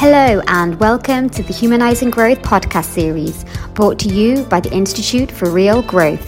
Hello, 0.00 0.40
and 0.46 0.80
welcome 0.80 1.28
to 1.28 1.42
the 1.42 1.52
Humanizing 1.52 2.08
Growth 2.08 2.40
podcast 2.40 2.86
series, 2.86 3.44
brought 3.74 3.98
to 3.98 4.08
you 4.08 4.44
by 4.44 4.58
the 4.58 4.72
Institute 4.72 5.30
for 5.30 5.50
Real 5.50 5.82
Growth. 5.82 6.26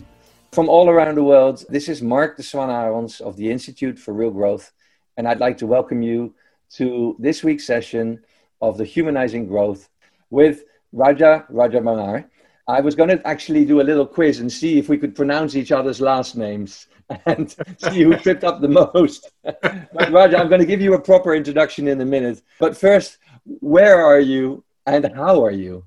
From 0.52 0.68
all 0.68 0.90
around 0.90 1.14
the 1.14 1.22
world, 1.22 1.64
this 1.68 1.88
is 1.88 2.02
Marc 2.02 2.36
de 2.36 2.42
Swaan 2.42 2.70
Arons 2.70 3.20
of 3.20 3.36
the 3.36 3.48
Institute 3.52 3.96
for 3.96 4.12
Real 4.12 4.32
Growth, 4.32 4.72
and 5.16 5.28
I'd 5.28 5.38
like 5.38 5.58
to 5.58 5.66
welcome 5.66 6.02
you 6.02 6.34
to 6.74 7.14
this 7.20 7.44
week's 7.44 7.64
session 7.64 8.24
of 8.60 8.76
the 8.76 8.84
Humanizing 8.84 9.46
Growth 9.46 9.88
with 10.28 10.64
Raja 10.92 11.46
Rajamannar. 11.52 12.24
I 12.66 12.80
was 12.80 12.96
going 12.96 13.10
to 13.10 13.24
actually 13.24 13.64
do 13.64 13.80
a 13.80 13.86
little 13.86 14.04
quiz 14.04 14.40
and 14.40 14.50
see 14.50 14.76
if 14.76 14.88
we 14.88 14.98
could 14.98 15.14
pronounce 15.14 15.54
each 15.54 15.70
other's 15.70 16.00
last 16.00 16.36
names 16.36 16.88
and 17.26 17.54
see 17.78 18.02
who 18.02 18.16
tripped 18.16 18.42
up 18.42 18.60
the 18.60 18.66
most. 18.66 19.30
but 19.44 20.10
Raja, 20.10 20.36
I'm 20.36 20.48
going 20.48 20.60
to 20.60 20.66
give 20.66 20.80
you 20.80 20.94
a 20.94 21.00
proper 21.00 21.32
introduction 21.32 21.86
in 21.86 22.00
a 22.00 22.04
minute. 22.04 22.42
But 22.58 22.76
first, 22.76 23.18
where 23.44 24.04
are 24.04 24.18
you 24.18 24.64
and 24.84 25.14
how 25.14 25.44
are 25.44 25.52
you? 25.52 25.84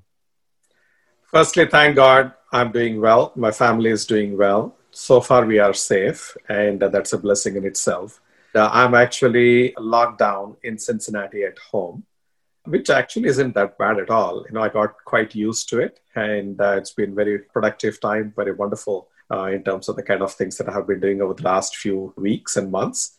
Firstly, 1.30 1.66
thank 1.66 1.96
God 1.96 2.32
I'm 2.54 2.70
doing 2.70 3.00
well. 3.00 3.32
My 3.34 3.50
family 3.50 3.90
is 3.90 4.06
doing 4.06 4.38
well. 4.38 4.76
So 4.92 5.20
far, 5.20 5.44
we 5.44 5.58
are 5.58 5.74
safe, 5.74 6.36
and 6.48 6.78
that's 6.78 7.12
a 7.12 7.18
blessing 7.18 7.56
in 7.56 7.66
itself. 7.66 8.20
Uh, 8.54 8.70
I'm 8.72 8.94
actually 8.94 9.74
locked 9.76 10.20
down 10.20 10.56
in 10.62 10.78
Cincinnati 10.78 11.42
at 11.42 11.58
home, 11.58 12.04
which 12.66 12.90
actually 12.90 13.28
isn't 13.30 13.56
that 13.56 13.76
bad 13.76 13.98
at 13.98 14.08
all. 14.08 14.44
You 14.46 14.54
know, 14.54 14.62
I 14.62 14.68
got 14.68 14.94
quite 15.04 15.34
used 15.34 15.68
to 15.70 15.80
it, 15.80 15.98
and 16.14 16.60
uh, 16.60 16.76
it's 16.78 16.92
been 16.92 17.12
very 17.12 17.40
productive 17.40 18.00
time, 18.00 18.32
very 18.36 18.52
wonderful 18.52 19.08
uh, 19.32 19.46
in 19.46 19.64
terms 19.64 19.88
of 19.88 19.96
the 19.96 20.04
kind 20.04 20.22
of 20.22 20.32
things 20.32 20.56
that 20.58 20.68
I 20.68 20.74
have 20.74 20.86
been 20.86 21.00
doing 21.00 21.22
over 21.22 21.34
the 21.34 21.42
last 21.42 21.74
few 21.76 22.14
weeks 22.16 22.56
and 22.56 22.70
months. 22.70 23.18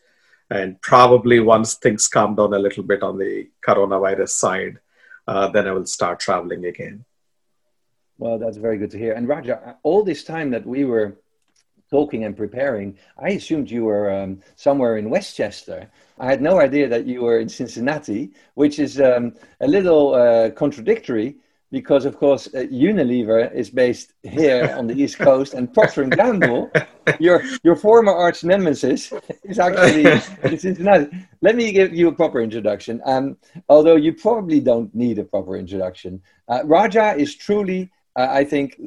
And 0.50 0.80
probably 0.80 1.41
once 1.41 1.73
things 1.73 2.08
calm 2.08 2.36
down 2.36 2.53
a 2.53 2.59
little 2.59 2.83
bit 2.83 3.03
on 3.03 3.17
the 3.17 3.50
coronavirus 3.67 4.30
side, 4.30 4.80
uh, 5.28 5.50
then 5.50 5.67
I 5.67 5.73
will 5.73 5.88
start 5.88 6.22
traveling 6.22 6.63
again. 6.63 7.03
Well, 8.18 8.40
that's 8.40 8.58
very 8.58 8.78
good 8.78 8.92
to 8.92 8.98
hear. 8.98 9.14
And 9.14 9.28
Raja, 9.28 9.78
all 9.84 10.04
this 10.04 10.24
time 10.24 10.50
that 10.52 10.66
we 10.66 10.86
were 10.86 11.18
talking 11.92 12.24
and 12.24 12.36
preparing, 12.36 12.98
I 13.18 13.32
assumed 13.32 13.70
you 13.70 13.86
were 13.86 14.12
um, 14.12 14.42
somewhere 14.56 14.98
in 14.98 15.10
Westchester. 15.10 15.90
I 16.20 16.28
had 16.28 16.42
no 16.42 16.60
idea 16.60 16.88
that 16.88 17.06
you 17.06 17.22
were 17.22 17.40
in 17.40 17.50
Cincinnati, 17.50 18.32
which 18.54 18.80
is 18.80 19.02
um, 19.02 19.34
a 19.60 19.68
little 19.68 20.14
uh, 20.14 20.50
contradictory 20.52 21.36
because, 21.72 22.06
of 22.06 22.18
course, 22.18 22.48
uh, 22.48 22.60
Unilever 22.72 23.54
is 23.54 23.70
based 23.70 24.14
here 24.24 24.74
on 24.78 24.88
the 24.88 24.96
East 24.96 25.18
Coast, 25.18 25.54
and 25.54 25.74
Procter 25.74 26.04
and 26.04 26.16
Gamble, 26.16 26.72
your 27.20 27.44
your 27.64 27.76
former 27.76 28.14
arch 28.14 28.46
nemesis, 28.46 29.12
is 29.44 29.60
actually 29.60 30.06
in 30.44 30.58
Cincinnati. 30.58 31.10
Let 31.42 31.56
me 31.58 31.74
give 31.74 31.94
you 31.94 32.08
a 32.08 32.14
proper 32.14 32.40
introduction. 32.40 33.02
Um, 33.06 33.36
although 33.68 33.98
you 33.98 34.14
probably 34.14 34.62
don't 34.62 34.94
need 34.96 35.20
a 35.20 35.26
proper 35.26 35.58
introduction, 35.58 36.22
uh, 36.48 36.62
Raja 36.64 37.14
is 37.18 37.36
truly 37.36 37.92
I 38.16 38.46
think, 38.46 38.80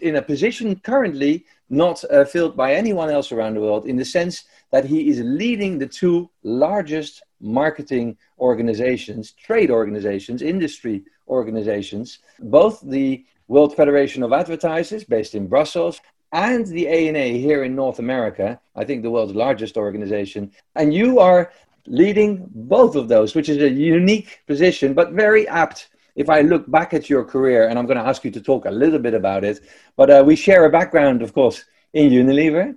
in 0.00 0.16
a 0.16 0.22
position 0.22 0.76
currently 0.80 1.46
not 1.70 2.02
uh, 2.10 2.24
filled 2.24 2.56
by 2.56 2.74
anyone 2.74 3.10
else 3.10 3.30
around 3.30 3.54
the 3.54 3.60
world, 3.60 3.86
in 3.86 3.96
the 3.96 4.04
sense 4.04 4.44
that 4.72 4.84
he 4.84 5.08
is 5.08 5.20
leading 5.20 5.78
the 5.78 5.86
two 5.86 6.28
largest 6.42 7.22
marketing 7.40 8.16
organizations, 8.38 9.32
trade 9.32 9.70
organizations, 9.70 10.42
industry 10.42 11.04
organizations, 11.28 12.18
both 12.40 12.80
the 12.82 13.24
World 13.48 13.74
Federation 13.76 14.22
of 14.22 14.32
Advertisers, 14.32 15.04
based 15.04 15.34
in 15.34 15.46
Brussels, 15.46 16.00
and 16.32 16.66
the 16.66 16.88
ANA 16.88 17.38
here 17.38 17.64
in 17.64 17.76
North 17.76 17.98
America, 17.98 18.58
I 18.74 18.84
think 18.84 19.02
the 19.02 19.10
world's 19.10 19.34
largest 19.34 19.76
organization. 19.76 20.50
And 20.74 20.92
you 20.92 21.18
are 21.18 21.52
leading 21.86 22.48
both 22.54 22.96
of 22.96 23.08
those, 23.08 23.34
which 23.34 23.48
is 23.48 23.58
a 23.58 23.68
unique 23.68 24.40
position, 24.46 24.94
but 24.94 25.12
very 25.12 25.46
apt 25.48 25.88
if 26.14 26.28
I 26.28 26.42
look 26.42 26.70
back 26.70 26.94
at 26.94 27.08
your 27.08 27.24
career, 27.24 27.68
and 27.68 27.78
I'm 27.78 27.86
going 27.86 27.98
to 27.98 28.06
ask 28.06 28.24
you 28.24 28.30
to 28.32 28.40
talk 28.40 28.64
a 28.66 28.70
little 28.70 28.98
bit 28.98 29.14
about 29.14 29.44
it, 29.44 29.60
but 29.96 30.10
uh, 30.10 30.22
we 30.24 30.36
share 30.36 30.64
a 30.64 30.70
background, 30.70 31.22
of 31.22 31.32
course, 31.32 31.64
in 31.92 32.10
Unilever, 32.10 32.76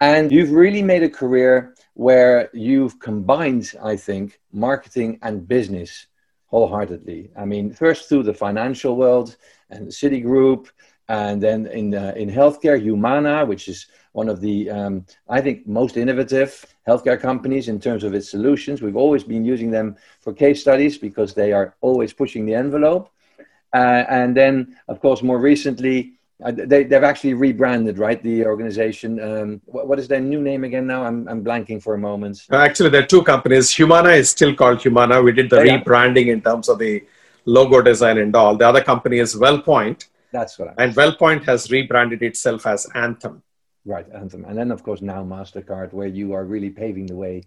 and 0.00 0.30
you've 0.30 0.52
really 0.52 0.82
made 0.82 1.02
a 1.02 1.08
career 1.08 1.74
where 1.94 2.50
you've 2.52 2.98
combined, 2.98 3.72
I 3.82 3.96
think, 3.96 4.40
marketing 4.52 5.18
and 5.22 5.46
business 5.46 6.06
wholeheartedly. 6.46 7.30
I 7.36 7.44
mean, 7.44 7.72
first 7.72 8.08
through 8.08 8.24
the 8.24 8.34
financial 8.34 8.96
world 8.96 9.36
and 9.70 9.88
Citigroup, 9.88 10.68
and 11.08 11.42
then 11.42 11.66
in 11.66 11.94
uh, 11.94 12.12
in 12.16 12.30
healthcare, 12.30 12.80
Humana, 12.80 13.44
which 13.44 13.68
is 13.68 13.86
one 14.12 14.28
of 14.28 14.40
the 14.40 14.70
um, 14.70 15.06
I 15.28 15.40
think 15.40 15.66
most 15.66 15.96
innovative 15.96 16.64
healthcare 16.88 17.20
companies 17.20 17.68
in 17.68 17.80
terms 17.80 18.04
of 18.04 18.14
its 18.14 18.30
solutions. 18.30 18.82
We've 18.82 18.96
always 18.96 19.24
been 19.24 19.44
using 19.44 19.70
them 19.70 19.96
for 20.20 20.32
case 20.32 20.60
studies 20.60 20.98
because 20.98 21.34
they 21.34 21.52
are 21.52 21.74
always 21.80 22.12
pushing 22.12 22.46
the 22.46 22.54
envelope. 22.54 23.10
Uh, 23.72 24.04
and 24.08 24.36
then, 24.36 24.76
of 24.88 25.00
course, 25.00 25.22
more 25.22 25.38
recently, 25.38 26.12
uh, 26.44 26.52
they, 26.52 26.84
they've 26.84 27.02
actually 27.02 27.34
rebranded, 27.34 27.98
right? 27.98 28.22
The 28.22 28.44
organization. 28.44 29.20
Um, 29.20 29.60
what, 29.64 29.88
what 29.88 29.98
is 29.98 30.08
their 30.08 30.20
new 30.20 30.40
name 30.40 30.64
again 30.64 30.86
now? 30.86 31.04
I'm, 31.04 31.26
I'm 31.28 31.42
blanking 31.44 31.82
for 31.82 31.94
a 31.94 31.98
moment. 31.98 32.46
Uh, 32.50 32.56
actually, 32.56 32.90
there 32.90 33.02
are 33.02 33.06
two 33.06 33.22
companies. 33.22 33.70
Humana 33.70 34.10
is 34.10 34.30
still 34.30 34.54
called 34.54 34.82
Humana. 34.82 35.22
We 35.22 35.32
did 35.32 35.50
the 35.50 35.60
oh, 35.60 35.62
yeah. 35.62 35.82
rebranding 35.82 36.26
in 36.26 36.40
terms 36.40 36.68
of 36.68 36.78
the 36.78 37.04
logo 37.46 37.82
design 37.82 38.18
and 38.18 38.34
all. 38.36 38.56
The 38.56 38.68
other 38.68 38.82
company 38.82 39.18
is 39.18 39.34
WellPoint 39.34 40.06
that's 40.34 40.58
what. 40.58 40.68
I 40.76 40.82
and 40.82 40.94
WellPoint 40.94 41.44
has 41.44 41.70
rebranded 41.70 42.20
itself 42.22 42.66
as 42.66 42.88
Anthem. 42.94 43.42
Right, 43.86 44.06
Anthem, 44.14 44.46
and 44.46 44.56
then 44.56 44.70
of 44.70 44.82
course 44.82 45.02
now 45.02 45.22
Mastercard, 45.22 45.92
where 45.92 46.06
you 46.06 46.32
are 46.32 46.44
really 46.44 46.70
paving 46.70 47.06
the 47.06 47.16
way, 47.16 47.42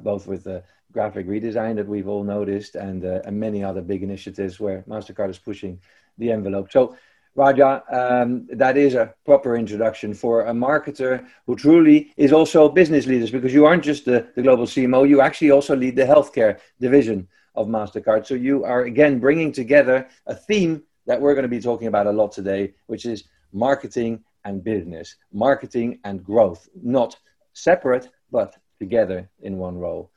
both 0.00 0.26
with 0.26 0.44
the 0.44 0.62
graphic 0.92 1.26
redesign 1.26 1.76
that 1.76 1.88
we've 1.88 2.08
all 2.08 2.24
noticed, 2.24 2.74
and 2.74 3.04
uh, 3.06 3.22
and 3.24 3.40
many 3.40 3.64
other 3.64 3.80
big 3.80 4.02
initiatives 4.02 4.60
where 4.60 4.82
Mastercard 4.82 5.30
is 5.30 5.38
pushing 5.38 5.80
the 6.18 6.30
envelope. 6.30 6.70
So. 6.70 6.96
Raja, 7.34 7.84
um, 7.92 8.48
that 8.50 8.76
is 8.76 8.94
a 8.94 9.14
proper 9.24 9.54
introduction 9.56 10.12
for 10.12 10.46
a 10.46 10.52
marketer 10.52 11.24
who 11.46 11.54
truly 11.54 12.12
is 12.16 12.32
also 12.32 12.68
business 12.68 13.06
leaders 13.06 13.30
because 13.30 13.54
you 13.54 13.64
aren't 13.64 13.84
just 13.84 14.04
the, 14.04 14.26
the 14.34 14.42
global 14.42 14.66
CMO, 14.66 15.08
you 15.08 15.20
actually 15.20 15.52
also 15.52 15.76
lead 15.76 15.94
the 15.94 16.02
healthcare 16.02 16.58
division 16.80 17.28
of 17.54 17.68
MasterCard. 17.68 18.26
So 18.26 18.34
you 18.34 18.64
are 18.64 18.82
again 18.82 19.20
bringing 19.20 19.52
together 19.52 20.08
a 20.26 20.34
theme 20.34 20.82
that 21.06 21.20
we're 21.20 21.34
going 21.34 21.44
to 21.44 21.48
be 21.48 21.60
talking 21.60 21.86
about 21.86 22.08
a 22.08 22.12
lot 22.12 22.32
today, 22.32 22.74
which 22.86 23.06
is 23.06 23.22
marketing 23.52 24.24
and 24.44 24.64
business, 24.64 25.16
marketing 25.32 25.98
and 26.04 26.24
growth, 26.24 26.68
not 26.82 27.16
separate, 27.52 28.08
but 28.30 28.56
together 28.78 29.28
in 29.42 29.58
one 29.58 29.76
role. 29.76 30.10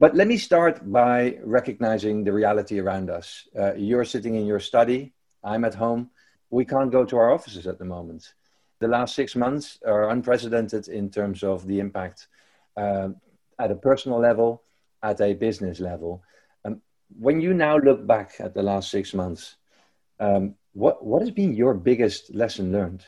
But 0.00 0.14
let 0.14 0.28
me 0.28 0.36
start 0.36 0.90
by 0.90 1.38
recognizing 1.44 2.24
the 2.24 2.32
reality 2.32 2.78
around 2.80 3.10
us. 3.10 3.48
Uh, 3.58 3.74
you're 3.74 4.04
sitting 4.04 4.34
in 4.34 4.46
your 4.46 4.60
study, 4.60 5.12
I'm 5.42 5.64
at 5.64 5.74
home. 5.74 6.10
We 6.50 6.64
can't 6.64 6.90
go 6.90 7.04
to 7.04 7.16
our 7.16 7.32
offices 7.32 7.66
at 7.66 7.78
the 7.78 7.84
moment. 7.84 8.34
The 8.80 8.88
last 8.88 9.14
six 9.14 9.36
months 9.36 9.78
are 9.86 10.10
unprecedented 10.10 10.88
in 10.88 11.10
terms 11.10 11.42
of 11.42 11.66
the 11.66 11.78
impact 11.80 12.28
uh, 12.76 13.08
at 13.58 13.70
a 13.70 13.76
personal 13.76 14.18
level, 14.18 14.62
at 15.02 15.20
a 15.20 15.34
business 15.34 15.80
level. 15.80 16.22
Um, 16.64 16.80
when 17.18 17.40
you 17.40 17.54
now 17.54 17.78
look 17.78 18.06
back 18.06 18.34
at 18.40 18.54
the 18.54 18.62
last 18.62 18.90
six 18.90 19.14
months, 19.14 19.56
um, 20.18 20.54
what 20.72 21.04
what 21.04 21.22
has 21.22 21.30
been 21.30 21.54
your 21.54 21.74
biggest 21.74 22.34
lesson 22.34 22.72
learned? 22.72 23.04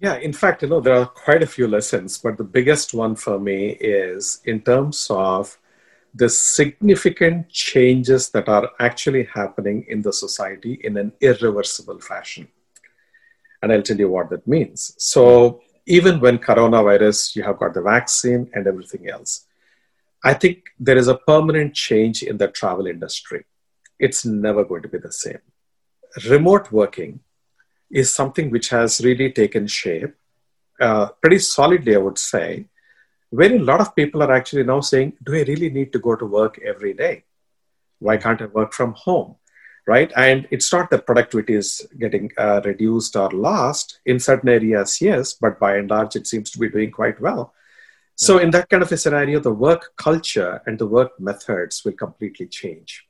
Yeah, 0.00 0.16
in 0.16 0.32
fact, 0.32 0.62
you 0.62 0.68
know, 0.68 0.80
there 0.80 0.94
are 0.94 1.06
quite 1.06 1.42
a 1.42 1.46
few 1.46 1.68
lessons, 1.68 2.18
but 2.18 2.38
the 2.38 2.44
biggest 2.44 2.94
one 2.94 3.14
for 3.16 3.38
me 3.38 3.70
is 3.72 4.40
in 4.44 4.62
terms 4.62 5.06
of 5.10 5.58
the 6.14 6.28
significant 6.28 7.50
changes 7.50 8.30
that 8.30 8.48
are 8.48 8.70
actually 8.80 9.24
happening 9.24 9.84
in 9.88 10.02
the 10.02 10.12
society 10.12 10.80
in 10.82 10.96
an 10.96 11.12
irreversible 11.20 12.00
fashion. 12.00 12.48
And 13.62 13.70
I'll 13.72 13.82
tell 13.82 13.98
you 13.98 14.08
what 14.08 14.30
that 14.30 14.48
means. 14.48 14.94
So, 14.98 15.60
even 15.86 16.18
when 16.18 16.38
coronavirus, 16.38 17.36
you 17.36 17.42
have 17.42 17.58
got 17.58 17.74
the 17.74 17.82
vaccine 17.82 18.50
and 18.54 18.66
everything 18.66 19.08
else, 19.10 19.46
I 20.24 20.34
think 20.34 20.64
there 20.78 20.96
is 20.96 21.08
a 21.08 21.18
permanent 21.18 21.74
change 21.74 22.22
in 22.22 22.38
the 22.38 22.48
travel 22.48 22.86
industry 22.86 23.44
it's 24.00 24.24
never 24.24 24.64
going 24.64 24.82
to 24.82 24.88
be 24.88 24.98
the 24.98 25.12
same. 25.12 25.38
Remote 26.28 26.72
working 26.72 27.20
is 27.90 28.14
something 28.14 28.50
which 28.50 28.68
has 28.70 29.00
really 29.00 29.32
taken 29.32 29.66
shape 29.66 30.14
uh, 30.80 31.08
pretty 31.20 31.38
solidly, 31.38 31.94
I 31.94 31.98
would 31.98 32.18
say, 32.18 32.66
where 33.30 33.54
a 33.54 33.58
lot 33.58 33.80
of 33.80 33.94
people 33.94 34.22
are 34.22 34.32
actually 34.32 34.64
now 34.64 34.80
saying, 34.80 35.14
Do 35.22 35.34
I 35.34 35.42
really 35.42 35.70
need 35.70 35.92
to 35.92 35.98
go 35.98 36.16
to 36.16 36.24
work 36.24 36.58
every 36.64 36.94
day? 36.94 37.24
Why 37.98 38.16
can't 38.16 38.42
I 38.42 38.46
work 38.46 38.72
from 38.72 38.94
home? 38.94 39.36
right? 39.86 40.12
And 40.16 40.46
it's 40.50 40.72
not 40.72 40.90
that 40.90 41.04
productivity 41.04 41.54
is 41.54 41.86
getting 41.98 42.30
uh, 42.38 42.60
reduced 42.64 43.16
or 43.16 43.30
lost. 43.30 44.00
In 44.06 44.20
certain 44.20 44.48
areas, 44.48 45.00
yes, 45.00 45.34
but 45.34 45.58
by 45.58 45.76
and 45.78 45.90
large, 45.90 46.14
it 46.14 46.28
seems 46.28 46.50
to 46.52 46.58
be 46.58 46.68
doing 46.68 46.92
quite 46.92 47.20
well. 47.20 47.52
So, 48.14 48.38
in 48.38 48.50
that 48.50 48.68
kind 48.68 48.82
of 48.82 48.92
a 48.92 48.96
scenario, 48.96 49.40
the 49.40 49.52
work 49.52 49.92
culture 49.96 50.60
and 50.66 50.78
the 50.78 50.86
work 50.86 51.18
methods 51.18 51.84
will 51.84 51.94
completely 51.94 52.46
change. 52.46 53.06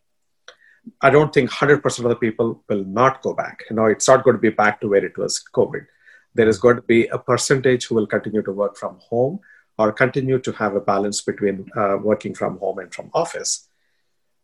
I 1.01 1.11
don't 1.11 1.33
think 1.33 1.51
100% 1.51 1.99
of 1.99 2.09
the 2.09 2.17
people 2.17 2.63
will 2.69 2.85
not 2.85 3.23
go 3.23 3.35
back. 3.35 3.61
You 3.69 3.77
know, 3.77 3.87
it's 3.87 4.09
not 4.09 4.25
going 4.25 4.37
to 4.37 4.41
be 4.41 4.51
back 4.51 4.81
to 4.81 4.89
where 4.89 5.05
it 5.05 5.17
was 5.17 5.43
COVID. 5.53 5.87
There 6.35 6.49
is 6.49 6.59
going 6.59 6.77
to 6.77 6.83
be 6.83 7.07
a 7.07 7.19
percentage 7.19 7.87
who 7.87 7.95
will 7.95 8.07
continue 8.07 8.43
to 8.43 8.53
work 8.53 8.77
from 8.77 8.99
home 9.01 9.41
or 9.79 9.93
continue 9.93 10.39
to 10.39 10.53
have 10.53 10.75
a 10.75 10.81
balance 10.81 11.21
between 11.21 11.69
uh, 11.77 11.97
working 12.01 12.35
from 12.35 12.59
home 12.59 12.79
and 12.79 12.95
from 12.95 13.11
office. 13.15 13.69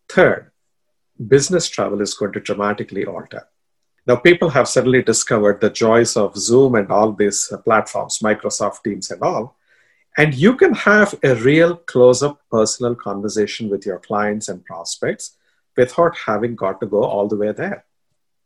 Third, 0.08 0.50
business 1.28 1.68
travel 1.68 2.00
is 2.00 2.14
going 2.14 2.32
to 2.32 2.40
dramatically 2.40 3.04
alter. 3.04 3.46
Now, 4.06 4.16
people 4.16 4.50
have 4.50 4.68
suddenly 4.68 5.02
discovered 5.02 5.60
the 5.60 5.70
joys 5.70 6.16
of 6.16 6.36
Zoom 6.36 6.76
and 6.76 6.90
all 6.90 7.12
these 7.12 7.50
uh, 7.52 7.58
platforms, 7.58 8.20
Microsoft 8.20 8.84
Teams 8.84 9.10
and 9.10 9.20
all. 9.22 9.56
And 10.16 10.32
you 10.34 10.56
can 10.56 10.72
have 10.74 11.14
a 11.22 11.34
real 11.34 11.76
close 11.76 12.22
up 12.22 12.40
personal 12.50 12.94
conversation 12.94 13.68
with 13.68 13.84
your 13.84 13.98
clients 13.98 14.48
and 14.48 14.64
prospects 14.64 15.36
without 15.76 16.16
having 16.16 16.54
got 16.54 16.80
to 16.80 16.86
go 16.86 17.04
all 17.04 17.28
the 17.28 17.36
way 17.36 17.52
there. 17.52 17.84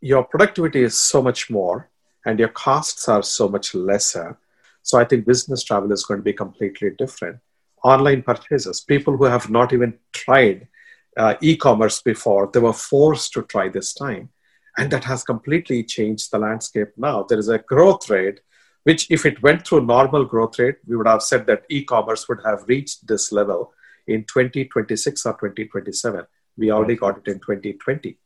Your 0.01 0.25
productivity 0.25 0.83
is 0.83 0.99
so 0.99 1.23
much 1.23 1.51
more 1.51 1.91
and 2.25 2.39
your 2.39 2.49
costs 2.49 3.09
are 3.09 3.23
so 3.23 3.49
much 3.49 3.75
lesser. 3.75 4.39
So 4.83 4.99
I 4.99 5.05
think 5.05 5.27
business 5.27 5.63
travel 5.63 5.93
is 5.93 6.05
going 6.05 6.21
to 6.21 6.25
be 6.25 6.33
completely 6.33 6.91
different. 6.91 7.39
Online 7.83 8.23
purchases, 8.23 8.81
people 8.81 9.17
who 9.17 9.25
have 9.25 9.51
not 9.51 9.73
even 9.73 9.99
tried 10.13 10.69
uh, 11.17 11.35
e-commerce 11.41 12.03
before, 12.03 12.51
they 12.53 12.61
were 12.61 12.73
forced 12.73 13.33
to 13.33 13.43
try 13.43 13.69
this 13.69 13.95
time. 13.95 14.31
And 14.79 14.91
that 14.93 15.05
has 15.05 15.23
completely 15.23 15.83
changed 15.85 16.31
the 16.31 16.39
landscape 16.39 16.93
now. 16.97 17.25
There 17.25 17.39
is 17.39 17.49
a 17.49 17.59
growth 17.59 18.09
rate, 18.09 18.41
which 18.85 19.11
if 19.11 19.27
it 19.27 19.43
went 19.43 19.67
through 19.67 19.87
normal 19.87 20.25
growth 20.25 20.59
rate, 20.59 20.77
we 20.87 20.97
would 20.97 21.07
have 21.07 21.23
said 21.23 21.47
that 21.47 21.65
e-commerce 21.69 22.29
would 22.29 22.41
have 22.45 22.65
reached 22.69 23.07
this 23.07 23.33
level 23.33 23.73
in 24.07 24.25
2026 24.25 25.27
or 25.27 25.33
2027. 25.33 26.25
We 26.57 26.71
already 26.71 26.97
got 26.97 27.19
it 27.19 27.31
in 27.31 27.41
2020 27.41 28.19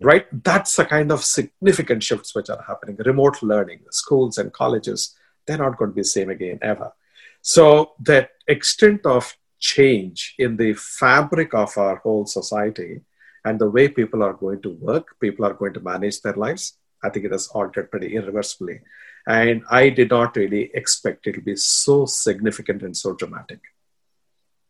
right? 0.00 0.26
That's 0.44 0.76
the 0.76 0.84
kind 0.84 1.10
of 1.10 1.24
significant 1.24 2.02
shifts 2.02 2.34
which 2.34 2.50
are 2.50 2.62
happening. 2.66 2.96
Remote 3.04 3.42
learning, 3.42 3.80
schools 3.90 4.38
and 4.38 4.52
colleges, 4.52 5.14
they're 5.46 5.58
not 5.58 5.78
going 5.78 5.90
to 5.90 5.94
be 5.94 6.02
the 6.02 6.08
same 6.08 6.30
again 6.30 6.58
ever. 6.62 6.92
So 7.40 7.92
the 8.00 8.28
extent 8.46 9.06
of 9.06 9.34
change 9.58 10.34
in 10.38 10.56
the 10.56 10.74
fabric 10.74 11.54
of 11.54 11.76
our 11.78 11.96
whole 11.96 12.26
society 12.26 13.02
and 13.44 13.58
the 13.58 13.70
way 13.70 13.88
people 13.88 14.22
are 14.22 14.34
going 14.34 14.60
to 14.62 14.70
work, 14.70 15.18
people 15.20 15.44
are 15.44 15.54
going 15.54 15.72
to 15.74 15.80
manage 15.80 16.20
their 16.20 16.34
lives, 16.34 16.76
I 17.02 17.10
think 17.10 17.24
it 17.24 17.32
has 17.32 17.46
altered 17.48 17.90
pretty 17.90 18.16
irreversibly. 18.16 18.80
And 19.28 19.62
I 19.70 19.90
did 19.90 20.10
not 20.10 20.36
really 20.36 20.70
expect 20.74 21.26
it 21.26 21.34
to 21.34 21.40
be 21.40 21.56
so 21.56 22.06
significant 22.06 22.82
and 22.82 22.96
so 22.96 23.14
dramatic. 23.14 23.60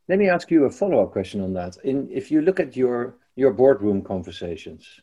Let 0.08 0.18
me 0.18 0.28
ask 0.28 0.50
you 0.50 0.64
a 0.64 0.70
follow-up 0.70 1.10
question 1.12 1.40
on 1.40 1.52
that. 1.54 1.76
In, 1.82 2.08
if 2.12 2.30
you 2.30 2.40
look 2.40 2.60
at 2.60 2.76
your 2.76 3.16
your 3.34 3.52
boardroom 3.52 4.02
conversations, 4.02 5.00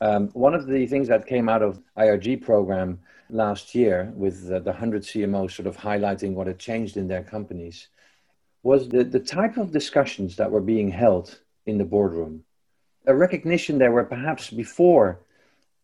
um, 0.00 0.28
one 0.30 0.54
of 0.54 0.66
the 0.66 0.86
things 0.86 1.08
that 1.08 1.26
came 1.26 1.48
out 1.48 1.62
of 1.62 1.80
IRG 1.96 2.42
program 2.42 2.98
last 3.30 3.74
year 3.74 4.12
with 4.14 4.48
the, 4.48 4.60
the 4.60 4.72
100 4.72 5.02
CMOs 5.02 5.52
sort 5.52 5.66
of 5.66 5.76
highlighting 5.76 6.34
what 6.34 6.48
had 6.48 6.58
changed 6.58 6.96
in 6.96 7.08
their 7.08 7.22
companies 7.22 7.88
was 8.62 8.88
the, 8.88 9.04
the 9.04 9.20
type 9.20 9.56
of 9.56 9.72
discussions 9.72 10.36
that 10.36 10.50
were 10.50 10.60
being 10.60 10.90
held 10.90 11.38
in 11.64 11.78
the 11.78 11.84
boardroom. 11.84 12.42
A 13.06 13.14
recognition 13.14 13.78
there 13.78 13.92
were 13.92 14.04
perhaps 14.04 14.50
before 14.50 15.20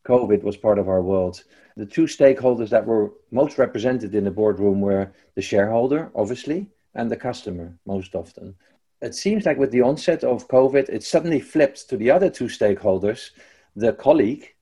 COVID 0.05 0.43
was 0.43 0.57
part 0.57 0.79
of 0.79 0.89
our 0.89 1.01
world, 1.01 1.45
the 1.77 1.87
two 1.87 2.05
stakeholders 2.05 2.71
that 2.71 2.85
were 2.85 3.13
most 3.31 3.57
represented 3.57 4.15
in 4.15 4.25
the 4.25 4.31
boardroom 4.31 4.81
were 4.81 5.13
the 5.37 5.43
shareholder, 5.43 6.11
obviously, 6.15 6.67
and 6.95 7.11
the 7.11 7.17
customer, 7.17 7.77
most 7.87 8.15
often. 8.15 8.55
It 9.01 9.15
seems 9.15 9.47
like 9.47 9.59
with 9.59 9.73
the 9.73 9.83
onset 9.83 10.23
of 10.23 10.49
COVID, 10.49 10.89
it 10.89 11.03
suddenly 11.03 11.41
flipped 11.41 11.89
to 11.89 11.97
the 11.97 12.11
other 12.11 12.31
two 12.31 12.47
stakeholders 12.47 13.31
the 13.75 13.93
colleague 13.93 14.55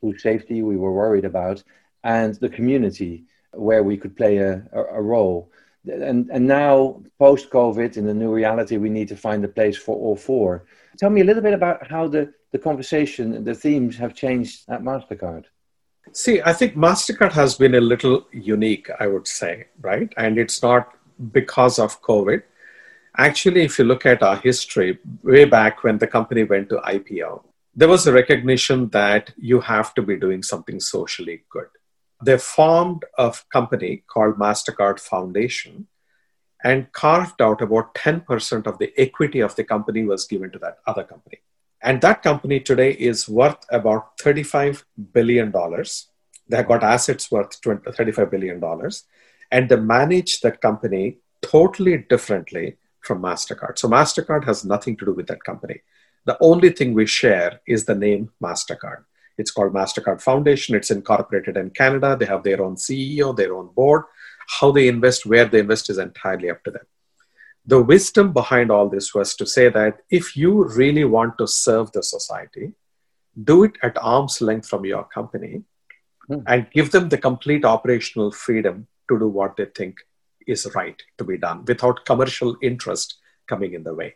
whose 0.00 0.22
safety 0.22 0.62
we 0.62 0.76
were 0.76 0.92
worried 0.92 1.24
about, 1.24 1.62
and 2.04 2.34
the 2.36 2.48
community 2.48 3.24
where 3.52 3.82
we 3.82 3.96
could 3.96 4.16
play 4.16 4.38
a, 4.38 4.62
a, 4.72 5.00
role. 5.00 5.50
And, 5.84 6.28
and 6.30 6.46
now, 6.46 7.02
post 7.18 7.50
COVID, 7.50 7.96
in 7.96 8.06
the 8.06 8.14
new 8.14 8.32
reality, 8.32 8.76
we 8.76 8.88
need 8.88 9.08
to 9.08 9.16
find 9.16 9.44
a 9.44 9.48
place 9.48 9.76
for 9.76 9.96
all 9.96 10.16
four. 10.16 10.64
Tell 10.98 11.10
me 11.10 11.20
a 11.20 11.24
little 11.24 11.42
bit 11.42 11.54
about 11.54 11.88
how 11.88 12.08
the, 12.08 12.32
the 12.50 12.58
conversation, 12.58 13.44
the 13.44 13.54
themes 13.54 13.96
have 13.96 14.14
changed 14.14 14.64
at 14.68 14.82
MasterCard. 14.82 15.44
See, 16.12 16.42
I 16.42 16.52
think 16.52 16.74
MasterCard 16.74 17.32
has 17.32 17.54
been 17.54 17.76
a 17.76 17.80
little 17.80 18.26
unique, 18.32 18.90
I 18.98 19.06
would 19.06 19.28
say, 19.28 19.66
right? 19.80 20.12
And 20.16 20.38
it's 20.38 20.62
not 20.62 20.94
because 21.32 21.78
of 21.78 22.00
COVID. 22.02 22.42
Actually, 23.16 23.62
if 23.62 23.78
you 23.78 23.84
look 23.84 24.06
at 24.06 24.22
our 24.22 24.36
history, 24.36 24.98
way 25.22 25.44
back 25.44 25.84
when 25.84 25.98
the 25.98 26.06
company 26.06 26.44
went 26.44 26.68
to 26.70 26.76
IPO, 26.76 27.44
there 27.74 27.88
was 27.88 28.06
a 28.06 28.12
recognition 28.12 28.88
that 28.90 29.32
you 29.36 29.60
have 29.60 29.94
to 29.94 30.02
be 30.02 30.16
doing 30.16 30.42
something 30.42 30.80
socially 30.80 31.42
good. 31.50 31.68
They 32.24 32.38
formed 32.38 33.04
a 33.18 33.34
company 33.52 34.04
called 34.06 34.36
MasterCard 34.36 35.00
Foundation 35.00 35.88
and 36.64 36.92
carved 36.92 37.42
out 37.42 37.60
about 37.60 37.94
10% 37.94 38.66
of 38.66 38.78
the 38.78 38.92
equity 38.96 39.40
of 39.40 39.56
the 39.56 39.64
company 39.64 40.04
was 40.04 40.26
given 40.26 40.50
to 40.52 40.58
that 40.60 40.78
other 40.86 41.02
company. 41.02 41.38
And 41.82 42.00
that 42.02 42.22
company 42.22 42.60
today 42.60 42.92
is 42.92 43.28
worth 43.28 43.64
about 43.70 44.16
$35 44.18 44.84
billion. 45.12 45.50
They 45.50 46.56
have 46.56 46.68
got 46.68 46.84
assets 46.84 47.30
worth 47.30 47.60
$35 47.60 48.30
billion. 48.30 48.60
And 49.52 49.68
they 49.68 49.76
manage 49.76 50.40
that 50.40 50.60
company 50.60 51.18
totally 51.42 51.98
differently 51.98 52.78
from 53.02 53.22
MasterCard. 53.22 53.78
So 53.78 53.88
MasterCard 53.88 54.44
has 54.44 54.64
nothing 54.64 54.96
to 54.96 55.04
do 55.04 55.12
with 55.12 55.26
that 55.28 55.44
company. 55.44 55.82
The 56.24 56.38
only 56.40 56.70
thing 56.70 56.94
we 56.94 57.06
share 57.06 57.60
is 57.66 57.84
the 57.84 57.94
name 57.94 58.30
MasterCard. 58.42 59.04
It's 59.38 59.50
called 59.50 59.72
MasterCard 59.72 60.20
Foundation. 60.20 60.74
It's 60.74 60.90
incorporated 60.90 61.56
in 61.56 61.70
Canada. 61.70 62.16
They 62.18 62.26
have 62.26 62.44
their 62.44 62.62
own 62.62 62.76
CEO, 62.76 63.36
their 63.36 63.54
own 63.54 63.68
board. 63.74 64.04
How 64.60 64.70
they 64.72 64.88
invest, 64.88 65.26
where 65.26 65.46
they 65.46 65.60
invest 65.60 65.90
is 65.90 65.98
entirely 65.98 66.50
up 66.50 66.62
to 66.64 66.70
them. 66.70 66.86
The 67.66 67.82
wisdom 67.82 68.32
behind 68.32 68.70
all 68.70 68.88
this 68.88 69.14
was 69.14 69.34
to 69.36 69.46
say 69.46 69.68
that 69.68 70.00
if 70.10 70.36
you 70.36 70.64
really 70.64 71.04
want 71.04 71.38
to 71.38 71.46
serve 71.46 71.92
the 71.92 72.02
society, 72.02 72.72
do 73.44 73.64
it 73.64 73.72
at 73.82 73.96
arm's 74.02 74.40
length 74.40 74.68
from 74.68 74.84
your 74.84 75.04
company 75.04 75.62
hmm. 76.26 76.40
and 76.46 76.70
give 76.72 76.90
them 76.90 77.08
the 77.08 77.18
complete 77.18 77.64
operational 77.64 78.32
freedom 78.32 78.88
to 79.12 79.18
do 79.18 79.28
what 79.28 79.56
they 79.56 79.66
think 79.66 79.96
is 80.46 80.66
right 80.74 81.00
to 81.18 81.24
be 81.24 81.38
done 81.38 81.64
without 81.64 82.04
commercial 82.04 82.56
interest 82.62 83.18
coming 83.46 83.74
in 83.74 83.84
the 83.84 83.94
way. 83.94 84.14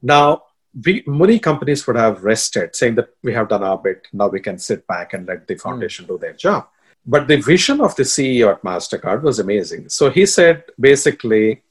Now, 0.00 0.42
we, 0.84 1.04
many 1.06 1.38
companies 1.38 1.86
would 1.86 1.96
have 1.96 2.24
rested, 2.24 2.74
saying 2.74 2.94
that 2.96 3.10
we 3.22 3.32
have 3.34 3.48
done 3.48 3.62
our 3.62 3.78
bit, 3.78 4.08
now 4.12 4.28
we 4.28 4.40
can 4.40 4.58
sit 4.58 4.86
back 4.86 5.12
and 5.12 5.26
let 5.26 5.46
the 5.46 5.56
foundation 5.56 6.04
mm. 6.04 6.08
do 6.08 6.18
their 6.18 6.32
job. 6.32 6.68
But 7.04 7.28
the 7.28 7.36
vision 7.36 7.80
of 7.80 7.94
the 7.96 8.04
CEO 8.04 8.50
at 8.52 8.62
MasterCard 8.62 9.22
was 9.22 9.38
amazing. 9.38 9.88
So 9.88 10.08
he 10.10 10.24
said 10.24 10.64
basically, 10.78 11.62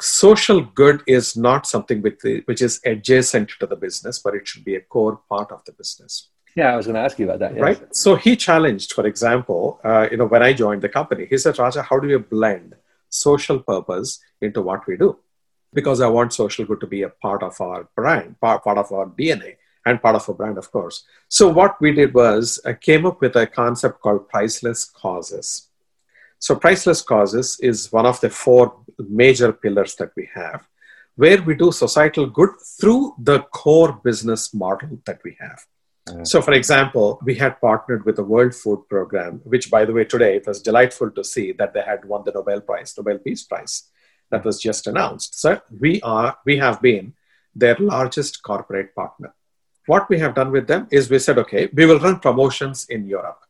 social 0.00 0.60
good 0.60 1.02
is 1.06 1.36
not 1.36 1.66
something 1.66 2.02
which 2.02 2.62
is 2.62 2.80
adjacent 2.84 3.50
to 3.60 3.66
the 3.66 3.76
business, 3.76 4.18
but 4.18 4.34
it 4.34 4.46
should 4.48 4.64
be 4.64 4.74
a 4.74 4.80
core 4.80 5.20
part 5.28 5.52
of 5.52 5.64
the 5.64 5.72
business. 5.72 6.28
Yeah, 6.56 6.72
I 6.72 6.76
was 6.76 6.86
going 6.86 6.94
to 6.94 7.00
ask 7.00 7.18
you 7.18 7.24
about 7.24 7.40
that. 7.40 7.54
Yes. 7.54 7.60
Right. 7.60 7.96
So 7.96 8.14
he 8.14 8.36
challenged, 8.36 8.92
for 8.92 9.06
example, 9.06 9.80
uh, 9.82 10.08
you 10.10 10.16
know, 10.16 10.26
when 10.26 10.42
I 10.42 10.52
joined 10.52 10.82
the 10.82 10.88
company, 10.88 11.26
he 11.28 11.36
said, 11.36 11.58
Raja, 11.58 11.82
how 11.82 11.98
do 11.98 12.08
you 12.08 12.20
blend 12.20 12.76
social 13.08 13.58
purpose 13.58 14.20
into 14.40 14.62
what 14.62 14.86
we 14.86 14.96
do? 14.96 15.18
because 15.74 16.00
I 16.00 16.06
want 16.06 16.32
social 16.32 16.64
good 16.64 16.80
to 16.80 16.86
be 16.86 17.02
a 17.02 17.08
part 17.08 17.42
of 17.42 17.60
our 17.60 17.88
brand, 17.96 18.40
part, 18.40 18.64
part 18.64 18.78
of 18.78 18.90
our 18.92 19.06
DNA, 19.06 19.56
and 19.84 20.00
part 20.00 20.14
of 20.14 20.26
our 20.28 20.34
brand, 20.34 20.56
of 20.56 20.70
course. 20.70 21.04
So 21.28 21.48
what 21.48 21.80
we 21.80 21.92
did 21.92 22.14
was 22.14 22.60
I 22.64 22.74
came 22.74 23.04
up 23.04 23.20
with 23.20 23.36
a 23.36 23.46
concept 23.46 24.00
called 24.00 24.28
priceless 24.28 24.84
causes. 24.84 25.68
So 26.38 26.54
priceless 26.54 27.02
causes 27.02 27.58
is 27.60 27.92
one 27.92 28.06
of 28.06 28.20
the 28.20 28.30
four 28.30 28.76
major 28.98 29.52
pillars 29.52 29.96
that 29.96 30.12
we 30.16 30.28
have, 30.34 30.66
where 31.16 31.42
we 31.42 31.54
do 31.54 31.72
societal 31.72 32.26
good 32.26 32.50
through 32.80 33.14
the 33.18 33.40
core 33.40 34.00
business 34.04 34.54
model 34.54 35.00
that 35.04 35.20
we 35.24 35.36
have. 35.40 35.64
So, 36.24 36.42
for 36.42 36.52
example, 36.52 37.18
we 37.24 37.34
had 37.36 37.60
partnered 37.60 38.04
with 38.04 38.16
the 38.16 38.24
World 38.24 38.54
Food 38.54 38.86
Program, 38.90 39.40
which, 39.44 39.70
by 39.70 39.86
the 39.86 39.92
way, 39.92 40.04
today 40.04 40.36
it 40.36 40.46
was 40.46 40.60
delightful 40.60 41.10
to 41.10 41.24
see 41.24 41.52
that 41.52 41.72
they 41.72 41.80
had 41.80 42.04
won 42.04 42.24
the 42.24 42.32
Nobel 42.32 42.60
Prize, 42.60 42.94
Nobel 42.96 43.18
Peace 43.18 43.44
Prize 43.44 43.84
that 44.30 44.44
was 44.44 44.60
just 44.60 44.86
announced. 44.86 45.40
So 45.40 45.62
we 45.80 46.02
are 46.02 46.36
we 46.44 46.58
have 46.58 46.82
been 46.82 47.14
their 47.54 47.76
largest 47.78 48.42
corporate 48.42 48.94
partner. 48.94 49.34
What 49.86 50.08
we 50.10 50.18
have 50.18 50.34
done 50.34 50.50
with 50.50 50.66
them 50.66 50.88
is 50.90 51.08
we 51.08 51.18
said, 51.18 51.38
okay, 51.38 51.68
we 51.72 51.86
will 51.86 51.98
run 51.98 52.20
promotions 52.20 52.86
in 52.88 53.06
Europe 53.06 53.40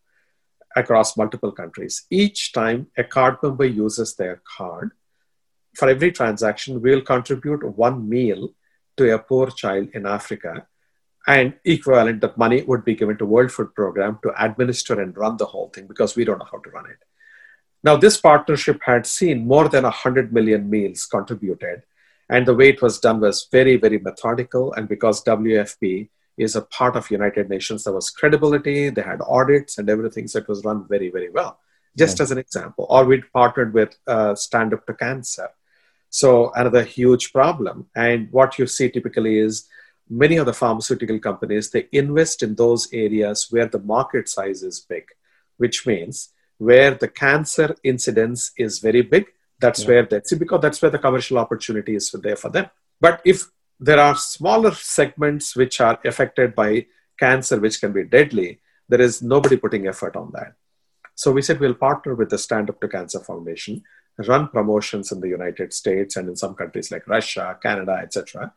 across 0.76 1.16
multiple 1.16 1.52
countries. 1.52 2.06
Each 2.10 2.52
time 2.52 2.88
a 2.96 3.04
card 3.04 3.38
member 3.42 3.64
uses 3.64 4.14
their 4.14 4.42
card, 4.56 4.92
for 5.74 5.88
every 5.88 6.12
transaction, 6.12 6.80
we 6.80 6.90
will 6.94 7.02
contribute 7.02 7.64
one 7.76 8.08
meal 8.08 8.50
to 8.96 9.12
a 9.12 9.18
poor 9.18 9.50
child 9.50 9.88
in 9.92 10.06
Africa 10.06 10.66
and 11.26 11.54
equivalent 11.64 12.20
that 12.20 12.36
money 12.36 12.62
would 12.62 12.84
be 12.84 12.94
given 12.94 13.16
to 13.18 13.26
World 13.26 13.50
Food 13.50 13.74
Program 13.74 14.18
to 14.22 14.32
administer 14.42 15.00
and 15.00 15.16
run 15.16 15.36
the 15.36 15.46
whole 15.46 15.70
thing 15.70 15.86
because 15.86 16.16
we 16.16 16.24
don't 16.24 16.38
know 16.38 16.48
how 16.50 16.58
to 16.58 16.70
run 16.70 16.86
it. 16.86 16.98
Now, 17.82 17.96
this 17.96 18.18
partnership 18.18 18.80
had 18.84 19.06
seen 19.06 19.46
more 19.46 19.68
than 19.68 19.84
100 19.84 20.32
million 20.32 20.70
meals 20.70 21.06
contributed, 21.06 21.82
and 22.28 22.46
the 22.46 22.54
way 22.54 22.70
it 22.70 22.80
was 22.80 22.98
done 22.98 23.20
was 23.20 23.46
very, 23.50 23.76
very 23.76 23.98
methodical. 23.98 24.72
And 24.72 24.88
because 24.88 25.22
WFP 25.24 26.08
is 26.38 26.56
a 26.56 26.62
part 26.62 26.96
of 26.96 27.10
United 27.10 27.48
Nations, 27.50 27.84
there 27.84 27.92
was 27.92 28.10
credibility, 28.10 28.88
they 28.88 29.02
had 29.02 29.20
audits 29.26 29.76
and 29.78 29.88
everything, 29.90 30.28
so 30.28 30.38
it 30.38 30.48
was 30.48 30.64
run 30.64 30.86
very, 30.88 31.10
very 31.10 31.30
well. 31.30 31.58
Just 31.96 32.18
yeah. 32.18 32.24
as 32.24 32.30
an 32.30 32.38
example, 32.38 32.86
or 32.88 33.04
we'd 33.04 33.30
partnered 33.32 33.72
with 33.74 33.94
uh, 34.06 34.34
Stand 34.34 34.72
Up 34.72 34.86
to 34.86 34.94
Cancer. 34.94 35.48
So, 36.08 36.52
another 36.54 36.84
huge 36.84 37.32
problem. 37.32 37.88
And 37.94 38.28
what 38.30 38.58
you 38.58 38.66
see 38.66 38.88
typically 38.88 39.38
is 39.38 39.68
many 40.08 40.36
of 40.36 40.46
the 40.46 40.52
pharmaceutical 40.52 41.18
companies 41.18 41.70
they 41.70 41.88
invest 41.92 42.42
in 42.42 42.54
those 42.54 42.88
areas 42.92 43.48
where 43.50 43.66
the 43.66 43.78
market 43.78 44.28
size 44.28 44.62
is 44.62 44.80
big 44.80 45.04
which 45.56 45.86
means 45.86 46.30
where 46.58 46.92
the 46.94 47.08
cancer 47.08 47.74
incidence 47.82 48.52
is 48.56 48.78
very 48.78 49.02
big 49.02 49.26
that's 49.60 49.82
yeah. 49.82 49.88
where 49.88 50.06
that's 50.06 50.34
because 50.34 50.60
that's 50.60 50.82
where 50.82 50.90
the 50.90 50.98
commercial 50.98 51.38
opportunity 51.38 51.94
is 51.94 52.10
there 52.10 52.36
for 52.36 52.50
them. 52.50 52.68
But 53.00 53.20
if 53.24 53.44
there 53.80 54.00
are 54.00 54.16
smaller 54.16 54.74
segments 54.74 55.56
which 55.56 55.80
are 55.80 55.98
affected 56.04 56.54
by 56.54 56.86
cancer 57.18 57.58
which 57.58 57.80
can 57.80 57.92
be 57.92 58.04
deadly 58.04 58.60
there 58.88 59.00
is 59.00 59.22
nobody 59.22 59.56
putting 59.56 59.86
effort 59.86 60.14
on 60.16 60.30
that. 60.34 60.54
So 61.14 61.32
we 61.32 61.42
said 61.42 61.60
we'll 61.60 61.74
partner 61.74 62.14
with 62.14 62.30
the 62.30 62.38
stand 62.38 62.68
up 62.68 62.80
to 62.80 62.88
cancer 62.88 63.20
foundation 63.20 63.82
run 64.28 64.46
promotions 64.48 65.10
in 65.10 65.20
the 65.20 65.28
united 65.28 65.72
states 65.72 66.16
and 66.16 66.28
in 66.28 66.36
some 66.36 66.54
countries 66.54 66.92
like 66.92 67.08
russia 67.08 67.58
canada 67.60 67.98
etc 68.00 68.52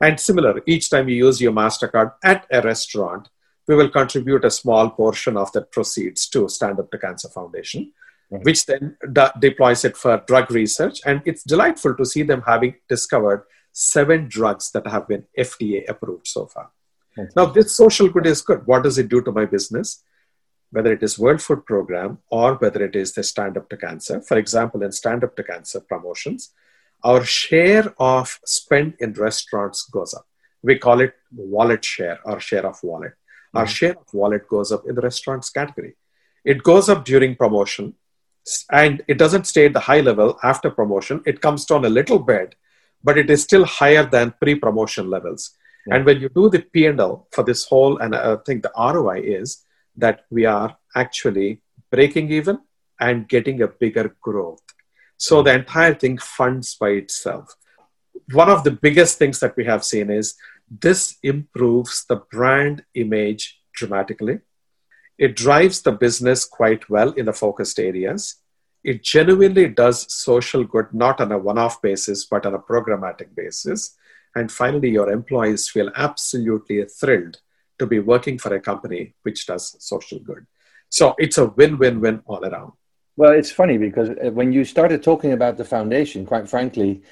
and 0.00 0.20
similar, 0.20 0.62
each 0.66 0.90
time 0.90 1.08
you 1.08 1.16
use 1.16 1.40
your 1.40 1.52
MasterCard 1.52 2.12
at 2.22 2.46
a 2.50 2.62
restaurant, 2.62 3.28
we 3.66 3.74
will 3.74 3.90
contribute 3.90 4.44
a 4.44 4.50
small 4.50 4.90
portion 4.90 5.36
of 5.36 5.52
the 5.52 5.62
proceeds 5.62 6.28
to 6.28 6.48
Stand 6.48 6.78
Up 6.80 6.90
to 6.90 6.98
Cancer 6.98 7.28
Foundation, 7.28 7.92
right. 8.30 8.44
which 8.44 8.64
then 8.66 8.96
de- 9.12 9.32
deploys 9.38 9.84
it 9.84 9.96
for 9.96 10.22
drug 10.26 10.50
research. 10.50 11.00
And 11.04 11.20
it's 11.26 11.42
delightful 11.42 11.94
to 11.96 12.06
see 12.06 12.22
them 12.22 12.42
having 12.46 12.76
discovered 12.88 13.44
seven 13.72 14.26
drugs 14.28 14.70
that 14.72 14.86
have 14.86 15.06
been 15.06 15.24
FDA 15.38 15.88
approved 15.88 16.26
so 16.26 16.46
far. 16.46 16.70
Now, 17.34 17.46
this 17.46 17.76
social 17.76 18.08
good 18.08 18.26
is 18.26 18.42
good. 18.42 18.66
What 18.66 18.84
does 18.84 18.98
it 18.98 19.08
do 19.08 19.20
to 19.22 19.32
my 19.32 19.44
business? 19.44 20.04
Whether 20.70 20.92
it 20.92 21.02
is 21.02 21.18
World 21.18 21.42
Food 21.42 21.66
Program 21.66 22.18
or 22.30 22.54
whether 22.54 22.84
it 22.84 22.94
is 22.94 23.12
the 23.12 23.22
Stand 23.22 23.56
Up 23.56 23.68
to 23.70 23.76
Cancer. 23.76 24.20
For 24.20 24.36
example, 24.36 24.82
in 24.82 24.92
Stand 24.92 25.24
Up 25.24 25.34
to 25.36 25.42
Cancer 25.42 25.80
promotions, 25.80 26.52
our 27.04 27.24
share 27.24 27.94
of 27.98 28.38
spend 28.44 28.94
in 29.00 29.12
restaurants 29.12 29.84
goes 29.84 30.14
up. 30.14 30.26
We 30.62 30.78
call 30.78 31.00
it 31.00 31.14
wallet 31.34 31.84
share 31.84 32.18
or 32.24 32.40
share 32.40 32.66
of 32.66 32.82
wallet. 32.82 33.12
Our 33.54 33.64
mm-hmm. 33.64 33.70
share 33.70 33.96
of 33.98 34.12
wallet 34.12 34.48
goes 34.48 34.72
up 34.72 34.84
in 34.88 34.94
the 34.94 35.00
restaurants 35.00 35.50
category. 35.50 35.96
It 36.44 36.62
goes 36.62 36.88
up 36.88 37.04
during 37.04 37.36
promotion 37.36 37.94
and 38.70 39.02
it 39.06 39.18
doesn't 39.18 39.46
stay 39.46 39.66
at 39.66 39.72
the 39.72 39.80
high 39.80 40.00
level 40.00 40.38
after 40.42 40.70
promotion. 40.70 41.22
It 41.26 41.40
comes 41.40 41.64
down 41.64 41.84
a 41.84 41.88
little 41.88 42.18
bit, 42.18 42.54
but 43.04 43.18
it 43.18 43.30
is 43.30 43.42
still 43.42 43.64
higher 43.64 44.04
than 44.04 44.34
pre-promotion 44.40 45.08
levels. 45.08 45.56
Yeah. 45.86 45.96
And 45.96 46.04
when 46.06 46.20
you 46.20 46.28
do 46.28 46.48
the 46.48 46.60
P&L 46.60 47.28
for 47.30 47.44
this 47.44 47.64
whole, 47.66 47.98
and 47.98 48.14
I 48.16 48.36
think 48.46 48.62
the 48.62 48.72
ROI 48.76 49.20
is 49.20 49.64
that 49.96 50.24
we 50.30 50.46
are 50.46 50.76
actually 50.96 51.62
breaking 51.90 52.30
even 52.32 52.58
and 53.00 53.28
getting 53.28 53.62
a 53.62 53.68
bigger 53.68 54.16
growth 54.20 54.62
so 55.18 55.42
the 55.42 55.52
entire 55.52 55.94
thing 55.94 56.16
funds 56.16 56.76
by 56.76 56.90
itself. 56.90 57.54
One 58.32 58.48
of 58.48 58.64
the 58.64 58.70
biggest 58.70 59.18
things 59.18 59.40
that 59.40 59.56
we 59.56 59.64
have 59.64 59.84
seen 59.84 60.10
is 60.10 60.36
this 60.70 61.16
improves 61.22 62.04
the 62.08 62.16
brand 62.30 62.84
image 62.94 63.60
dramatically. 63.74 64.38
It 65.18 65.34
drives 65.34 65.82
the 65.82 65.92
business 65.92 66.44
quite 66.44 66.88
well 66.88 67.10
in 67.12 67.26
the 67.26 67.32
focused 67.32 67.80
areas. 67.80 68.36
It 68.84 69.02
genuinely 69.02 69.68
does 69.68 70.12
social 70.12 70.62
good, 70.62 70.94
not 70.94 71.20
on 71.20 71.32
a 71.32 71.38
one 71.38 71.58
off 71.58 71.82
basis, 71.82 72.24
but 72.24 72.46
on 72.46 72.54
a 72.54 72.60
programmatic 72.60 73.34
basis. 73.34 73.96
And 74.36 74.52
finally, 74.52 74.90
your 74.90 75.10
employees 75.10 75.68
feel 75.68 75.90
absolutely 75.96 76.84
thrilled 76.84 77.38
to 77.80 77.86
be 77.86 77.98
working 77.98 78.38
for 78.38 78.54
a 78.54 78.60
company 78.60 79.14
which 79.22 79.46
does 79.46 79.74
social 79.80 80.20
good. 80.20 80.46
So 80.90 81.16
it's 81.18 81.38
a 81.38 81.46
win 81.46 81.78
win 81.78 82.00
win 82.00 82.22
all 82.26 82.44
around. 82.44 82.72
Well, 83.18 83.32
it's 83.32 83.50
funny 83.50 83.78
because 83.78 84.10
uh, 84.10 84.30
when 84.30 84.52
you 84.52 84.64
started 84.64 85.02
talking 85.02 85.32
about 85.32 85.56
the 85.56 85.64
foundation, 85.64 86.24
quite 86.24 86.48
frankly, 86.48 87.02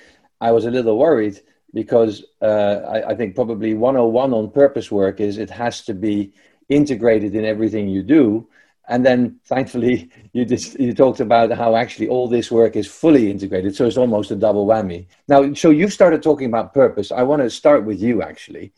I 0.40 0.52
was 0.52 0.64
a 0.64 0.70
little 0.70 0.96
worried 0.96 1.40
because 1.74 2.24
uh, 2.40 2.80
I, 2.94 3.10
I, 3.10 3.14
think 3.16 3.34
probably 3.34 3.74
101 3.74 4.32
on 4.32 4.52
purpose 4.52 4.92
work 4.92 5.18
is 5.20 5.36
it 5.36 5.50
has 5.50 5.84
to 5.86 5.94
be 5.94 6.32
integrated 6.68 7.34
in 7.34 7.44
everything 7.44 7.88
you 7.88 8.04
do. 8.04 8.46
And 8.88 9.04
then 9.04 9.40
thankfully, 9.46 10.08
you 10.32 10.44
just 10.44 10.78
you 10.78 10.94
talked 10.94 11.18
about 11.18 11.50
how 11.50 11.74
actually 11.74 12.06
all 12.06 12.28
this 12.28 12.52
work 12.52 12.76
is 12.76 12.86
fully 12.86 13.28
integrated. 13.28 13.74
So 13.74 13.84
it's 13.84 13.96
almost 13.96 14.30
a 14.30 14.36
double 14.36 14.64
whammy. 14.64 15.08
Now, 15.26 15.54
so 15.54 15.70
you 15.70 15.88
started 15.88 16.22
talking 16.22 16.46
about 16.46 16.72
purpose. 16.72 17.10
I 17.10 17.24
want 17.24 17.42
to 17.42 17.50
start 17.50 17.84
with 17.84 18.00
you 18.00 18.22
actually. 18.22 18.72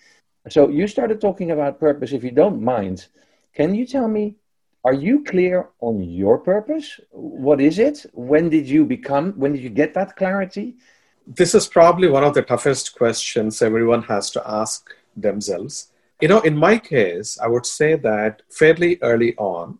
So 0.48 0.70
you 0.70 0.88
started 0.88 1.20
talking 1.20 1.50
about 1.50 1.78
purpose. 1.78 2.12
If 2.12 2.24
you 2.24 2.30
don't 2.30 2.62
mind, 2.62 3.06
can 3.52 3.74
you 3.74 3.84
tell 3.84 4.08
me 4.08 4.36
are 4.84 4.94
you 4.94 5.24
clear 5.24 5.68
on 5.80 6.02
your 6.02 6.38
purpose? 6.38 7.00
What 7.10 7.60
is 7.60 7.78
it? 7.78 8.06
When 8.12 8.48
did 8.48 8.68
you 8.68 8.84
become, 8.84 9.32
when 9.32 9.52
did 9.52 9.62
you 9.62 9.70
get 9.70 9.94
that 9.94 10.16
clarity? 10.16 10.76
This 11.26 11.54
is 11.54 11.66
probably 11.66 12.08
one 12.08 12.24
of 12.24 12.34
the 12.34 12.42
toughest 12.42 12.96
questions 12.96 13.60
everyone 13.60 14.02
has 14.04 14.30
to 14.30 14.42
ask 14.48 14.88
themselves. 15.16 15.90
You 16.20 16.28
know, 16.28 16.40
in 16.40 16.56
my 16.56 16.78
case, 16.78 17.38
I 17.38 17.48
would 17.48 17.66
say 17.66 17.96
that 17.96 18.42
fairly 18.50 18.98
early 19.02 19.36
on, 19.36 19.78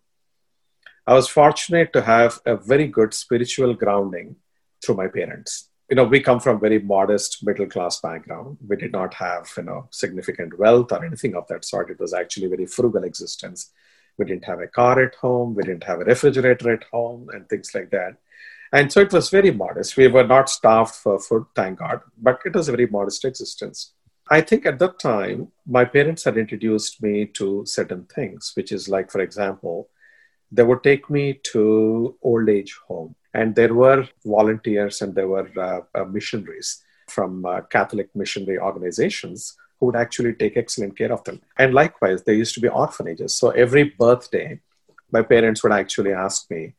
I 1.06 1.14
was 1.14 1.28
fortunate 1.28 1.92
to 1.94 2.02
have 2.02 2.40
a 2.44 2.56
very 2.56 2.86
good 2.86 3.14
spiritual 3.14 3.74
grounding 3.74 4.36
through 4.84 4.96
my 4.96 5.08
parents. 5.08 5.70
You 5.88 5.96
know, 5.96 6.04
we 6.04 6.20
come 6.20 6.38
from 6.38 6.60
very 6.60 6.80
modest 6.80 7.46
middle 7.46 7.66
class 7.66 7.98
background. 8.00 8.58
We 8.66 8.76
did 8.76 8.92
not 8.92 9.14
have, 9.14 9.50
you 9.56 9.62
know, 9.62 9.88
significant 9.90 10.58
wealth 10.58 10.92
or 10.92 11.02
anything 11.02 11.34
of 11.34 11.46
that 11.48 11.64
sort. 11.64 11.90
It 11.90 11.98
was 11.98 12.12
actually 12.12 12.48
very 12.48 12.66
frugal 12.66 13.04
existence 13.04 13.72
we 14.18 14.24
didn't 14.24 14.44
have 14.44 14.60
a 14.60 14.66
car 14.66 15.00
at 15.00 15.14
home. 15.14 15.54
We 15.54 15.62
didn't 15.62 15.84
have 15.84 16.00
a 16.00 16.04
refrigerator 16.04 16.72
at 16.72 16.84
home 16.92 17.28
and 17.32 17.48
things 17.48 17.74
like 17.74 17.90
that. 17.90 18.16
And 18.72 18.92
so 18.92 19.00
it 19.00 19.12
was 19.12 19.30
very 19.30 19.50
modest. 19.50 19.96
We 19.96 20.08
were 20.08 20.26
not 20.26 20.50
starved 20.50 20.94
for 20.94 21.18
food, 21.18 21.46
thank 21.54 21.78
God, 21.78 22.00
but 22.20 22.40
it 22.44 22.54
was 22.54 22.68
a 22.68 22.72
very 22.72 22.86
modest 22.86 23.24
existence. 23.24 23.92
I 24.30 24.42
think 24.42 24.66
at 24.66 24.78
that 24.80 24.98
time, 24.98 25.48
my 25.66 25.86
parents 25.86 26.24
had 26.24 26.36
introduced 26.36 27.02
me 27.02 27.26
to 27.38 27.64
certain 27.64 28.04
things, 28.14 28.52
which 28.54 28.72
is 28.72 28.88
like, 28.88 29.10
for 29.10 29.22
example, 29.22 29.88
they 30.52 30.64
would 30.64 30.82
take 30.82 31.08
me 31.08 31.40
to 31.52 32.16
old 32.22 32.48
age 32.50 32.76
home, 32.86 33.14
and 33.32 33.54
there 33.54 33.72
were 33.72 34.06
volunteers 34.24 35.00
and 35.00 35.14
there 35.14 35.28
were 35.28 35.48
uh, 35.94 36.04
missionaries 36.04 36.84
from 37.08 37.44
uh, 37.46 37.62
Catholic 37.62 38.14
missionary 38.14 38.58
organizations 38.58 39.56
who 39.78 39.86
would 39.86 39.96
actually 39.96 40.34
take 40.34 40.56
excellent 40.56 40.96
care 40.96 41.12
of 41.12 41.24
them. 41.24 41.40
And 41.56 41.74
likewise, 41.74 42.22
there 42.22 42.34
used 42.34 42.54
to 42.54 42.60
be 42.60 42.68
orphanages. 42.68 43.36
So 43.36 43.50
every 43.50 43.84
birthday, 43.84 44.60
my 45.10 45.22
parents 45.22 45.62
would 45.62 45.72
actually 45.72 46.12
ask 46.12 46.50
me 46.50 46.74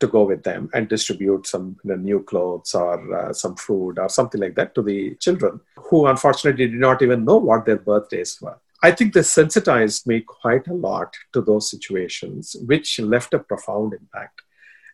to 0.00 0.06
go 0.06 0.24
with 0.24 0.42
them 0.42 0.68
and 0.74 0.88
distribute 0.88 1.46
some 1.46 1.76
you 1.84 1.90
know, 1.90 1.96
new 1.96 2.22
clothes 2.22 2.74
or 2.74 3.14
uh, 3.14 3.32
some 3.32 3.56
food 3.56 3.98
or 3.98 4.08
something 4.08 4.40
like 4.40 4.54
that 4.56 4.74
to 4.74 4.82
the 4.82 5.14
children 5.16 5.60
who 5.76 6.06
unfortunately 6.06 6.68
did 6.68 6.80
not 6.80 7.02
even 7.02 7.24
know 7.24 7.36
what 7.36 7.64
their 7.64 7.76
birthdays 7.76 8.40
were. 8.40 8.58
I 8.82 8.90
think 8.90 9.14
this 9.14 9.32
sensitized 9.32 10.06
me 10.06 10.20
quite 10.20 10.66
a 10.68 10.74
lot 10.74 11.14
to 11.32 11.40
those 11.40 11.70
situations, 11.70 12.56
which 12.66 12.98
left 12.98 13.32
a 13.32 13.38
profound 13.38 13.94
impact. 13.94 14.42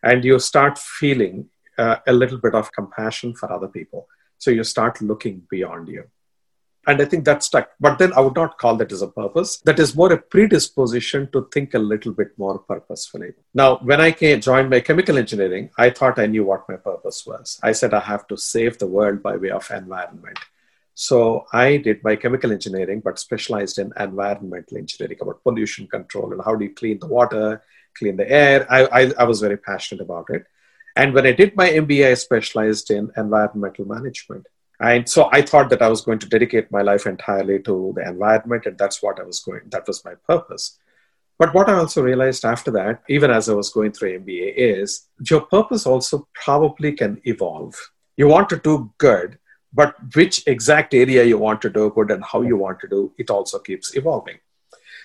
And 0.03 0.23
you 0.23 0.39
start 0.39 0.77
feeling 0.77 1.49
uh, 1.77 1.97
a 2.07 2.13
little 2.13 2.37
bit 2.37 2.55
of 2.55 2.71
compassion 2.71 3.35
for 3.35 3.51
other 3.51 3.67
people. 3.67 4.07
So 4.37 4.49
you 4.49 4.63
start 4.63 5.01
looking 5.01 5.43
beyond 5.49 5.89
you. 5.89 6.05
And 6.87 6.99
I 6.99 7.05
think 7.05 7.25
that 7.25 7.43
stuck. 7.43 7.69
But 7.79 7.99
then 7.99 8.11
I 8.13 8.21
would 8.21 8.35
not 8.35 8.57
call 8.57 8.75
that 8.77 8.91
as 8.91 9.03
a 9.03 9.07
purpose. 9.07 9.57
That 9.65 9.79
is 9.79 9.95
more 9.95 10.11
a 10.11 10.17
predisposition 10.17 11.29
to 11.31 11.47
think 11.53 11.73
a 11.73 11.79
little 11.79 12.11
bit 12.11 12.37
more 12.37 12.57
purposefully. 12.57 13.33
Now, 13.53 13.77
when 13.77 14.01
I 14.01 14.11
came, 14.11 14.41
joined 14.41 14.69
my 14.71 14.79
chemical 14.79 15.17
engineering, 15.17 15.69
I 15.77 15.91
thought 15.91 16.17
I 16.17 16.25
knew 16.25 16.43
what 16.43 16.67
my 16.67 16.77
purpose 16.77 17.23
was. 17.25 17.59
I 17.61 17.73
said 17.73 17.93
I 17.93 17.99
have 17.99 18.25
to 18.27 18.37
save 18.37 18.79
the 18.79 18.87
world 18.87 19.21
by 19.21 19.35
way 19.37 19.51
of 19.51 19.69
environment. 19.69 20.39
So 20.95 21.45
I 21.53 21.77
did 21.77 22.03
my 22.03 22.15
chemical 22.15 22.51
engineering, 22.51 23.01
but 23.03 23.19
specialized 23.19 23.79
in 23.79 23.93
environmental 23.99 24.77
engineering 24.77 25.17
about 25.21 25.43
pollution 25.43 25.87
control 25.87 26.33
and 26.33 26.41
how 26.43 26.55
do 26.55 26.65
you 26.65 26.73
clean 26.73 26.99
the 26.99 27.07
water, 27.07 27.61
clean 27.97 28.17
the 28.17 28.29
air. 28.29 28.67
I, 28.69 28.85
I, 28.85 29.11
I 29.19 29.23
was 29.23 29.39
very 29.39 29.57
passionate 29.57 30.01
about 30.01 30.29
it. 30.29 30.45
And 30.95 31.13
when 31.13 31.25
I 31.25 31.31
did 31.31 31.55
my 31.55 31.69
MBA, 31.69 32.11
I 32.11 32.13
specialized 32.15 32.91
in 32.91 33.11
environmental 33.15 33.85
management. 33.85 34.47
And 34.81 35.07
so 35.07 35.29
I 35.31 35.41
thought 35.43 35.69
that 35.69 35.81
I 35.81 35.89
was 35.89 36.01
going 36.01 36.19
to 36.19 36.29
dedicate 36.29 36.71
my 36.71 36.81
life 36.81 37.05
entirely 37.05 37.59
to 37.63 37.93
the 37.95 38.07
environment, 38.07 38.65
and 38.65 38.77
that's 38.77 39.01
what 39.01 39.19
I 39.19 39.23
was 39.23 39.39
going, 39.39 39.61
that 39.67 39.87
was 39.87 40.03
my 40.03 40.15
purpose. 40.27 40.79
But 41.37 41.53
what 41.53 41.69
I 41.69 41.73
also 41.73 42.01
realized 42.01 42.45
after 42.45 42.71
that, 42.71 43.03
even 43.07 43.31
as 43.31 43.47
I 43.47 43.53
was 43.53 43.69
going 43.69 43.91
through 43.91 44.19
MBA, 44.19 44.53
is 44.55 45.07
your 45.29 45.41
purpose 45.41 45.85
also 45.85 46.27
probably 46.33 46.93
can 46.93 47.21
evolve. 47.25 47.75
You 48.17 48.27
want 48.27 48.49
to 48.49 48.57
do 48.57 48.91
good, 48.97 49.37
but 49.73 49.95
which 50.15 50.47
exact 50.47 50.93
area 50.93 51.23
you 51.23 51.37
want 51.37 51.61
to 51.61 51.69
do 51.69 51.91
good 51.91 52.11
and 52.11 52.23
how 52.23 52.41
you 52.41 52.57
want 52.57 52.79
to 52.81 52.87
do 52.87 53.13
it 53.17 53.29
also 53.29 53.59
keeps 53.59 53.95
evolving 53.95 54.39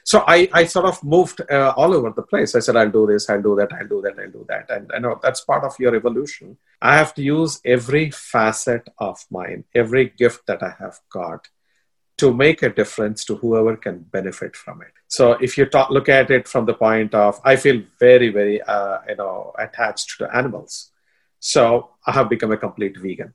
so 0.07 0.23
I, 0.25 0.49
I 0.53 0.67
sort 0.67 0.87
of 0.87 1.03
moved 1.03 1.41
uh, 1.51 1.73
all 1.77 1.93
over 1.93 2.11
the 2.11 2.23
place. 2.23 2.55
I 2.55 2.61
said, 2.61 2.77
I'll 2.77 2.89
do 2.93 3.09
this, 3.09 3.29
I'll 3.29 3.43
do 3.43 3.57
that, 3.57 3.73
I'll 3.73 3.89
do 3.89 4.01
that, 4.03 4.17
I'll 4.17 4.31
do 4.31 4.47
that. 4.49 4.71
And 4.71 4.89
I 4.95 5.01
know 5.01 5.19
that's 5.21 5.41
part 5.41 5.65
of 5.65 5.75
your 5.81 5.97
evolution. 5.97 6.59
I 6.81 6.97
have 6.97 7.13
to 7.15 7.23
use 7.25 7.61
every 7.65 8.13
facet 8.13 8.89
of 8.99 9.19
mine, 9.33 9.65
every 9.75 10.11
gift 10.11 10.47
that 10.47 10.63
I 10.63 10.75
have 10.79 11.01
got 11.11 11.49
to 12.19 12.33
make 12.33 12.63
a 12.63 12.71
difference 12.71 13.25
to 13.25 13.35
whoever 13.35 13.77
can 13.77 13.99
benefit 13.99 14.55
from 14.55 14.81
it. 14.83 14.93
So 15.09 15.33
if 15.33 15.59
you 15.59 15.67
talk, 15.67 15.91
look 15.91 16.09
at 16.09 16.31
it 16.31 16.47
from 16.47 16.67
the 16.67 16.75
point 16.75 17.13
of, 17.13 17.41
I 17.45 17.57
feel 17.57 17.83
very, 17.99 18.29
very, 18.29 18.63
uh, 18.63 18.99
you 19.09 19.17
know, 19.17 19.55
attached 19.59 20.19
to 20.19 20.33
animals. 20.33 20.93
So 21.41 21.91
I 22.07 22.13
have 22.13 22.29
become 22.29 22.53
a 22.53 22.57
complete 22.57 22.97
vegan 22.97 23.35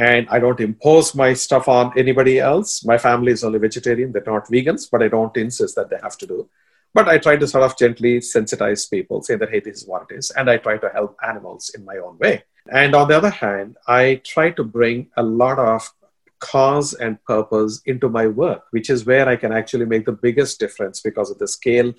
and 0.00 0.26
I 0.30 0.38
don't 0.38 0.60
impose 0.60 1.14
my 1.14 1.34
stuff 1.34 1.68
on 1.68 1.92
anybody 1.94 2.38
else. 2.38 2.82
My 2.86 2.96
family 2.96 3.32
is 3.32 3.44
only 3.44 3.58
vegetarian, 3.58 4.12
they're 4.12 4.22
not 4.26 4.46
vegans, 4.46 4.88
but 4.90 5.02
I 5.02 5.08
don't 5.08 5.36
insist 5.36 5.76
that 5.76 5.90
they 5.90 5.98
have 6.02 6.16
to 6.18 6.26
do. 6.26 6.48
But 6.94 7.06
I 7.06 7.18
try 7.18 7.36
to 7.36 7.46
sort 7.46 7.64
of 7.64 7.76
gently 7.76 8.20
sensitize 8.20 8.90
people, 8.90 9.22
say 9.22 9.36
that, 9.36 9.50
hey, 9.50 9.60
this 9.60 9.82
is 9.82 9.86
what 9.86 10.06
it 10.08 10.14
is. 10.16 10.30
And 10.30 10.48
I 10.48 10.56
try 10.56 10.78
to 10.78 10.88
help 10.88 11.16
animals 11.22 11.70
in 11.74 11.84
my 11.84 11.98
own 11.98 12.16
way. 12.18 12.44
And 12.72 12.94
on 12.94 13.08
the 13.08 13.16
other 13.16 13.28
hand, 13.30 13.76
I 13.86 14.22
try 14.24 14.50
to 14.52 14.64
bring 14.64 15.08
a 15.18 15.22
lot 15.22 15.58
of 15.58 15.92
cause 16.38 16.94
and 16.94 17.22
purpose 17.24 17.82
into 17.84 18.08
my 18.08 18.26
work, 18.26 18.62
which 18.70 18.88
is 18.88 19.04
where 19.04 19.28
I 19.28 19.36
can 19.36 19.52
actually 19.52 19.84
make 19.84 20.06
the 20.06 20.12
biggest 20.12 20.58
difference 20.58 21.02
because 21.02 21.30
of 21.30 21.38
the 21.38 21.46
scale 21.46 21.92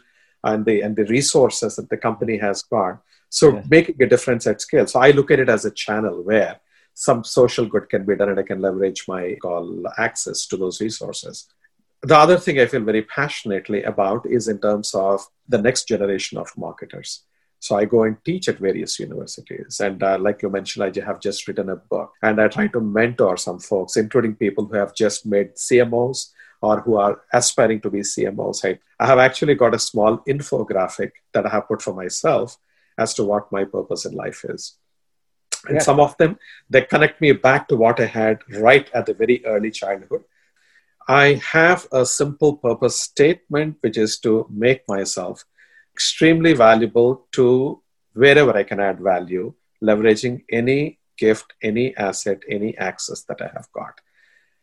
and 0.43 0.65
the 0.65 0.81
and 0.81 0.95
the 0.95 1.05
resources 1.05 1.75
that 1.75 1.89
the 1.91 1.97
company 1.97 2.37
has 2.37 2.63
got. 2.63 2.99
So 3.29 3.53
yeah. 3.53 3.63
making 3.69 4.01
a 4.01 4.07
difference 4.07 4.47
at 4.47 4.59
scale. 4.59 4.87
So 4.87 4.99
I 4.99 5.11
look 5.11 5.29
at 5.29 5.39
it 5.39 5.49
as 5.49 5.65
a 5.65 5.71
channel 5.85 6.23
where 6.23 6.59
some 6.93 7.23
social 7.23 7.65
good 7.65 7.89
can 7.89 8.05
be 8.05 8.15
done 8.15 8.29
and 8.29 8.39
I 8.39 8.43
can 8.43 8.61
leverage 8.61 9.05
my 9.07 9.35
call 9.41 9.83
access 9.97 10.45
to 10.47 10.57
those 10.57 10.81
resources. 10.81 11.47
The 12.03 12.17
other 12.17 12.37
thing 12.37 12.59
I 12.59 12.65
feel 12.65 12.81
very 12.81 13.03
passionately 13.03 13.83
about 13.83 14.25
is 14.25 14.47
in 14.47 14.59
terms 14.59 14.93
of 14.95 15.21
the 15.47 15.61
next 15.61 15.87
generation 15.87 16.37
of 16.37 16.55
marketers. 16.57 17.23
So 17.59 17.75
I 17.75 17.85
go 17.85 18.03
and 18.03 18.17
teach 18.25 18.49
at 18.49 18.57
various 18.57 18.99
universities. 18.99 19.79
And 19.79 20.01
uh, 20.01 20.17
like 20.19 20.41
you 20.41 20.49
mentioned, 20.49 20.83
I 20.83 21.05
have 21.05 21.19
just 21.19 21.47
written 21.47 21.69
a 21.69 21.75
book 21.75 22.11
and 22.23 22.41
I 22.41 22.47
try 22.47 22.67
to 22.67 22.81
mentor 22.81 23.37
some 23.37 23.59
folks, 23.59 23.97
including 23.97 24.35
people 24.35 24.65
who 24.65 24.75
have 24.77 24.95
just 24.95 25.27
made 25.27 25.53
CMOs 25.55 26.31
or 26.61 26.81
who 26.81 26.97
are 26.97 27.21
aspiring 27.31 27.79
to 27.81 27.91
be 27.91 27.99
CMOs. 27.99 28.65
I, 28.65 28.79
I 28.99 29.05
have 29.05 29.19
actually 29.19 29.53
got 29.53 29.75
a 29.75 29.79
small 29.79 30.17
infographic 30.27 31.11
that 31.33 31.45
I 31.45 31.49
have 31.49 31.67
put 31.67 31.83
for 31.83 31.93
myself 31.93 32.57
as 32.97 33.13
to 33.15 33.23
what 33.23 33.51
my 33.51 33.63
purpose 33.63 34.05
in 34.05 34.13
life 34.13 34.43
is 34.47 34.77
and 35.67 35.75
yeah. 35.75 35.81
some 35.81 35.99
of 35.99 36.17
them 36.17 36.37
they 36.69 36.81
connect 36.81 37.21
me 37.21 37.31
back 37.31 37.67
to 37.67 37.75
what 37.75 37.99
i 37.99 38.05
had 38.05 38.39
right 38.59 38.89
at 38.93 39.05
the 39.05 39.13
very 39.13 39.45
early 39.45 39.71
childhood. 39.71 40.23
I 41.07 41.41
have 41.51 41.87
a 41.91 42.05
simple 42.05 42.55
purpose 42.57 43.01
statement 43.01 43.77
which 43.81 43.97
is 43.97 44.19
to 44.19 44.47
make 44.49 44.87
myself 44.87 45.43
extremely 45.93 46.53
valuable 46.53 47.25
to 47.33 47.81
wherever 48.13 48.55
i 48.55 48.63
can 48.63 48.79
add 48.79 48.99
value 48.99 49.53
leveraging 49.83 50.43
any 50.51 50.99
gift 51.17 51.53
any 51.61 51.95
asset 51.97 52.39
any 52.49 52.77
access 52.77 53.23
that 53.23 53.41
i 53.41 53.49
have 53.55 53.67
got. 53.73 53.99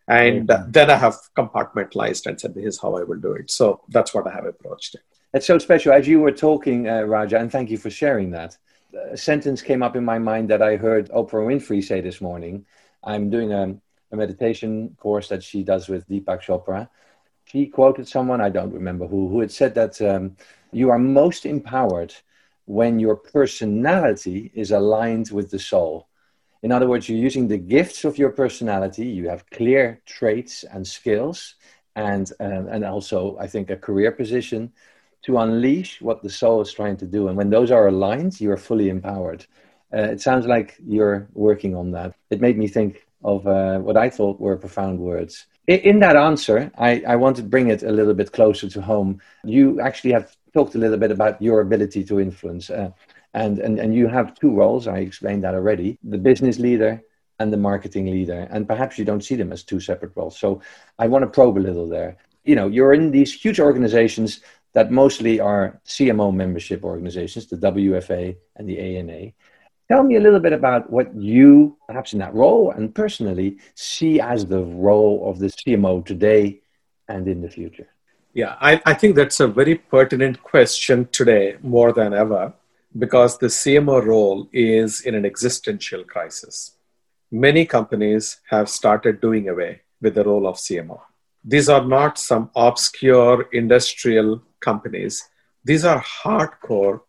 And 0.09 0.49
mm-hmm. 0.49 0.71
then 0.71 0.91
i 0.91 0.97
have 0.97 1.17
compartmentalized 1.37 2.27
and 2.27 2.41
said 2.41 2.55
this 2.55 2.65
is 2.65 2.81
how 2.81 2.97
i 2.97 3.03
will 3.03 3.21
do 3.21 3.33
it. 3.33 3.51
So 3.51 3.83
that's 3.89 4.15
what 4.15 4.27
i 4.27 4.33
have 4.33 4.47
approached 4.47 4.95
it. 4.95 5.03
It's 5.35 5.47
so 5.47 5.59
special. 5.59 5.93
As 5.93 6.09
you 6.09 6.21
were 6.21 6.33
talking 6.33 6.89
uh, 6.89 7.03
raja 7.03 7.39
and 7.39 7.53
thank 7.53 7.71
you 7.71 7.79
for 7.79 7.91
sharing 7.91 8.31
that 8.31 8.57
a 8.95 9.17
sentence 9.17 9.63
came 9.63 9.83
up 9.83 9.97
in 9.97 10.05
my 10.05 10.19
mind 10.19 10.49
that 10.51 10.63
I 10.63 10.77
heard 10.77 11.11
Oprah 11.11 11.47
Winfrey 11.47 11.83
say 11.85 12.01
this 12.01 12.21
morning. 12.21 12.65
I'm 13.05 13.31
doing 13.31 13.53
a, 13.53 13.77
a 14.13 14.17
meditation 14.17 14.97
course 14.99 15.29
that 15.29 15.43
she 15.43 15.63
does 15.63 15.89
with 15.89 16.09
Deepak 16.09 16.43
Chopra. 16.43 16.89
She 17.45 17.67
quoted 17.67 18.09
someone, 18.09 18.41
I 18.41 18.51
don't 18.51 18.73
remember 18.73 19.07
who, 19.07 19.29
who 19.29 19.41
had 19.41 19.51
said 19.51 19.75
that 19.75 20.01
um, 20.03 20.37
you 20.73 20.91
are 20.91 20.99
most 20.99 21.47
empowered 21.47 22.15
when 22.67 22.99
your 22.99 23.17
personality 23.17 24.51
is 24.55 24.71
aligned 24.71 25.31
with 25.31 25.51
the 25.51 25.59
soul. 25.59 26.09
In 26.63 26.73
other 26.73 26.89
words, 26.89 27.09
you're 27.09 27.19
using 27.19 27.49
the 27.49 27.57
gifts 27.57 28.05
of 28.05 28.19
your 28.19 28.31
personality, 28.31 29.07
you 29.07 29.29
have 29.29 29.49
clear 29.51 30.03
traits 30.05 30.65
and 30.65 30.87
skills, 30.87 31.55
and, 31.95 32.31
uh, 32.41 32.67
and 32.69 32.85
also, 32.85 33.37
I 33.39 33.47
think, 33.47 33.71
a 33.71 33.77
career 33.77 34.13
position 34.13 34.73
to 35.25 35.39
unleash 35.39 36.01
what 36.01 36.23
the 36.23 36.31
soul 36.31 36.61
is 36.61 36.73
trying 36.73 36.97
to 36.99 37.07
do. 37.07 37.29
And 37.29 37.37
when 37.37 37.51
those 37.51 37.71
are 37.71 37.89
aligned, 37.89 38.41
you 38.41 38.51
are 38.51 38.57
fully 38.57 38.89
empowered. 38.89 39.47
Uh, 39.93 40.03
it 40.03 40.21
sounds 40.21 40.47
like 40.47 40.77
you're 40.87 41.29
working 41.35 41.75
on 41.75 41.91
that. 41.93 42.15
It 42.31 42.41
made 42.41 42.59
me 42.59 42.69
think 42.69 43.07
of 43.25 43.47
uh, 43.47 43.79
what 43.79 43.97
I 43.97 44.11
thought 44.11 44.41
were 44.41 44.57
profound 44.57 44.99
words. 44.99 45.47
In, 45.67 45.81
in 45.81 45.99
that 46.01 46.17
answer, 46.17 46.71
I, 46.79 47.03
I 47.07 47.17
want 47.17 47.37
to 47.37 47.43
bring 47.43 47.69
it 47.69 47.83
a 47.83 47.91
little 47.91 48.15
bit 48.15 48.33
closer 48.33 48.69
to 48.69 48.81
home. 48.81 49.21
You 49.45 49.81
actually 49.81 50.13
have 50.13 50.37
talked 50.55 50.75
a 50.75 50.79
little 50.79 50.99
bit 50.99 51.11
about 51.11 51.41
your 51.41 51.61
ability 51.61 52.05
to 52.05 52.21
influence. 52.21 52.71
Uh, 52.71 52.91
and, 53.35 53.59
and, 53.59 53.79
and 53.79 53.95
you 53.95 54.09
have 54.09 54.35
two 54.35 54.55
roles, 54.55 54.87
I 54.87 54.99
explained 54.99 55.45
that 55.45 55.55
already 55.55 55.99
the 56.03 56.19
business 56.19 56.59
leader 56.59 57.03
and 57.39 57.53
the 57.53 57.57
marketing 57.57 58.07
leader. 58.07 58.49
And 58.51 58.67
perhaps 58.67 58.99
you 58.99 59.05
don't 59.05 59.25
see 59.25 59.37
them 59.37 59.53
as 59.53 59.63
two 59.63 59.81
separate 59.81 60.13
roles. 60.17 60.39
So 60.39 60.61
I 60.99 61.07
want 61.07 61.23
to 61.23 61.31
probe 61.31 61.59
a 61.59 61.61
little 61.61 61.89
there. 61.89 62.17
You 62.45 62.57
know, 62.57 62.67
you're 62.67 62.95
in 62.95 63.11
these 63.11 63.33
huge 63.33 63.61
organizations 63.61 64.41
that 64.79 64.93
mostly 64.93 65.41
are 65.41 65.81
CMO 65.85 66.33
membership 66.33 66.85
organizations, 66.85 67.49
the 67.49 67.57
WFA 67.57 68.37
and 68.55 68.69
the 68.69 68.79
ANA. 68.79 69.33
Tell 69.91 70.05
me 70.05 70.15
a 70.15 70.21
little 70.21 70.39
bit 70.39 70.53
about 70.53 70.89
what 70.89 71.13
you, 71.17 71.77
perhaps 71.89 72.13
in 72.13 72.21
that 72.21 72.33
role 72.33 72.71
and 72.71 72.95
personally, 72.95 73.59
see 73.75 74.21
as 74.21 74.47
the 74.47 74.63
role 74.63 75.29
of 75.29 75.41
the 75.41 75.49
CMO 75.49 76.07
today 76.07 76.61
and 77.09 77.27
in 77.27 77.41
the 77.41 77.51
future. 77.51 77.89
Yeah, 78.35 78.55
I, 78.61 78.81
I 78.87 78.95
think 78.95 79.17
that's 79.17 79.41
a 79.41 79.49
very 79.49 79.75
pertinent 79.75 80.45
question 80.45 81.09
today 81.11 81.57
more 81.61 81.93
than 81.93 82.15
ever 82.15 82.53
because 82.97 83.37
the 83.37 83.49
CMO 83.49 84.05
role 84.05 84.49
is 84.53 85.01
in 85.01 85.17
an 85.17 85.27
existential 85.27 86.05
crisis. 86.05 86.77
Many 87.33 87.67
companies 87.67 88.41
have 88.49 88.69
started 88.69 89.21
doing 89.21 89.49
away 89.49 89.81
with 90.01 90.15
the 90.15 90.23
role 90.23 90.47
of 90.47 90.55
CMO. 90.55 91.01
These 91.49 91.71
are 91.71 91.83
not 91.83 92.19
some 92.19 92.51
obscure 92.55 93.49
industrial 93.53 94.43
companies. 94.61 95.27
These 95.65 95.87
are 95.87 95.99
hardcore 96.03 97.01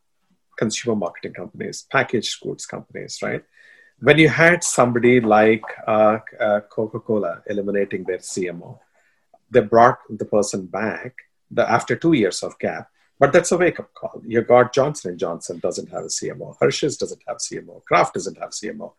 consumer 0.57 0.95
marketing 0.95 1.33
companies, 1.33 1.85
packaged 1.91 2.39
goods 2.39 2.65
companies, 2.65 3.19
right? 3.21 3.43
When 3.99 4.17
you 4.17 4.29
had 4.29 4.63
somebody 4.63 5.19
like 5.19 5.65
uh, 5.85 6.19
uh, 6.39 6.61
Coca 6.71 7.01
Cola 7.01 7.41
eliminating 7.47 8.05
their 8.05 8.19
CMO, 8.19 8.79
they 9.51 9.59
brought 9.59 9.99
the 10.09 10.23
person 10.23 10.67
back 10.67 11.15
the, 11.51 11.69
after 11.69 11.97
two 11.97 12.13
years 12.13 12.41
of 12.41 12.57
gap. 12.59 12.89
But 13.19 13.33
that's 13.33 13.51
a 13.51 13.57
wake 13.57 13.81
up 13.81 13.93
call. 13.93 14.21
You 14.25 14.41
got 14.41 14.73
Johnson 14.73 15.11
and 15.11 15.19
Johnson 15.19 15.59
doesn't 15.59 15.89
have 15.89 16.03
a 16.03 16.13
CMO. 16.17 16.55
Hershey's 16.61 16.95
doesn't 16.95 17.23
have 17.27 17.39
CMO. 17.39 17.83
Kraft 17.83 18.13
doesn't 18.13 18.37
have 18.37 18.51
CMO. 18.51 18.93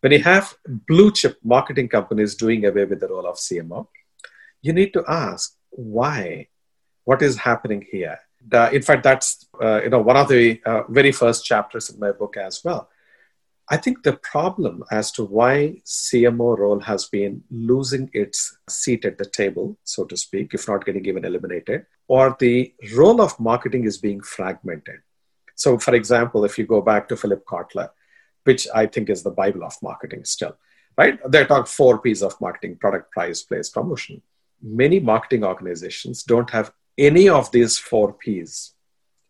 When 0.00 0.12
you 0.12 0.22
have 0.22 0.54
blue 0.66 1.12
chip 1.12 1.36
marketing 1.44 1.90
companies 1.90 2.34
doing 2.34 2.64
away 2.64 2.86
with 2.86 3.00
the 3.00 3.08
role 3.08 3.26
of 3.26 3.36
CMO, 3.36 3.88
you 4.62 4.72
need 4.72 4.92
to 4.92 5.04
ask 5.08 5.56
why 5.70 6.48
what 7.04 7.22
is 7.22 7.38
happening 7.38 7.86
here. 7.90 8.18
In 8.72 8.82
fact, 8.82 9.02
that's 9.02 9.46
uh, 9.62 9.82
you 9.82 9.90
know 9.90 10.00
one 10.00 10.16
of 10.16 10.28
the 10.28 10.60
uh, 10.64 10.82
very 10.88 11.12
first 11.12 11.44
chapters 11.44 11.90
in 11.90 11.98
my 11.98 12.12
book 12.12 12.36
as 12.36 12.62
well. 12.64 12.88
I 13.68 13.76
think 13.76 14.04
the 14.04 14.16
problem 14.18 14.84
as 14.92 15.10
to 15.12 15.24
why 15.24 15.82
CMO 15.84 16.56
role 16.56 16.78
has 16.80 17.06
been 17.06 17.42
losing 17.50 18.08
its 18.12 18.56
seat 18.68 19.04
at 19.04 19.18
the 19.18 19.24
table, 19.24 19.76
so 19.82 20.04
to 20.04 20.16
speak, 20.16 20.54
if 20.54 20.68
not 20.68 20.86
getting 20.86 21.04
even 21.06 21.24
eliminated, 21.24 21.86
or 22.06 22.36
the 22.38 22.72
role 22.94 23.20
of 23.20 23.38
marketing 23.40 23.84
is 23.84 23.98
being 23.98 24.20
fragmented. 24.20 25.00
So, 25.56 25.78
for 25.78 25.94
example, 25.96 26.44
if 26.44 26.58
you 26.58 26.66
go 26.66 26.80
back 26.80 27.08
to 27.08 27.16
Philip 27.16 27.44
Kotler, 27.44 27.90
which 28.44 28.68
I 28.72 28.86
think 28.86 29.10
is 29.10 29.24
the 29.24 29.32
Bible 29.32 29.64
of 29.64 29.74
marketing 29.82 30.24
still, 30.24 30.56
right? 30.96 31.18
They 31.28 31.44
talk 31.44 31.66
four 31.66 31.98
P's 31.98 32.22
of 32.22 32.40
marketing 32.40 32.76
product, 32.76 33.10
price, 33.10 33.42
place, 33.42 33.68
promotion. 33.68 34.22
Many 34.62 35.00
marketing 35.00 35.44
organizations 35.44 36.22
don't 36.22 36.50
have 36.50 36.72
any 36.98 37.28
of 37.28 37.50
these 37.50 37.78
four 37.78 38.12
P's, 38.12 38.72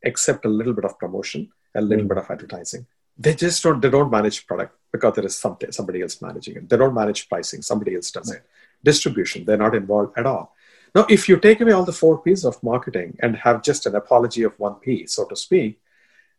except 0.02 0.44
a 0.44 0.48
little 0.48 0.72
bit 0.72 0.84
of 0.84 0.98
promotion, 0.98 1.50
a 1.74 1.80
little 1.80 2.04
mm. 2.04 2.08
bit 2.08 2.18
of 2.18 2.30
advertising. 2.30 2.86
They 3.18 3.34
just 3.34 3.62
don't, 3.62 3.80
they 3.80 3.90
don't 3.90 4.10
manage 4.10 4.46
product 4.46 4.76
because 4.92 5.14
there 5.14 5.24
is 5.24 5.36
something, 5.36 5.72
somebody 5.72 6.02
else 6.02 6.20
managing 6.20 6.56
it. 6.56 6.68
They 6.68 6.76
don't 6.76 6.94
manage 6.94 7.28
pricing, 7.28 7.62
somebody 7.62 7.94
else 7.94 8.10
does 8.10 8.30
it. 8.30 8.42
Distribution, 8.84 9.44
they're 9.44 9.56
not 9.56 9.74
involved 9.74 10.18
at 10.18 10.26
all. 10.26 10.54
Now, 10.94 11.06
if 11.10 11.28
you 11.28 11.38
take 11.38 11.60
away 11.60 11.72
all 11.72 11.84
the 11.84 11.92
four 11.92 12.18
P's 12.18 12.44
of 12.44 12.62
marketing 12.62 13.18
and 13.20 13.36
have 13.36 13.62
just 13.62 13.86
an 13.86 13.94
apology 13.94 14.42
of 14.44 14.58
one 14.58 14.76
P, 14.76 15.06
so 15.06 15.24
to 15.24 15.36
speak, 15.36 15.80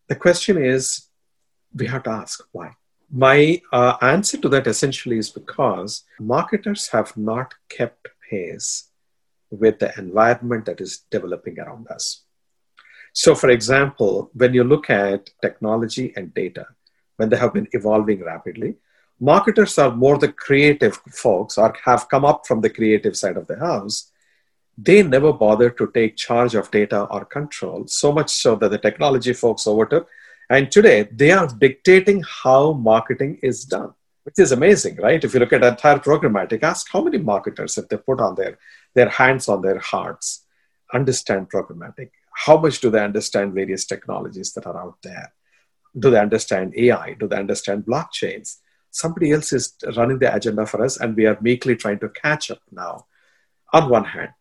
the 0.08 0.16
question 0.16 0.58
is 0.58 1.08
we 1.76 1.88
have 1.88 2.04
to 2.04 2.10
ask 2.10 2.44
why. 2.52 2.76
My 3.12 3.62
uh, 3.72 3.98
answer 4.02 4.38
to 4.38 4.50
that 4.50 4.68
essentially 4.68 5.18
is 5.18 5.30
because 5.30 6.04
marketers 6.20 6.90
have 6.90 7.16
not 7.16 7.54
kept 7.70 8.10
pace 8.30 8.90
with 9.50 9.80
the 9.80 9.98
environment 9.98 10.66
that 10.66 10.82
is 10.82 11.06
developing 11.10 11.60
around 11.60 11.88
us. 11.88 12.24
So, 13.14 13.34
for 13.34 13.50
example, 13.50 14.30
when 14.34 14.54
you 14.54 14.64
look 14.64 14.90
at 14.90 15.30
technology 15.42 16.14
and 16.16 16.34
data, 16.34 16.68
when 17.16 17.30
they 17.30 17.38
have 17.38 17.54
been 17.54 17.68
evolving 17.72 18.24
rapidly, 18.24 18.76
Marketers 19.20 19.80
are 19.80 19.96
more 19.96 20.20
the 20.20 20.32
creative 20.32 20.96
folks 21.12 21.58
or 21.58 21.74
have 21.84 22.08
come 22.08 22.24
up 22.24 22.46
from 22.46 22.62
the 22.62 22.70
creative 22.70 23.18
side 23.18 23.36
of 23.36 23.48
the 23.48 23.58
house. 23.58 24.12
They 24.78 25.02
never 25.02 25.34
bothered 25.34 25.76
to 25.80 25.90
take 25.92 26.18
charge 26.18 26.54
of 26.54 26.70
data 26.70 27.06
or 27.06 27.26
control, 27.26 27.88
so 27.88 28.12
much 28.12 28.30
so 28.30 28.56
that 28.58 28.70
the 28.70 28.78
technology 28.78 29.34
folks 29.34 29.66
overtook. 29.66 30.08
And 30.52 30.72
today 30.72 31.10
they 31.12 31.32
are 31.32 31.48
dictating 31.48 32.24
how 32.44 32.74
marketing 32.74 33.40
is 33.42 33.66
done, 33.66 33.94
which 34.28 34.40
is 34.40 34.52
amazing, 34.52 34.98
right? 34.98 35.24
If 35.24 35.34
you 35.34 35.40
look 35.40 35.54
at 35.54 35.64
entire 35.64 36.00
programmatic, 36.00 36.62
ask 36.62 36.92
how 36.92 37.02
many 37.02 37.18
marketers 37.18 37.78
if 37.78 37.88
they 37.88 37.96
put 37.96 38.20
on 38.20 38.36
their, 38.36 38.58
their 38.94 39.08
hands 39.08 39.48
on 39.48 39.62
their 39.62 39.80
hearts, 39.80 40.44
understand 40.94 41.50
programmatic. 41.50 42.10
How 42.36 42.58
much 42.58 42.82
do 42.82 42.90
they 42.90 43.02
understand 43.02 43.54
various 43.54 43.86
technologies 43.86 44.52
that 44.52 44.66
are 44.68 44.78
out 44.78 44.98
there? 45.02 45.32
Do 45.98 46.12
they 46.12 46.20
understand 46.20 46.74
AI? 46.76 47.14
Do 47.14 47.30
they 47.30 47.38
understand 47.38 47.86
blockchains? 47.86 48.58
Somebody 48.92 49.32
else 49.32 49.54
is 49.54 49.76
running 49.96 50.20
the 50.20 50.36
agenda 50.36 50.66
for 50.66 50.84
us, 50.84 51.00
and 51.00 51.16
we 51.16 51.26
are 51.26 51.38
meekly 51.40 51.78
trying 51.78 52.00
to 52.00 52.10
catch 52.10 52.52
up 52.52 52.60
now, 52.70 53.06
on 53.72 53.90
one 53.90 54.04
hand. 54.04 54.32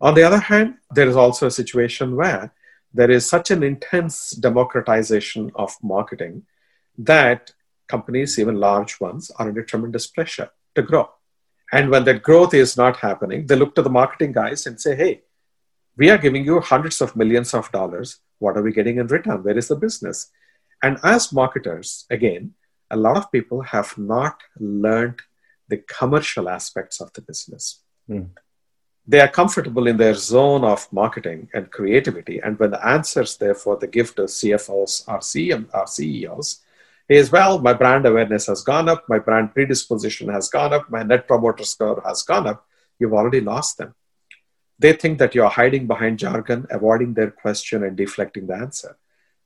On 0.00 0.14
the 0.14 0.22
other 0.22 0.38
hand, 0.38 0.76
there 0.90 1.06
is 1.06 1.16
also 1.16 1.48
a 1.48 1.58
situation 1.60 2.16
where 2.16 2.54
there 2.94 3.10
is 3.10 3.28
such 3.28 3.50
an 3.50 3.62
intense 3.62 4.30
democratization 4.30 5.52
of 5.54 5.76
marketing 5.82 6.44
that 6.96 7.52
companies, 7.88 8.38
even 8.38 8.56
large 8.56 9.00
ones, 9.00 9.30
are 9.38 9.48
under 9.48 9.62
tremendous 9.62 10.06
pressure 10.06 10.50
to 10.74 10.82
grow. 10.82 11.10
And 11.72 11.90
when 11.90 12.04
that 12.04 12.22
growth 12.22 12.54
is 12.54 12.76
not 12.76 12.98
happening, 12.98 13.46
they 13.46 13.56
look 13.56 13.74
to 13.74 13.82
the 13.82 13.90
marketing 13.90 14.32
guys 14.32 14.66
and 14.66 14.80
say, 14.80 14.94
hey, 14.94 15.22
we 15.96 16.10
are 16.10 16.18
giving 16.18 16.44
you 16.44 16.60
hundreds 16.60 17.00
of 17.00 17.16
millions 17.16 17.54
of 17.54 17.70
dollars. 17.72 18.18
What 18.38 18.56
are 18.56 18.62
we 18.62 18.72
getting 18.72 18.98
in 18.98 19.06
return? 19.06 19.42
Where 19.42 19.56
is 19.56 19.68
the 19.68 19.76
business? 19.76 20.30
And 20.82 20.98
as 21.02 21.32
marketers, 21.32 22.04
again, 22.10 22.54
a 22.90 22.96
lot 22.96 23.16
of 23.16 23.32
people 23.32 23.62
have 23.62 23.96
not 23.96 24.40
learned 24.58 25.20
the 25.68 25.78
commercial 25.78 26.48
aspects 26.48 27.00
of 27.00 27.12
the 27.14 27.22
business. 27.22 27.80
Mm. 28.08 28.30
They 29.06 29.20
are 29.20 29.28
comfortable 29.28 29.86
in 29.86 29.96
their 29.96 30.14
zone 30.14 30.64
of 30.64 30.90
marketing 30.92 31.48
and 31.54 31.70
creativity. 31.70 32.40
And 32.40 32.58
when 32.58 32.70
the 32.70 32.86
answers, 32.86 33.36
therefore, 33.36 33.78
they 33.78 33.86
give 33.86 34.14
to 34.14 34.22
CFOs 34.22 35.08
or, 35.08 35.18
CM, 35.18 35.68
or 35.74 35.86
CEOs 35.86 36.60
is, 37.08 37.30
well, 37.30 37.58
my 37.58 37.72
brand 37.72 38.06
awareness 38.06 38.46
has 38.46 38.62
gone 38.62 38.88
up, 38.88 39.04
my 39.08 39.18
brand 39.18 39.52
predisposition 39.52 40.28
has 40.28 40.48
gone 40.48 40.72
up, 40.72 40.90
my 40.90 41.02
net 41.02 41.28
promoter 41.28 41.64
score 41.64 42.02
has 42.04 42.22
gone 42.22 42.46
up, 42.46 42.66
you've 42.98 43.12
already 43.12 43.40
lost 43.40 43.78
them. 43.78 43.94
They 44.78 44.94
think 44.94 45.18
that 45.18 45.34
you're 45.34 45.48
hiding 45.48 45.86
behind 45.86 46.18
jargon, 46.18 46.66
avoiding 46.70 47.14
their 47.14 47.30
question, 47.30 47.84
and 47.84 47.96
deflecting 47.96 48.46
the 48.46 48.54
answer. 48.54 48.96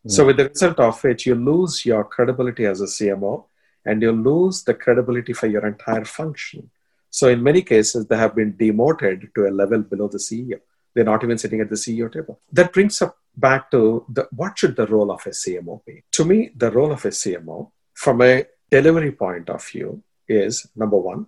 So, 0.07 0.25
with 0.25 0.39
the 0.39 0.49
result 0.49 0.79
of 0.79 1.03
which, 1.05 1.27
you 1.27 1.35
lose 1.35 1.85
your 1.85 2.03
credibility 2.05 2.65
as 2.65 2.81
a 2.81 2.85
CMO 2.85 3.45
and 3.85 4.01
you 4.01 4.13
lose 4.13 4.63
the 4.63 4.73
credibility 4.73 5.35
for 5.35 5.49
your 5.49 5.67
entire 5.67 6.05
function. 6.05 6.71
So, 7.11 7.29
in 7.29 7.43
many 7.43 7.61
cases, 7.63 8.07
they 8.07 8.17
have 8.17 8.35
been 8.35 8.57
demoted 8.57 9.29
to 9.35 9.49
a 9.49 9.51
level 9.51 9.83
below 9.83 10.09
the 10.09 10.19
CEO. 10.19 10.61
They're 10.99 11.05
not 11.05 11.23
even 11.23 11.39
sitting 11.39 11.61
at 11.61 11.69
the 11.69 11.77
CEO 11.77 12.13
table. 12.13 12.41
That 12.51 12.73
brings 12.73 13.01
up 13.01 13.19
back 13.37 13.71
to 13.71 14.05
the, 14.09 14.27
what 14.33 14.59
should 14.59 14.75
the 14.75 14.89
role 14.89 15.13
of 15.13 15.25
a 15.27 15.29
CMO 15.29 15.85
be? 15.85 16.03
To 16.11 16.25
me, 16.25 16.51
the 16.57 16.73
role 16.73 16.91
of 16.91 17.05
a 17.05 17.11
CMO, 17.11 17.71
from 17.95 18.21
a 18.21 18.47
delivery 18.69 19.13
point 19.13 19.49
of 19.49 19.65
view, 19.65 20.03
is 20.29 20.67
number 20.75 20.97
one, 20.97 21.27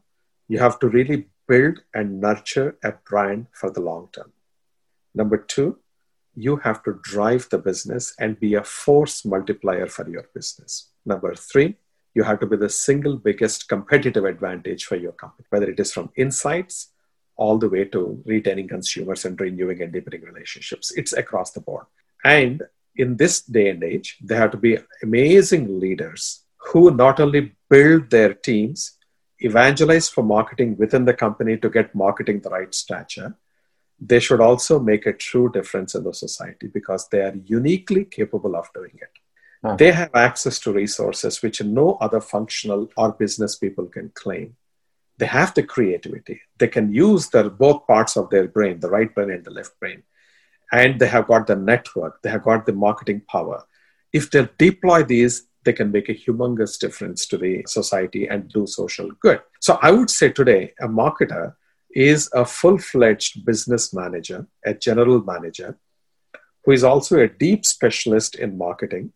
you 0.48 0.59
have 0.59 0.80
to 0.80 0.88
really 0.88 1.28
build 1.46 1.78
and 1.94 2.20
nurture 2.20 2.78
a 2.83 2.94
brand 3.09 3.46
for 3.52 3.70
the 3.70 3.80
long 3.80 4.09
term. 4.11 4.33
Number 5.14 5.37
two, 5.37 5.78
you 6.35 6.56
have 6.56 6.83
to 6.83 6.98
drive 7.04 7.48
the 7.50 7.59
business 7.59 8.12
and 8.18 8.40
be 8.40 8.54
a 8.54 8.64
force 8.64 9.24
multiplier 9.24 9.87
for 9.87 10.11
your 10.11 10.24
business. 10.35 10.88
Number 11.06 11.37
three, 11.37 11.76
you 12.14 12.24
have 12.24 12.40
to 12.40 12.46
be 12.46 12.56
the 12.56 12.68
single 12.68 13.16
biggest 13.16 13.68
competitive 13.68 14.24
advantage 14.24 14.87
for 14.87 14.96
your 14.96 15.12
company, 15.12 15.46
whether 15.50 15.70
it 15.70 15.78
is 15.78 15.92
from 15.92 16.11
insights 16.16 16.88
all 17.40 17.57
the 17.59 17.70
way 17.74 17.85
to 17.87 18.22
retaining 18.26 18.68
consumers 18.68 19.24
and 19.24 19.40
renewing 19.40 19.81
and 19.83 19.92
deepening 19.92 20.22
relationships. 20.22 20.92
It's 21.00 21.14
across 21.14 21.53
the 21.53 21.62
board. 21.62 21.87
And 22.22 22.62
in 22.94 23.16
this 23.16 23.40
day 23.40 23.70
and 23.70 23.83
age, 23.83 24.18
they 24.22 24.37
have 24.37 24.50
to 24.50 24.59
be 24.59 24.79
amazing 25.03 25.81
leaders 25.81 26.44
who 26.66 26.90
not 26.90 27.18
only 27.18 27.53
build 27.70 28.11
their 28.11 28.35
teams, 28.35 28.98
evangelize 29.38 30.11
for 30.11 30.22
marketing 30.22 30.76
within 30.76 31.07
the 31.07 31.14
company 31.14 31.57
to 31.57 31.70
get 31.70 31.94
marketing 31.94 32.40
the 32.40 32.50
right 32.50 32.74
stature, 32.74 33.35
they 33.98 34.20
should 34.20 34.40
also 34.40 34.79
make 34.79 35.07
a 35.07 35.12
true 35.12 35.50
difference 35.50 35.94
in 35.94 36.05
the 36.05 36.12
society 36.12 36.66
because 36.66 37.09
they 37.09 37.22
are 37.22 37.35
uniquely 37.44 38.05
capable 38.05 38.55
of 38.55 38.68
doing 38.74 38.98
it. 39.07 39.14
Huh. 39.64 39.76
They 39.76 39.92
have 39.92 40.14
access 40.14 40.59
to 40.61 40.72
resources 40.72 41.42
which 41.42 41.62
no 41.62 41.96
other 42.00 42.20
functional 42.20 42.90
or 42.96 43.12
business 43.12 43.57
people 43.57 43.87
can 43.87 44.11
claim. 44.14 44.57
They 45.20 45.26
have 45.26 45.52
the 45.52 45.62
creativity. 45.62 46.40
They 46.59 46.68
can 46.68 46.94
use 46.94 47.28
their 47.28 47.50
both 47.50 47.87
parts 47.87 48.16
of 48.16 48.30
their 48.30 48.48
brain, 48.48 48.80
the 48.80 48.88
right 48.88 49.14
brain 49.14 49.30
and 49.30 49.44
the 49.44 49.50
left 49.50 49.78
brain. 49.78 50.02
And 50.72 50.98
they 50.98 51.09
have 51.09 51.26
got 51.26 51.46
the 51.46 51.56
network, 51.56 52.22
they 52.22 52.30
have 52.30 52.44
got 52.44 52.64
the 52.64 52.72
marketing 52.72 53.20
power. 53.30 53.64
If 54.14 54.30
they 54.30 54.48
deploy 54.56 55.02
these, 55.02 55.46
they 55.64 55.74
can 55.74 55.92
make 55.92 56.09
a 56.09 56.14
humongous 56.14 56.78
difference 56.78 57.26
to 57.26 57.37
the 57.37 57.64
society 57.66 58.28
and 58.28 58.48
do 58.48 58.66
social 58.66 59.11
good. 59.20 59.42
So 59.61 59.78
I 59.83 59.90
would 59.90 60.09
say 60.09 60.30
today, 60.30 60.72
a 60.80 60.88
marketer 60.88 61.54
is 61.90 62.30
a 62.33 62.46
full 62.46 62.78
fledged 62.78 63.44
business 63.44 63.92
manager, 63.92 64.46
a 64.64 64.72
general 64.72 65.22
manager, 65.22 65.78
who 66.64 66.72
is 66.72 66.83
also 66.83 67.18
a 67.18 67.28
deep 67.28 67.66
specialist 67.66 68.37
in 68.37 68.56
marketing, 68.56 69.12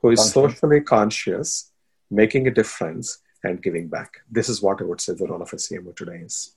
who 0.00 0.12
is 0.12 0.32
socially 0.32 0.80
conscious, 0.80 1.70
making 2.10 2.46
a 2.46 2.50
difference, 2.50 3.18
and 3.44 3.62
giving 3.62 3.88
back. 3.88 4.20
This 4.30 4.48
is 4.48 4.62
what 4.62 4.80
I 4.80 4.84
would 4.84 5.00
say 5.00 5.14
the 5.14 5.26
role 5.26 5.42
of 5.42 5.52
a 5.52 5.56
CMO 5.56 5.94
today 5.94 6.18
is. 6.18 6.54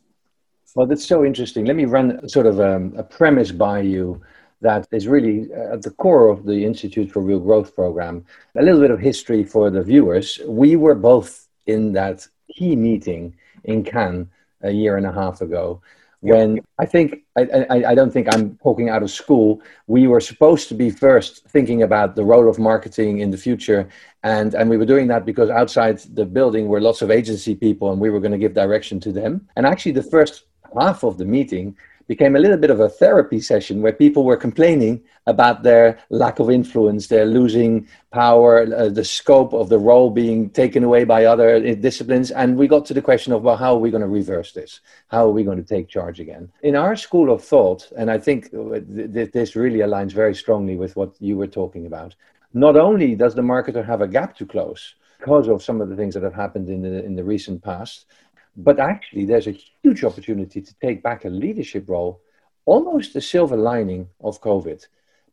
Well, 0.75 0.85
that's 0.85 1.05
so 1.05 1.23
interesting. 1.23 1.65
Let 1.65 1.75
me 1.75 1.85
run 1.85 2.27
sort 2.27 2.45
of 2.45 2.59
um, 2.59 2.93
a 2.97 3.03
premise 3.03 3.51
by 3.51 3.79
you 3.81 4.21
that 4.61 4.87
is 4.91 5.07
really 5.07 5.51
at 5.53 5.81
the 5.81 5.91
core 5.91 6.27
of 6.27 6.45
the 6.45 6.65
Institute 6.65 7.11
for 7.11 7.21
Real 7.21 7.39
Growth 7.39 7.75
program. 7.75 8.25
A 8.55 8.63
little 8.63 8.81
bit 8.81 8.91
of 8.91 8.99
history 8.99 9.43
for 9.43 9.69
the 9.69 9.83
viewers. 9.83 10.39
We 10.47 10.75
were 10.75 10.95
both 10.95 11.47
in 11.65 11.93
that 11.93 12.27
key 12.53 12.75
meeting 12.75 13.35
in 13.63 13.83
Cannes 13.83 14.29
a 14.61 14.71
year 14.71 14.97
and 14.97 15.05
a 15.05 15.11
half 15.11 15.41
ago 15.41 15.81
when 16.25 16.59
I 16.79 16.85
think 16.85 17.23
I, 17.37 17.41
I, 17.69 17.91
I, 17.91 17.95
don't 17.95 18.11
think 18.11 18.33
I'm 18.33 18.57
talking 18.57 18.89
out 18.89 19.03
of 19.03 19.11
school. 19.11 19.61
We 19.87 20.07
were 20.07 20.19
supposed 20.19 20.67
to 20.69 20.75
be 20.75 20.89
first 20.89 21.45
thinking 21.49 21.83
about 21.83 22.15
the 22.15 22.25
role 22.25 22.49
of 22.49 22.57
marketing 22.57 23.19
in 23.19 23.29
the 23.29 23.37
future, 23.37 23.87
and 24.23 24.53
and 24.55 24.69
we 24.69 24.77
were 24.77 24.85
doing 24.93 25.07
that 25.07 25.25
because 25.25 25.49
outside 25.49 25.99
the 26.19 26.25
building 26.25 26.67
were 26.67 26.81
lots 26.81 27.01
of 27.01 27.11
agency 27.11 27.53
people, 27.55 27.91
and 27.91 28.01
we 28.01 28.09
were 28.09 28.19
going 28.19 28.31
to 28.31 28.43
give 28.45 28.53
direction 28.53 28.99
to 29.01 29.11
them. 29.11 29.47
And 29.55 29.65
actually, 29.65 29.93
the 29.93 30.09
first 30.15 30.45
half 30.79 31.03
of 31.03 31.17
the 31.17 31.25
meeting 31.25 31.75
became 32.07 32.35
a 32.35 32.39
little 32.39 32.57
bit 32.57 32.69
of 32.69 32.79
a 32.79 32.89
therapy 32.89 33.39
session 33.39 33.81
where 33.81 33.91
people 33.91 34.23
were 34.23 34.37
complaining 34.37 35.03
about 35.27 35.63
their 35.63 35.97
lack 36.09 36.39
of 36.39 36.49
influence, 36.49 37.07
their 37.07 37.25
losing 37.25 37.87
power, 38.11 38.67
uh, 38.75 38.89
the 38.89 39.03
scope 39.03 39.53
of 39.53 39.69
the 39.69 39.79
role 39.79 40.09
being 40.11 40.49
taken 40.51 40.83
away 40.83 41.03
by 41.03 41.25
other 41.25 41.55
uh, 41.55 41.73
disciplines. 41.75 42.31
And 42.31 42.57
we 42.57 42.67
got 42.67 42.85
to 42.85 42.93
the 42.93 43.01
question 43.01 43.33
of, 43.33 43.41
well, 43.41 43.57
how 43.57 43.73
are 43.73 43.79
we 43.79 43.91
going 43.91 44.01
to 44.01 44.07
reverse 44.07 44.51
this? 44.51 44.81
How 45.07 45.25
are 45.25 45.31
we 45.31 45.43
going 45.43 45.57
to 45.57 45.63
take 45.63 45.87
charge 45.87 46.19
again? 46.19 46.51
In 46.61 46.75
our 46.75 46.95
school 46.95 47.31
of 47.31 47.43
thought, 47.43 47.91
and 47.97 48.11
I 48.11 48.19
think 48.19 48.53
uh, 48.53 48.79
th- 48.79 49.31
this 49.31 49.55
really 49.55 49.79
aligns 49.79 50.11
very 50.11 50.35
strongly 50.35 50.75
with 50.75 50.95
what 50.95 51.15
you 51.19 51.37
were 51.37 51.47
talking 51.47 51.85
about, 51.87 52.15
not 52.53 52.77
only 52.77 53.15
does 53.15 53.35
the 53.35 53.41
marketer 53.41 53.85
have 53.85 54.01
a 54.01 54.07
gap 54.07 54.37
to 54.37 54.45
close, 54.45 54.95
because 55.19 55.47
of 55.47 55.63
some 55.63 55.81
of 55.81 55.89
the 55.89 55.95
things 55.95 56.13
that 56.13 56.23
have 56.23 56.35
happened 56.35 56.69
in 56.69 56.81
the 56.81 57.03
in 57.03 57.15
the 57.15 57.23
recent 57.23 57.63
past, 57.63 58.05
but 58.57 58.79
actually, 58.79 59.25
there's 59.25 59.47
a 59.47 59.59
huge 59.83 60.03
opportunity 60.03 60.61
to 60.61 60.75
take 60.81 61.03
back 61.03 61.25
a 61.25 61.29
leadership 61.29 61.89
role, 61.89 62.21
almost 62.65 63.15
a 63.15 63.21
silver 63.21 63.57
lining 63.57 64.07
of 64.21 64.41
COVID, 64.41 64.85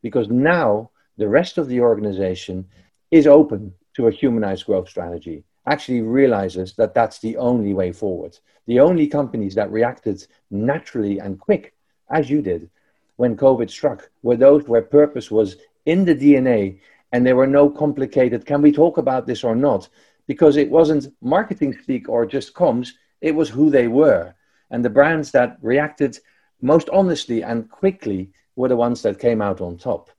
because 0.02 0.28
now 0.28 0.90
the 1.16 1.28
rest 1.28 1.58
of 1.58 1.68
the 1.68 1.80
organization 1.80 2.66
is 3.10 3.26
open 3.26 3.74
to 3.94 4.08
a 4.08 4.10
humanized 4.10 4.66
growth 4.66 4.88
strategy, 4.88 5.44
actually 5.66 6.00
realizes 6.00 6.74
that 6.74 6.94
that's 6.94 7.20
the 7.20 7.36
only 7.36 7.74
way 7.74 7.92
forward. 7.92 8.36
The 8.66 8.80
only 8.80 9.06
companies 9.06 9.54
that 9.54 9.70
reacted 9.70 10.26
naturally 10.50 11.18
and 11.20 11.38
quick, 11.38 11.74
as 12.10 12.28
you 12.28 12.42
did, 12.42 12.70
when 13.16 13.36
COVID 13.36 13.70
struck, 13.70 14.10
were 14.22 14.36
those 14.36 14.66
where 14.66 14.82
purpose 14.82 15.30
was 15.30 15.56
in 15.86 16.04
the 16.04 16.14
DNA 16.14 16.80
and 17.12 17.26
there 17.26 17.36
were 17.36 17.46
no 17.46 17.68
complicated, 17.68 18.46
can 18.46 18.62
we 18.62 18.72
talk 18.72 18.98
about 18.98 19.26
this 19.26 19.44
or 19.44 19.54
not? 19.54 19.88
Because 20.26 20.56
it 20.56 20.70
wasn't 20.70 21.12
marketing 21.20 21.76
speak 21.82 22.08
or 22.08 22.24
just 22.24 22.54
comms, 22.54 22.92
it 23.22 23.34
was 23.34 23.48
who 23.48 23.70
they 23.70 23.88
were. 23.88 24.34
And 24.70 24.84
the 24.84 24.90
brands 24.90 25.30
that 25.30 25.56
reacted 25.62 26.18
most 26.60 26.90
honestly 26.90 27.42
and 27.42 27.70
quickly 27.70 28.30
were 28.56 28.68
the 28.68 28.76
ones 28.76 29.00
that 29.02 29.18
came 29.18 29.40
out 29.40 29.60
on 29.60 29.78
top. 29.78 30.10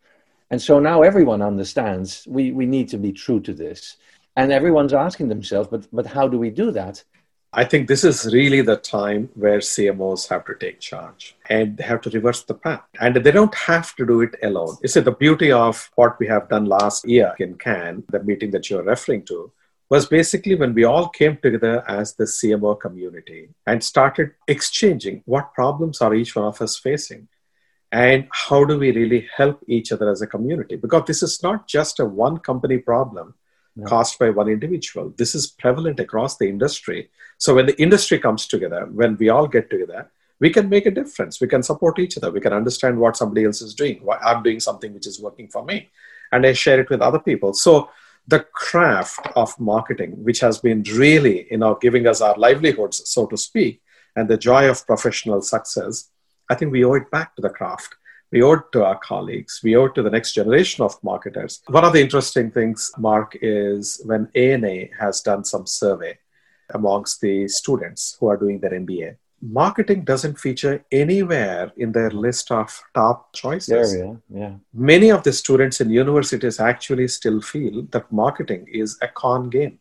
And 0.50 0.62
so 0.62 0.80
now 0.80 1.02
everyone 1.04 1.42
understands 1.42 2.26
we, 2.28 2.52
we 2.52 2.66
need 2.66 2.88
to 2.90 2.98
be 2.98 3.12
true 3.12 3.40
to 3.42 3.54
this. 3.54 3.98
And 4.36 4.52
everyone's 4.52 4.94
asking 4.94 5.28
themselves, 5.28 5.68
but, 5.70 5.88
but 5.92 6.08
how 6.08 6.28
do 6.28 6.40
we 6.40 6.50
do 6.50 6.72
that? 6.72 7.04
I 7.56 7.64
think 7.64 7.88
this 7.88 8.04
is 8.04 8.34
really 8.34 8.62
the 8.62 8.78
time 8.78 9.30
where 9.36 9.60
CMOs 9.60 10.28
have 10.30 10.44
to 10.46 10.56
take 10.56 10.80
charge 10.80 11.36
and 11.50 11.78
they 11.78 11.84
have 11.84 12.02
to 12.02 12.10
reverse 12.10 12.42
the 12.44 12.56
path. 12.56 12.82
And 13.00 13.16
they 13.16 13.32
don't 13.32 13.54
have 13.54 13.96
to 13.98 14.08
do 14.08 14.22
it 14.22 14.36
alone. 14.42 14.78
You 14.82 14.90
see, 14.90 15.02
the 15.02 15.12
beauty 15.12 15.52
of 15.52 15.92
what 15.96 16.20
we 16.20 16.26
have 16.28 16.50
done 16.50 16.66
last 16.66 17.08
year 17.08 17.36
in 17.38 17.56
Cannes, 17.56 18.06
the 18.10 18.24
meeting 18.24 18.50
that 18.52 18.72
you're 18.72 18.82
referring 18.82 19.24
to, 19.26 19.52
was 19.94 20.08
basically 20.08 20.56
when 20.56 20.74
we 20.74 20.86
all 20.86 21.08
came 21.08 21.38
together 21.38 21.84
as 21.88 22.16
the 22.16 22.24
CMO 22.24 22.80
community 22.80 23.50
and 23.68 23.84
started 23.84 24.32
exchanging 24.48 25.22
what 25.26 25.54
problems 25.54 26.02
are 26.02 26.16
each 26.16 26.36
one 26.36 26.46
of 26.46 26.60
us 26.64 26.80
facing 26.80 27.28
and 27.92 28.28
how 28.32 28.66
do 28.66 28.80
we 28.80 28.90
really 28.92 29.28
help 29.38 29.60
each 29.68 29.92
other 29.92 30.10
as 30.10 30.24
a 30.24 30.26
community. 30.36 30.78
Because 30.78 31.04
this 31.06 31.22
is 31.22 31.44
not 31.44 31.68
just 31.68 32.00
a 32.00 32.06
one 32.06 32.40
company 32.40 32.80
problem 32.80 33.36
no. 33.76 33.86
caused 33.86 34.18
by 34.18 34.32
one 34.32 34.50
individual. 34.50 35.14
This 35.16 35.36
is 35.36 35.46
prevalent 35.46 36.00
across 36.00 36.38
the 36.38 36.50
industry. 36.50 37.12
So 37.38 37.54
when 37.54 37.68
the 37.68 37.80
industry 37.80 38.18
comes 38.18 38.48
together 38.48 38.88
when 38.92 39.16
we 39.18 39.30
all 39.30 39.48
get 39.48 39.70
together 39.70 40.10
we 40.40 40.50
can 40.50 40.68
make 40.70 40.88
a 40.88 40.92
difference. 41.00 41.40
We 41.40 41.48
can 41.48 41.62
support 41.62 42.00
each 42.00 42.18
other. 42.18 42.32
We 42.32 42.42
can 42.42 42.52
understand 42.52 42.98
what 42.98 43.16
somebody 43.16 43.46
else 43.46 43.62
is 43.62 43.76
doing. 43.76 44.00
Why 44.02 44.18
i'm 44.18 44.42
doing 44.42 44.60
something 44.60 44.92
which 44.92 45.06
is 45.06 45.22
working 45.28 45.50
for 45.50 45.64
me. 45.64 45.92
And 46.32 46.48
i 46.48 46.54
share 46.54 46.80
it 46.80 46.90
with 46.90 47.02
other 47.10 47.20
people. 47.20 47.54
So 47.54 47.90
the 48.28 48.40
craft 48.40 49.28
of 49.36 49.60
marketing, 49.60 50.24
which 50.24 50.40
has 50.40 50.60
been 50.60 50.84
really, 50.94 51.48
you 51.52 51.58
know, 51.58 51.76
giving 51.76 52.08
us 52.08 52.22
our 52.22 52.38
livelihoods, 52.38 53.02
so 53.10 53.26
to 53.28 53.38
speak, 53.38 53.82
and 54.16 54.30
the 54.30 54.38
joy 54.38 54.70
of 54.70 54.86
professional 54.88 55.42
success, 55.42 56.10
I 56.50 56.56
think 56.56 56.72
we 56.72 56.86
owe 56.86 56.94
it 56.94 57.12
back 57.12 57.36
to 57.36 57.42
the 57.42 57.50
craft. 57.50 57.96
We 58.32 58.42
owe 58.42 58.54
it 58.54 58.72
to 58.72 58.84
our 58.84 58.98
colleagues. 58.98 59.62
We 59.64 59.76
owe 59.76 59.86
it 59.86 59.96
to 59.96 60.04
the 60.04 60.10
next 60.10 60.34
generation 60.34 60.84
of 60.84 61.02
marketers. 61.04 61.62
One 61.68 61.86
of 61.86 61.94
the 61.94 62.02
interesting 62.02 62.50
things, 62.50 62.92
Mark, 62.98 63.38
is 63.42 64.02
when 64.06 64.30
ANA 64.34 64.88
has 65.00 65.22
done 65.22 65.44
some 65.44 65.68
survey 65.68 66.18
amongst 66.70 67.22
the 67.22 67.48
students 67.48 68.18
who 68.20 68.28
are 68.28 68.38
doing 68.38 68.60
their 68.60 68.72
MBA 68.72 69.18
marketing 69.52 70.04
doesn't 70.04 70.40
feature 70.40 70.86
anywhere 70.92 71.72
in 71.76 71.92
their 71.92 72.12
list 72.12 72.52
of 72.52 72.82
top 72.94 73.34
choices. 73.34 73.96
Yeah, 73.96 74.14
yeah. 74.30 74.54
Many 74.74 75.12
of 75.12 75.24
the 75.24 75.34
students 75.34 75.82
in 75.82 75.90
universities 75.90 76.60
actually 76.60 77.08
still 77.10 77.42
feel 77.42 77.84
that 77.92 78.12
marketing 78.12 78.68
is 78.72 78.98
a 79.02 79.08
con 79.08 79.50
game. 79.50 79.80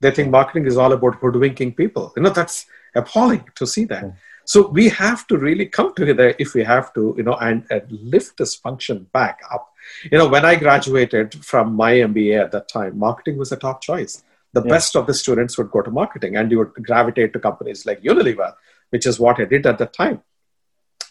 They 0.00 0.10
think 0.10 0.30
marketing 0.30 0.66
is 0.66 0.76
all 0.76 0.92
about 0.92 1.16
hoodwinking 1.16 1.76
people. 1.76 2.12
You 2.16 2.22
know, 2.22 2.30
that's 2.30 2.66
appalling 2.94 3.44
to 3.56 3.66
see 3.66 3.84
that. 3.86 4.04
Yeah. 4.04 4.10
So 4.46 4.68
we 4.68 4.88
have 4.90 5.26
to 5.28 5.38
really 5.38 5.66
come 5.66 5.94
together 5.94 6.34
if 6.38 6.54
we 6.54 6.64
have 6.64 6.92
to, 6.94 7.14
you 7.16 7.22
know, 7.22 7.34
and, 7.34 7.64
and 7.70 7.90
lift 7.90 8.36
this 8.36 8.54
function 8.54 9.06
back 9.12 9.40
up. 9.52 9.72
You 10.10 10.18
know, 10.18 10.28
when 10.28 10.44
I 10.44 10.56
graduated 10.56 11.44
from 11.44 11.74
my 11.74 11.92
MBA 11.92 12.44
at 12.44 12.52
that 12.52 12.68
time, 12.68 12.98
marketing 12.98 13.38
was 13.38 13.52
a 13.52 13.56
top 13.56 13.80
choice. 13.80 14.22
The 14.52 14.62
yeah. 14.62 14.70
best 14.70 14.96
of 14.96 15.06
the 15.06 15.14
students 15.14 15.58
would 15.58 15.70
go 15.70 15.82
to 15.82 15.90
marketing, 15.90 16.36
and 16.36 16.50
you 16.50 16.58
would 16.58 16.74
gravitate 16.74 17.32
to 17.32 17.40
companies 17.40 17.86
like 17.86 18.02
Unilever, 18.02 18.54
which 18.94 19.06
is 19.10 19.18
what 19.18 19.40
I 19.40 19.44
did 19.44 19.66
at 19.66 19.78
the 19.78 19.86
time. 19.86 20.22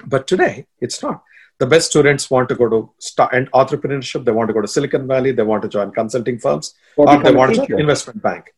But 0.05 0.25
today, 0.25 0.67
it's 0.79 1.03
not. 1.03 1.21
The 1.59 1.67
best 1.67 1.89
students 1.91 2.31
want 2.31 2.47
to 2.49 2.55
go 2.55 2.67
to 2.69 2.79
start 2.97 3.33
and 3.33 3.51
entrepreneurship. 3.51 4.23
They 4.23 4.31
want 4.31 4.47
to 4.51 4.53
go 4.53 4.61
to 4.61 4.69
Silicon 4.75 5.05
Valley. 5.05 5.33
They 5.33 5.43
want 5.43 5.63
to 5.63 5.69
join 5.69 5.91
consulting 5.91 6.39
firms, 6.39 6.73
or, 6.95 7.09
or 7.09 7.21
they 7.21 7.33
want 7.33 7.55
to 7.55 7.67
join 7.67 7.81
investment 7.81 8.21
bank. 8.23 8.53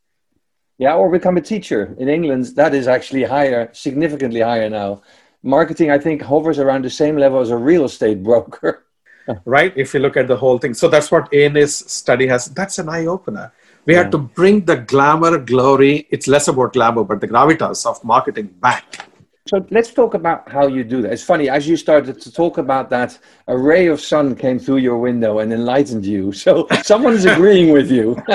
Yeah, 0.78 0.94
or 0.96 1.10
become 1.12 1.38
a 1.38 1.42
teacher. 1.42 1.96
In 1.98 2.08
England, 2.08 2.46
that 2.62 2.76
is 2.76 2.88
actually 2.88 3.24
higher, 3.24 3.70
significantly 3.74 4.42
higher 4.42 4.70
now. 4.70 5.02
Marketing, 5.42 5.90
I 5.90 6.00
think, 6.00 6.22
hovers 6.22 6.60
around 6.60 6.86
the 6.86 6.90
same 6.90 7.18
level 7.18 7.40
as 7.40 7.50
a 7.50 7.58
real 7.58 7.86
estate 7.86 8.22
broker. 8.24 8.86
right? 9.46 9.74
If 9.76 9.94
you 9.94 10.02
look 10.02 10.18
at 10.18 10.28
the 10.28 10.38
whole 10.38 10.60
thing. 10.60 10.74
So 10.74 10.88
that's 10.88 11.12
what 11.12 11.34
ANA's 11.34 11.76
study 11.76 12.28
has. 12.28 12.46
That's 12.46 12.78
an 12.78 12.90
eye 12.90 13.08
opener. 13.08 13.52
We 13.86 13.94
yeah. 13.94 14.04
had 14.04 14.12
to 14.12 14.18
bring 14.18 14.66
the 14.66 14.78
glamour, 14.78 15.38
glory, 15.38 16.08
it's 16.10 16.28
less 16.28 16.48
about 16.48 16.74
glamour, 16.74 17.04
but 17.04 17.22
the 17.22 17.28
gravitas 17.28 17.86
of 17.86 18.04
marketing 18.04 18.48
back. 18.60 19.06
So 19.48 19.64
let's 19.70 19.94
talk 19.94 20.16
about 20.16 20.52
how 20.52 20.66
you 20.66 20.84
do 20.84 21.04
that. 21.04 21.14
It's 21.14 21.22
funny, 21.22 21.50
as 21.50 21.68
you 21.68 21.78
started 21.78 22.20
to 22.20 22.32
talk 22.32 22.58
about 22.58 22.90
that, 22.90 23.20
a 23.48 23.56
ray 23.56 23.86
of 23.86 24.02
sun 24.02 24.36
came 24.36 24.58
through 24.58 24.78
your 24.78 24.98
window 24.98 25.38
and 25.38 25.54
enlightened 25.54 26.04
you. 26.04 26.32
So 26.32 26.68
someone 26.84 27.14
is 27.14 27.26
agreeing 27.26 27.72
with 27.72 27.92
you. 27.92 28.16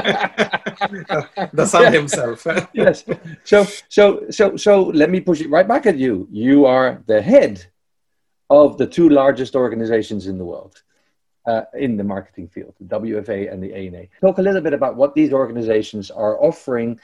the 1.52 1.66
sun 1.66 1.92
himself. 1.92 2.46
yes. 2.72 3.04
So 3.42 3.66
so 3.88 4.30
so 4.30 4.56
so 4.56 4.82
let 4.84 5.10
me 5.10 5.18
push 5.18 5.40
it 5.40 5.50
right 5.50 5.66
back 5.66 5.84
at 5.86 5.96
you. 5.98 6.28
You 6.30 6.66
are 6.66 7.02
the 7.06 7.20
head 7.20 7.66
of 8.48 8.78
the 8.78 8.86
two 8.86 9.08
largest 9.08 9.56
organizations 9.56 10.28
in 10.28 10.38
the 10.38 10.44
world 10.44 10.80
uh, 11.48 11.62
in 11.74 11.96
the 11.96 12.04
marketing 12.04 12.46
field, 12.46 12.74
the 12.78 13.00
WFA 13.00 13.52
and 13.52 13.60
the 13.60 13.74
ANA. 13.74 14.04
Talk 14.20 14.38
a 14.38 14.42
little 14.42 14.60
bit 14.60 14.74
about 14.74 14.94
what 14.94 15.16
these 15.16 15.32
organizations 15.32 16.12
are 16.12 16.40
offering 16.40 17.00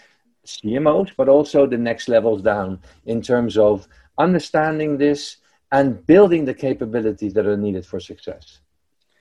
CMOs, 0.46 1.10
but 1.16 1.28
also 1.28 1.66
the 1.66 1.78
next 1.78 2.08
levels 2.08 2.42
down 2.42 2.80
in 3.06 3.20
terms 3.20 3.56
of 3.58 3.86
understanding 4.18 4.96
this 4.98 5.38
and 5.72 6.06
building 6.06 6.44
the 6.44 6.54
capabilities 6.54 7.34
that 7.34 7.46
are 7.46 7.56
needed 7.56 7.84
for 7.84 8.00
success. 8.00 8.60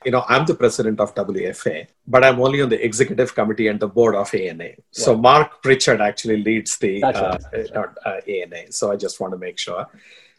You 0.06 0.12
know, 0.12 0.24
I'm 0.28 0.46
the 0.46 0.54
president 0.54 1.00
of 1.00 1.16
WFA, 1.16 1.88
but 2.06 2.24
I'm 2.24 2.40
only 2.40 2.62
on 2.62 2.70
the 2.70 2.84
executive 2.84 3.34
committee 3.34 3.68
and 3.68 3.80
the 3.80 3.88
board 3.88 4.14
of 4.14 4.34
ANA. 4.36 4.72
So 4.92 5.18
Marc 5.18 5.64
Pritchard 5.64 6.00
actually 6.00 6.44
leads 6.44 6.78
the 6.78 7.04
uh, 7.04 7.38
right. 7.54 7.90
uh, 8.06 8.22
ANA. 8.28 8.72
So 8.72 8.92
I 8.92 8.98
just 8.98 9.20
want 9.20 9.34
to 9.34 9.40
make 9.40 9.58
sure. 9.58 9.88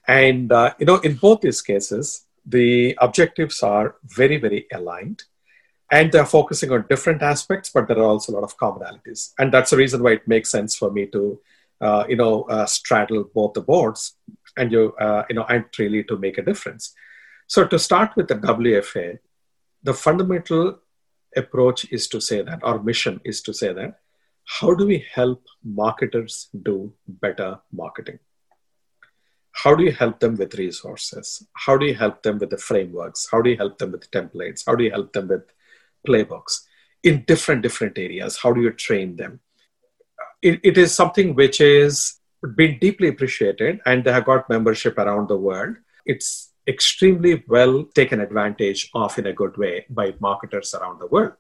And, 0.06 0.52
uh, 0.52 0.72
you 0.78 0.86
know, 0.86 0.98
in 0.98 1.14
both 1.14 1.40
these 1.40 1.62
cases, 1.62 2.26
the 2.46 2.96
objectives 3.00 3.60
are 3.64 3.96
very, 4.04 4.36
very 4.36 4.66
aligned 4.72 5.24
and 5.90 6.10
they're 6.10 6.26
focusing 6.26 6.72
on 6.72 6.84
different 6.88 7.22
aspects, 7.22 7.70
but 7.72 7.86
there 7.86 7.98
are 7.98 8.04
also 8.04 8.32
a 8.32 8.34
lot 8.34 8.44
of 8.44 8.56
commonalities. 8.58 9.32
And 9.38 9.52
that's 9.52 9.70
the 9.70 9.76
reason 9.76 10.02
why 10.02 10.12
it 10.12 10.28
makes 10.28 10.50
sense 10.50 10.76
for 10.76 10.90
me 10.90 11.06
to, 11.06 11.40
uh, 11.80 12.04
you 12.08 12.16
know, 12.16 12.42
uh, 12.44 12.66
straddle 12.66 13.24
both 13.34 13.52
the 13.54 13.60
boards 13.60 14.14
and 14.56 14.72
you, 14.72 14.94
uh, 15.00 15.24
you 15.28 15.36
know, 15.36 15.44
and 15.48 15.64
really 15.78 16.02
to 16.04 16.16
make 16.16 16.38
a 16.38 16.42
difference. 16.42 16.94
So 17.46 17.66
to 17.66 17.78
start 17.78 18.16
with 18.16 18.28
the 18.28 18.34
WFA, 18.34 19.18
the 19.82 19.94
fundamental 19.94 20.80
approach 21.36 21.86
is 21.92 22.08
to 22.08 22.20
say 22.20 22.42
that 22.42 22.64
our 22.64 22.82
mission 22.82 23.20
is 23.24 23.40
to 23.42 23.52
say 23.54 23.72
that 23.72 24.00
how 24.44 24.74
do 24.74 24.86
we 24.86 25.04
help 25.12 25.44
marketers 25.64 26.48
do 26.62 26.92
better 27.08 27.60
marketing? 27.72 28.18
how 29.62 29.74
do 29.74 29.84
you 29.84 29.92
help 29.92 30.20
them 30.20 30.36
with 30.36 30.54
resources? 30.54 31.46
How 31.54 31.78
do 31.78 31.86
you 31.86 31.94
help 31.94 32.22
them 32.22 32.38
with 32.38 32.50
the 32.50 32.58
frameworks? 32.58 33.26
How 33.32 33.40
do 33.40 33.48
you 33.48 33.56
help 33.56 33.78
them 33.78 33.90
with 33.90 34.10
templates? 34.10 34.64
How 34.66 34.74
do 34.74 34.84
you 34.84 34.90
help 34.90 35.14
them 35.14 35.28
with 35.28 35.44
playbooks 36.06 36.60
in 37.02 37.24
different 37.26 37.62
different 37.62 37.98
areas? 37.98 38.38
How 38.42 38.52
do 38.52 38.62
you 38.62 38.70
train 38.70 39.16
them? 39.16 39.40
it, 40.42 40.60
it 40.62 40.78
is 40.78 40.94
something 40.94 41.34
which 41.34 41.60
is 41.60 42.20
been 42.54 42.78
deeply 42.78 43.08
appreciated, 43.08 43.80
and 43.86 44.04
they 44.04 44.12
have 44.12 44.24
got 44.24 44.48
membership 44.48 44.98
around 44.98 45.28
the 45.28 45.36
world. 45.36 45.76
It's 46.04 46.52
extremely 46.68 47.44
well 47.48 47.84
taken 47.94 48.20
advantage 48.20 48.90
of 48.94 49.18
in 49.18 49.26
a 49.26 49.32
good 49.32 49.56
way 49.56 49.86
by 49.90 50.14
marketers 50.20 50.74
around 50.74 51.00
the 51.00 51.06
world. 51.06 51.32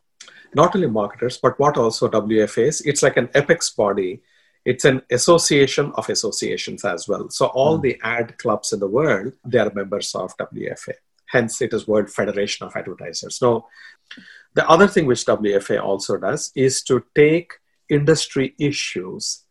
Not 0.54 0.74
only 0.74 0.88
marketers, 0.88 1.38
but 1.38 1.58
what 1.58 1.76
also 1.76 2.08
WFA 2.08 2.66
is. 2.68 2.80
It's 2.80 3.02
like 3.02 3.16
an 3.16 3.30
apex 3.34 3.70
body 3.70 4.22
it's 4.64 4.84
an 4.84 5.00
association 5.12 5.92
of 5.94 6.10
associations 6.10 6.84
as 6.84 7.06
well. 7.06 7.30
So 7.30 7.46
all 7.46 7.78
mm. 7.78 7.82
the 7.82 8.00
ad 8.02 8.36
clubs 8.38 8.72
in 8.72 8.80
the 8.80 8.88
world, 8.88 9.32
they 9.44 9.58
are 9.58 9.72
members 9.72 10.12
of 10.12 10.36
WFA. 10.38 10.94
Hence, 11.26 11.62
it 11.62 11.72
is 11.72 11.86
World 11.86 12.10
Federation 12.10 12.66
of 12.66 12.74
Advertisers. 12.74 13.40
Now, 13.40 13.66
the 14.56 14.68
other 14.68 14.88
thing 14.88 15.04
which 15.04 15.26
WFA 15.26 15.82
also 15.82 16.16
does 16.16 16.50
is 16.56 16.82
to 16.84 17.04
take 17.14 17.52
industry 17.90 18.54
issues 18.58 19.42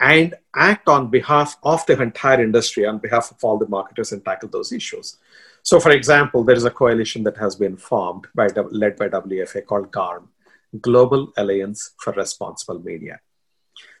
and 0.00 0.34
act 0.56 0.88
on 0.88 1.08
behalf 1.08 1.56
of 1.62 1.86
the 1.86 2.00
entire 2.02 2.42
industry, 2.42 2.84
on 2.84 2.98
behalf 2.98 3.30
of 3.30 3.36
all 3.44 3.58
the 3.58 3.68
marketers, 3.68 4.10
and 4.10 4.24
tackle 4.24 4.48
those 4.48 4.72
issues. 4.72 5.18
So, 5.62 5.78
for 5.78 5.90
example, 5.90 6.42
there 6.42 6.56
is 6.56 6.64
a 6.64 6.70
coalition 6.70 7.22
that 7.24 7.36
has 7.36 7.54
been 7.54 7.76
formed 7.76 8.26
by 8.34 8.48
led 8.48 8.96
by 8.96 9.08
WFA 9.08 9.64
called 9.64 9.92
GARM, 9.92 10.28
Global 10.80 11.32
Alliance 11.36 11.92
for 11.98 12.12
Responsible 12.14 12.80
Media. 12.80 13.20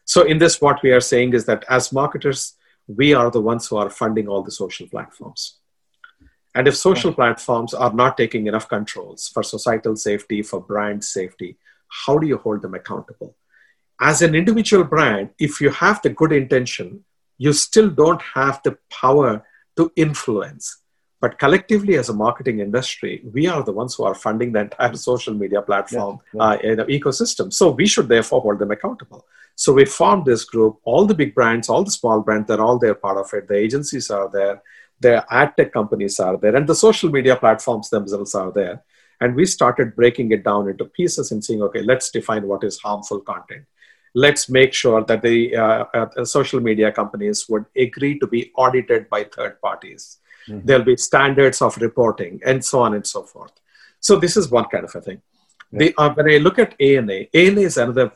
So, 0.04 0.22
in 0.22 0.38
this, 0.38 0.60
what 0.60 0.82
we 0.82 0.90
are 0.90 1.00
saying 1.12 1.34
is 1.34 1.44
that 1.44 1.64
as 1.68 1.92
marketers, 1.92 2.54
we 2.88 3.14
are 3.14 3.30
the 3.30 3.40
ones 3.40 3.68
who 3.68 3.76
are 3.76 3.90
funding 3.90 4.26
all 4.26 4.42
the 4.42 4.50
social 4.50 4.88
platforms. 4.88 5.59
And 6.54 6.66
if 6.66 6.76
social 6.76 7.12
platforms 7.12 7.74
are 7.74 7.92
not 7.92 8.16
taking 8.16 8.46
enough 8.46 8.68
controls 8.68 9.28
for 9.28 9.42
societal 9.42 9.96
safety, 9.96 10.42
for 10.42 10.60
brand 10.60 11.04
safety, 11.04 11.56
how 12.06 12.18
do 12.18 12.26
you 12.26 12.38
hold 12.38 12.62
them 12.62 12.74
accountable? 12.74 13.36
As 14.00 14.22
an 14.22 14.34
individual 14.34 14.84
brand, 14.84 15.30
if 15.38 15.60
you 15.60 15.70
have 15.70 16.00
the 16.02 16.10
good 16.10 16.32
intention, 16.32 17.04
you 17.38 17.52
still 17.52 17.90
don't 17.90 18.22
have 18.22 18.60
the 18.64 18.78
power 18.90 19.44
to 19.76 19.92
influence. 19.96 20.78
But 21.20 21.38
collectively, 21.38 21.96
as 21.96 22.08
a 22.08 22.14
marketing 22.14 22.60
industry, 22.60 23.22
we 23.30 23.46
are 23.46 23.62
the 23.62 23.72
ones 23.72 23.94
who 23.94 24.04
are 24.04 24.14
funding 24.14 24.52
the 24.52 24.60
entire 24.60 24.94
social 25.10 25.34
media 25.34 25.60
platform 25.62 26.18
yeah, 26.32 26.56
yeah. 26.62 26.72
Uh, 26.72 26.86
ecosystem. 26.86 27.52
So 27.52 27.70
we 27.70 27.86
should 27.86 28.08
therefore 28.08 28.40
hold 28.40 28.58
them 28.58 28.70
accountable. 28.70 29.26
So 29.54 29.74
we 29.74 29.84
formed 29.84 30.24
this 30.24 30.44
group. 30.44 30.78
All 30.84 31.04
the 31.04 31.14
big 31.14 31.34
brands, 31.34 31.68
all 31.68 31.84
the 31.84 31.90
small 31.90 32.22
brands, 32.22 32.48
they're 32.48 32.62
all 32.62 32.78
there 32.78 32.94
part 32.94 33.18
of 33.18 33.32
it. 33.34 33.46
The 33.46 33.56
agencies 33.56 34.10
are 34.10 34.30
there. 34.30 34.62
The 35.00 35.24
ad 35.30 35.56
tech 35.56 35.72
companies 35.72 36.20
are 36.20 36.36
there. 36.36 36.54
And 36.54 36.66
the 36.66 36.74
social 36.74 37.10
media 37.10 37.36
platforms 37.36 37.90
themselves 37.90 38.34
are 38.34 38.52
there. 38.52 38.82
And 39.20 39.34
we 39.34 39.44
started 39.46 39.96
breaking 39.96 40.32
it 40.32 40.44
down 40.44 40.68
into 40.68 40.84
pieces 40.84 41.30
and 41.32 41.44
saying, 41.44 41.62
okay, 41.62 41.82
let's 41.82 42.10
define 42.10 42.46
what 42.46 42.64
is 42.64 42.78
harmful 42.78 43.20
content. 43.20 43.64
Let's 44.14 44.48
make 44.48 44.72
sure 44.74 45.04
that 45.04 45.22
the 45.22 45.56
uh, 45.56 45.84
uh, 45.94 46.24
social 46.24 46.60
media 46.60 46.90
companies 46.90 47.48
would 47.48 47.66
agree 47.76 48.18
to 48.18 48.26
be 48.26 48.50
audited 48.56 49.08
by 49.08 49.24
third 49.24 49.60
parties. 49.60 50.18
Mm-hmm. 50.48 50.66
There'll 50.66 50.84
be 50.84 50.96
standards 50.96 51.62
of 51.62 51.76
reporting 51.76 52.40
and 52.44 52.64
so 52.64 52.80
on 52.80 52.94
and 52.94 53.06
so 53.06 53.22
forth. 53.22 53.52
So 54.00 54.16
this 54.16 54.36
is 54.36 54.50
one 54.50 54.64
kind 54.64 54.84
of 54.84 54.94
a 54.94 55.00
thing. 55.00 55.20
Yeah. 55.70 55.78
The, 55.78 55.94
uh, 55.98 56.14
when 56.14 56.30
I 56.30 56.38
look 56.38 56.58
at 56.58 56.74
ANA, 56.80 57.26
ANA 57.32 57.60
is 57.60 57.76
another 57.76 58.12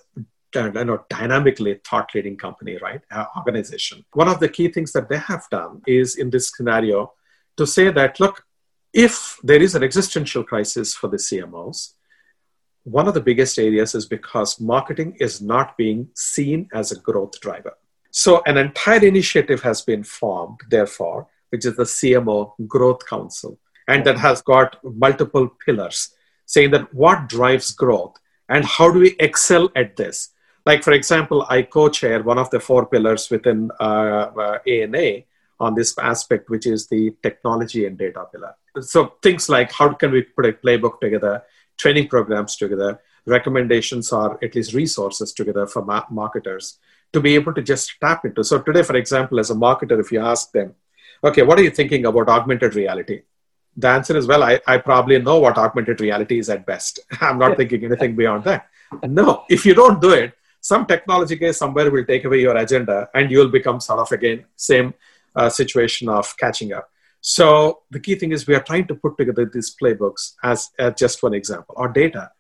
you 0.55 0.85
know, 0.85 1.05
dynamically 1.09 1.81
thought 1.85 2.15
leading 2.15 2.37
company, 2.37 2.79
right? 2.81 3.01
Organization. 3.37 4.05
One 4.13 4.29
of 4.29 4.41
the 4.41 4.49
key 4.49 4.69
things 4.69 4.93
that 4.93 5.09
they 5.09 5.19
have 5.19 5.45
done 5.51 5.83
is 5.87 6.17
in 6.17 6.31
this 6.31 6.53
scenario 6.55 7.13
to 7.57 7.67
say 7.67 7.91
that, 7.91 8.21
look, 8.21 8.45
if 8.93 9.39
there 9.43 9.61
is 9.61 9.75
an 9.75 9.83
existential 9.83 10.45
crisis 10.45 10.95
for 10.95 11.09
the 11.09 11.17
CMOs, 11.17 11.95
one 12.85 13.09
of 13.09 13.15
the 13.15 13.21
biggest 13.21 13.59
areas 13.59 13.95
is 13.95 14.07
because 14.07 14.61
marketing 14.61 15.17
is 15.19 15.41
not 15.41 15.77
being 15.77 16.09
seen 16.15 16.69
as 16.73 16.93
a 16.93 17.01
growth 17.01 17.41
driver. 17.41 17.73
So, 18.11 18.43
an 18.47 18.57
entire 18.57 19.05
initiative 19.05 19.63
has 19.63 19.83
been 19.83 20.05
formed, 20.05 20.61
therefore, 20.69 21.27
which 21.49 21.65
is 21.65 21.77
the 21.77 21.85
CMO 21.85 22.53
Growth 22.69 23.05
Council, 23.07 23.59
and 23.89 24.05
that 24.07 24.19
has 24.19 24.43
got 24.43 24.77
multiple 24.85 25.49
pillars 25.65 26.15
saying 26.47 26.71
that 26.73 26.93
what 26.93 27.29
drives 27.29 27.73
growth 27.73 28.17
and 28.49 28.65
how 28.65 28.91
do 28.93 29.01
we 29.01 29.17
excel 29.19 29.71
at 29.75 29.97
this 29.97 30.31
like 30.67 30.83
for 30.83 30.93
example 30.93 31.47
i 31.49 31.63
co-chair 31.63 32.23
one 32.23 32.39
of 32.39 32.51
the 32.51 32.61
four 32.61 32.87
pillars 32.87 33.31
within 33.31 33.71
uh, 33.81 34.31
uh, 34.45 34.59
ANA 34.67 35.25
on 35.61 35.75
this 35.75 35.97
aspect 35.99 36.51
which 36.51 36.67
is 36.67 36.87
the 36.89 37.15
technology 37.23 37.87
and 37.87 37.97
data 37.97 38.25
pillar. 38.33 38.55
So 38.81 39.15
things 39.23 39.49
like 39.49 39.73
how 39.73 39.93
can 39.93 40.11
we 40.11 40.23
put 40.23 40.47
a 40.47 40.53
playbook 40.53 41.01
together 41.01 41.43
training 41.77 42.09
programs 42.09 42.57
together 42.57 43.01
recommendations 43.27 44.13
or 44.13 44.43
at 44.45 44.55
least 44.55 44.75
resources 44.75 45.33
together 45.33 45.67
for 45.67 45.85
ma- 45.85 46.05
marketers 46.11 46.79
to 47.13 47.21
be 47.21 47.35
able 47.35 47.55
to 47.55 47.63
just 47.63 47.95
tap 48.01 48.25
into. 48.25 48.45
So 48.45 48.61
today 48.61 48.83
for 48.83 48.97
example 48.97 49.39
as 49.39 49.51
a 49.51 49.55
marketer 49.55 49.99
if 50.01 50.11
you 50.13 50.21
ask 50.21 50.51
them 50.53 50.75
okay 51.23 51.43
what 51.43 51.59
are 51.59 51.63
you 51.63 51.71
thinking 51.71 52.07
about 52.07 52.29
augmented 52.29 52.75
reality? 52.75 53.23
The 53.77 53.89
answer 53.89 54.17
is 54.17 54.27
well 54.27 54.43
I, 54.43 54.61
I 54.67 54.79
probably 54.79 55.19
know 55.21 55.39
what 55.39 55.57
augmented 55.57 56.01
reality 56.01 56.39
is 56.39 56.51
at 56.51 56.67
best. 56.67 57.01
I'm 57.21 57.39
not 57.39 57.57
thinking 57.57 57.85
anything 57.85 58.17
beyond 58.17 58.45
that. 58.45 58.69
No 59.03 59.45
if 59.49 59.65
you 59.65 59.75
don't 59.75 60.01
do 60.01 60.11
it 60.11 60.35
some 60.71 60.87
technology 60.87 61.37
guy 61.37 61.51
somewhere 61.51 61.91
will 61.91 62.07
take 62.13 62.25
away 62.25 62.41
your 62.41 62.57
agenda 62.57 62.97
and 63.15 63.31
you'll 63.31 63.55
become 63.59 63.79
sort 63.89 64.01
of 64.05 64.11
again 64.19 64.45
same 64.57 64.95
uh, 65.37 65.51
situation 65.61 66.09
of 66.09 66.35
catching 66.43 66.73
up. 66.73 66.87
So 67.21 67.47
the 67.91 68.01
key 68.01 68.15
thing 68.21 68.33
is 68.33 68.47
we 68.47 68.55
are 68.55 68.67
trying 68.71 68.87
to 68.89 68.95
put 68.95 69.19
together 69.19 69.45
these 69.53 69.75
playbooks 69.81 70.23
as, 70.43 70.71
just 71.03 71.23
one 71.23 71.35
example. 71.35 71.75
Or 71.77 71.89
data 71.89 72.31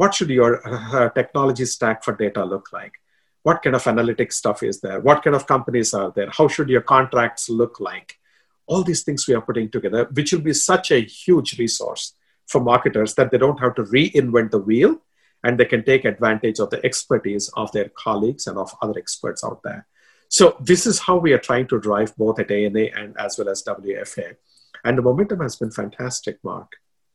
what 0.00 0.14
should 0.14 0.30
your 0.30 0.52
uh, 0.66 1.10
technology 1.10 1.66
stack 1.66 2.02
for 2.02 2.14
data 2.14 2.42
look 2.42 2.72
like? 2.72 2.94
What 3.42 3.62
kind 3.62 3.76
of 3.76 3.84
analytics 3.84 4.32
stuff 4.32 4.62
is 4.62 4.80
there? 4.80 4.98
What 4.98 5.22
kind 5.22 5.36
of 5.36 5.46
companies 5.46 5.92
are 5.92 6.10
there? 6.16 6.30
How 6.30 6.48
should 6.48 6.70
your 6.70 6.80
contracts 6.80 7.50
look 7.50 7.80
like? 7.80 8.18
All 8.66 8.82
these 8.82 9.02
things 9.02 9.28
we 9.28 9.34
are 9.34 9.42
putting 9.42 9.70
together, 9.70 10.08
which 10.14 10.32
will 10.32 10.40
be 10.40 10.54
such 10.54 10.90
a 10.90 11.00
huge 11.00 11.58
resource 11.58 12.14
for 12.46 12.62
marketers 12.62 13.14
that 13.16 13.30
they 13.30 13.36
don't 13.36 13.60
have 13.60 13.74
to 13.74 13.82
reinvent 13.82 14.52
the 14.52 14.64
wheel 14.70 15.02
and 15.44 15.58
they 15.58 15.64
can 15.64 15.84
take 15.84 16.04
advantage 16.04 16.58
of 16.58 16.70
the 16.70 16.84
expertise 16.84 17.50
of 17.56 17.72
their 17.72 17.88
colleagues 17.90 18.46
and 18.46 18.58
of 18.58 18.74
other 18.82 18.98
experts 18.98 19.42
out 19.44 19.62
there. 19.62 19.86
So 20.28 20.56
this 20.60 20.86
is 20.86 20.98
how 20.98 21.16
we 21.16 21.32
are 21.32 21.38
trying 21.38 21.66
to 21.68 21.80
drive 21.80 22.16
both 22.16 22.38
at 22.38 22.50
ANA 22.50 22.86
and 22.94 23.16
as 23.18 23.36
well 23.36 23.48
as 23.48 23.64
WFA. 23.64 24.36
And 24.84 24.96
the 24.96 25.02
momentum 25.02 25.40
has 25.40 25.56
been 25.56 25.70
fantastic, 25.70 26.38
Mark. 26.44 26.72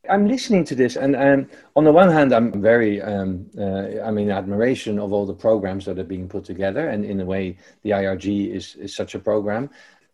I'm 0.08 0.28
listening 0.28 0.64
to 0.66 0.74
this, 0.74 0.96
and, 0.96 1.16
and 1.16 1.48
on 1.74 1.84
the 1.84 1.90
one 1.90 2.10
hand, 2.10 2.32
I'm 2.32 2.60
very, 2.62 3.02
um, 3.02 3.50
uh, 3.58 4.02
I 4.04 4.10
mean, 4.12 4.30
admiration 4.30 5.00
of 5.00 5.12
all 5.12 5.26
the 5.26 5.34
programs 5.34 5.84
that 5.86 5.98
are 5.98 6.04
being 6.04 6.28
put 6.28 6.44
together, 6.44 6.90
and 6.90 7.04
in 7.04 7.20
a 7.20 7.24
way, 7.24 7.58
the 7.82 7.90
IRG 7.90 8.54
is, 8.54 8.76
is 8.76 8.94
such 8.94 9.16
a 9.16 9.18
program. 9.18 9.68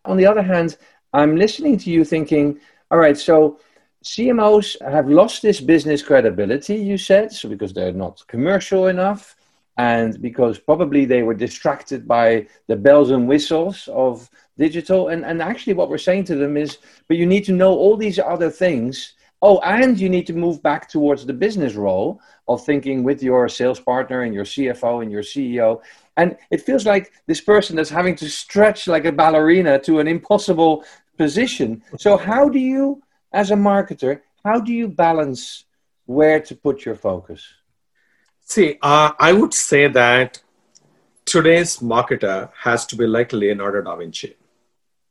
On 0.07 0.17
the 0.17 0.25
other 0.25 0.43
hand, 0.43 0.79
I'm 1.13 1.37
listening 1.37 1.77
to 1.79 1.91
you 1.91 2.05
thinking, 2.05 2.59
all 2.91 2.99
right, 2.99 3.19
so 3.19 3.61
CMOs 4.03 4.81
have 4.83 5.09
lost 5.09 5.43
this 5.43 5.61
business 5.61 6.03
credibility, 6.03 6.77
you 6.77 6.99
said, 6.99 7.33
so 7.33 7.49
because 7.49 7.73
they're 7.73 7.93
not 7.93 8.25
commercial 8.27 8.87
enough, 8.89 9.37
and 9.79 10.21
because 10.21 10.59
probably 10.59 11.05
they 11.05 11.23
were 11.23 11.35
distracted 11.35 12.07
by 12.07 12.47
the 12.67 12.77
bells 12.77 13.11
and 13.11 13.27
whistles 13.27 13.89
of 13.93 14.29
digital. 14.59 15.09
And, 15.09 15.25
and 15.25 15.41
actually, 15.41 15.75
what 15.75 15.89
we're 15.89 15.99
saying 15.99 16.25
to 16.25 16.37
them 16.37 16.57
is, 16.57 16.79
but 17.09 17.17
you 17.17 17.27
need 17.27 17.45
to 17.45 17.53
know 17.53 17.73
all 17.73 17.97
these 17.97 18.19
other 18.19 18.51
things. 18.51 19.15
Oh, 19.41 19.59
and 19.61 19.99
you 19.99 20.09
need 20.09 20.27
to 20.29 20.35
move 20.35 20.63
back 20.63 20.89
towards 20.89 21.27
the 21.27 21.33
business 21.33 21.75
role 21.75 22.21
of 22.47 22.65
thinking 22.65 23.03
with 23.03 23.23
your 23.23 23.49
sales 23.49 23.81
partner 23.81 24.23
and 24.23 24.33
your 24.33 24.45
CFO 24.45 25.03
and 25.03 25.11
your 25.11 25.23
CEO. 25.23 25.81
And 26.17 26.37
it 26.51 26.61
feels 26.61 26.87
like 26.87 27.13
this 27.27 27.41
person 27.41 27.79
is 27.79 27.89
having 27.89 28.15
to 28.17 28.29
stretch 28.29 28.87
like 28.87 29.05
a 29.05 29.11
ballerina 29.13 29.79
to 29.81 29.99
an 29.99 30.07
impossible 30.07 30.85
position. 31.17 31.83
So, 31.99 32.17
how 32.17 32.49
do 32.49 32.59
you, 32.59 33.03
as 33.33 33.51
a 33.51 33.55
marketer, 33.55 34.21
how 34.45 34.61
do 34.61 34.73
you 34.73 34.89
balance 34.89 35.65
where 36.07 36.41
to 36.41 36.55
put 36.55 36.85
your 36.85 36.95
focus? 36.97 37.47
See, 38.41 38.79
uh, 38.83 39.13
I 39.19 39.33
would 39.33 39.55
say 39.55 39.89
that 39.89 40.43
today's 41.25 41.79
marketer 41.79 42.51
has 42.63 42.85
to 42.87 42.97
be 42.97 43.07
like 43.07 43.33
Leonardo 43.33 43.83
da 43.83 43.97
Vinci. 43.97 44.37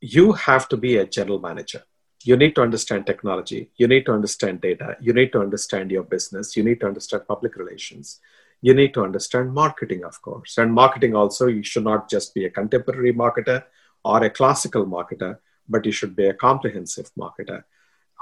You 0.00 0.32
have 0.32 0.68
to 0.68 0.76
be 0.76 0.96
a 0.98 1.06
general 1.06 1.38
manager. 1.38 1.82
You 2.24 2.36
need 2.36 2.54
to 2.54 2.62
understand 2.62 3.06
technology. 3.06 3.70
You 3.76 3.88
need 3.88 4.06
to 4.06 4.12
understand 4.12 4.60
data. 4.60 4.96
You 5.00 5.12
need 5.12 5.32
to 5.32 5.40
understand 5.40 5.90
your 5.90 6.04
business. 6.04 6.56
You 6.56 6.62
need 6.62 6.80
to 6.80 6.86
understand 6.86 7.26
public 7.26 7.56
relations. 7.56 8.20
You 8.60 8.74
need 8.74 8.94
to 8.94 9.02
understand 9.02 9.52
marketing, 9.52 10.04
of 10.04 10.22
course. 10.22 10.58
And 10.58 10.72
marketing 10.72 11.16
also, 11.16 11.48
you 11.48 11.64
should 11.64 11.84
not 11.84 12.08
just 12.08 12.32
be 12.32 12.44
a 12.44 12.50
contemporary 12.50 13.12
marketer 13.12 13.64
or 14.04 14.22
a 14.22 14.30
classical 14.30 14.86
marketer 14.86 15.38
but 15.68 15.84
you 15.86 15.92
should 15.92 16.14
be 16.14 16.26
a 16.26 16.34
comprehensive 16.34 17.10
marketer, 17.18 17.64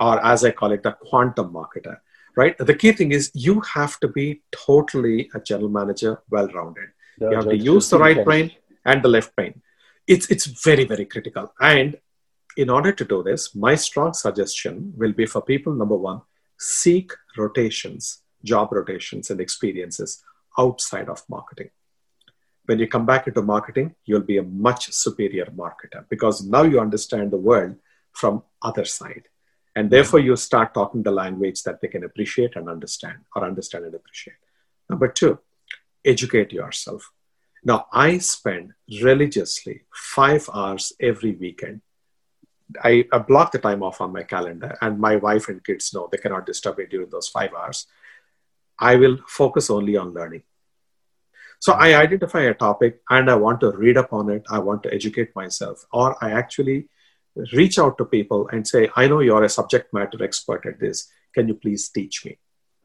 or 0.00 0.24
as 0.24 0.44
I 0.44 0.50
call 0.50 0.72
it, 0.72 0.84
a 0.86 0.92
quantum 0.92 1.52
marketer, 1.52 1.98
right? 2.36 2.56
The 2.58 2.74
key 2.74 2.92
thing 2.92 3.12
is 3.12 3.30
you 3.34 3.60
have 3.60 4.00
to 4.00 4.08
be 4.08 4.42
totally 4.50 5.30
a 5.34 5.40
general 5.40 5.68
manager, 5.68 6.22
well 6.30 6.48
rounded. 6.48 6.88
You 7.20 7.32
have 7.32 7.48
to 7.48 7.56
use 7.56 7.90
the 7.90 7.98
right 7.98 8.24
brain 8.24 8.50
and 8.86 9.02
the 9.02 9.08
left 9.08 9.36
brain. 9.36 9.60
It's, 10.06 10.30
it's 10.30 10.46
very, 10.46 10.84
very 10.84 11.04
critical. 11.04 11.52
And 11.60 11.98
in 12.56 12.70
order 12.70 12.92
to 12.92 13.04
do 13.04 13.22
this, 13.22 13.54
my 13.54 13.74
strong 13.74 14.14
suggestion 14.14 14.94
will 14.96 15.12
be 15.12 15.26
for 15.26 15.42
people 15.42 15.74
number 15.74 15.96
one, 15.96 16.22
seek 16.58 17.12
rotations, 17.36 18.22
job 18.42 18.72
rotations, 18.72 19.30
and 19.30 19.40
experiences 19.40 20.22
outside 20.58 21.08
of 21.08 21.22
marketing 21.28 21.70
when 22.70 22.78
you 22.78 22.86
come 22.86 23.04
back 23.04 23.26
into 23.26 23.42
marketing, 23.42 23.96
you'll 24.04 24.20
be 24.20 24.38
a 24.38 24.44
much 24.44 24.92
superior 24.92 25.46
marketer 25.46 26.04
because 26.08 26.46
now 26.46 26.62
you 26.62 26.78
understand 26.78 27.32
the 27.32 27.36
world 27.36 27.74
from 28.12 28.44
other 28.62 28.84
side. 28.84 29.24
And 29.80 29.90
therefore 29.90 30.20
you 30.20 30.36
start 30.36 30.74
talking 30.74 31.02
the 31.02 31.10
language 31.10 31.62
that 31.62 31.80
they 31.80 31.88
can 31.88 32.04
appreciate 32.04 32.54
and 32.54 32.68
understand 32.68 33.20
or 33.34 33.46
understand 33.46 33.86
and 33.86 33.94
appreciate. 33.94 34.36
Number 34.90 35.08
two, 35.08 35.38
educate 36.04 36.52
yourself. 36.52 37.10
Now 37.64 37.86
I 37.90 38.18
spend 38.18 38.74
religiously 39.02 39.84
five 39.94 40.50
hours 40.52 40.92
every 41.00 41.32
weekend. 41.32 41.80
I, 42.84 43.06
I 43.10 43.18
block 43.18 43.52
the 43.52 43.58
time 43.58 43.82
off 43.82 44.02
on 44.02 44.12
my 44.12 44.22
calendar 44.22 44.76
and 44.82 45.00
my 45.00 45.16
wife 45.16 45.48
and 45.48 45.64
kids 45.64 45.94
know 45.94 46.10
they 46.12 46.18
cannot 46.18 46.44
disturb 46.44 46.76
me 46.76 46.84
during 46.84 47.08
those 47.08 47.28
five 47.28 47.54
hours. 47.54 47.86
I 48.78 48.96
will 48.96 49.16
focus 49.26 49.70
only 49.70 49.96
on 49.96 50.12
learning 50.12 50.42
so 51.58 51.74
I 51.74 51.90
mm-hmm. 51.90 52.00
identify 52.00 52.40
a 52.42 52.54
topic 52.54 53.00
and 53.08 53.30
I 53.30 53.34
want 53.34 53.60
to 53.60 53.70
read 53.72 53.96
up 53.96 54.12
on 54.12 54.30
it. 54.30 54.44
I 54.50 54.58
want 54.58 54.82
to 54.84 54.92
educate 54.92 55.36
myself, 55.36 55.84
or 55.92 56.22
I 56.24 56.32
actually 56.32 56.88
reach 57.52 57.78
out 57.78 57.98
to 57.98 58.04
people 58.04 58.48
and 58.48 58.66
say, 58.66 58.90
I 58.96 59.06
know 59.06 59.20
you're 59.20 59.44
a 59.44 59.48
subject 59.48 59.92
matter 59.92 60.22
expert 60.22 60.66
at 60.66 60.80
this. 60.80 61.08
Can 61.34 61.48
you 61.48 61.54
please 61.54 61.88
teach 61.88 62.24
me? 62.24 62.38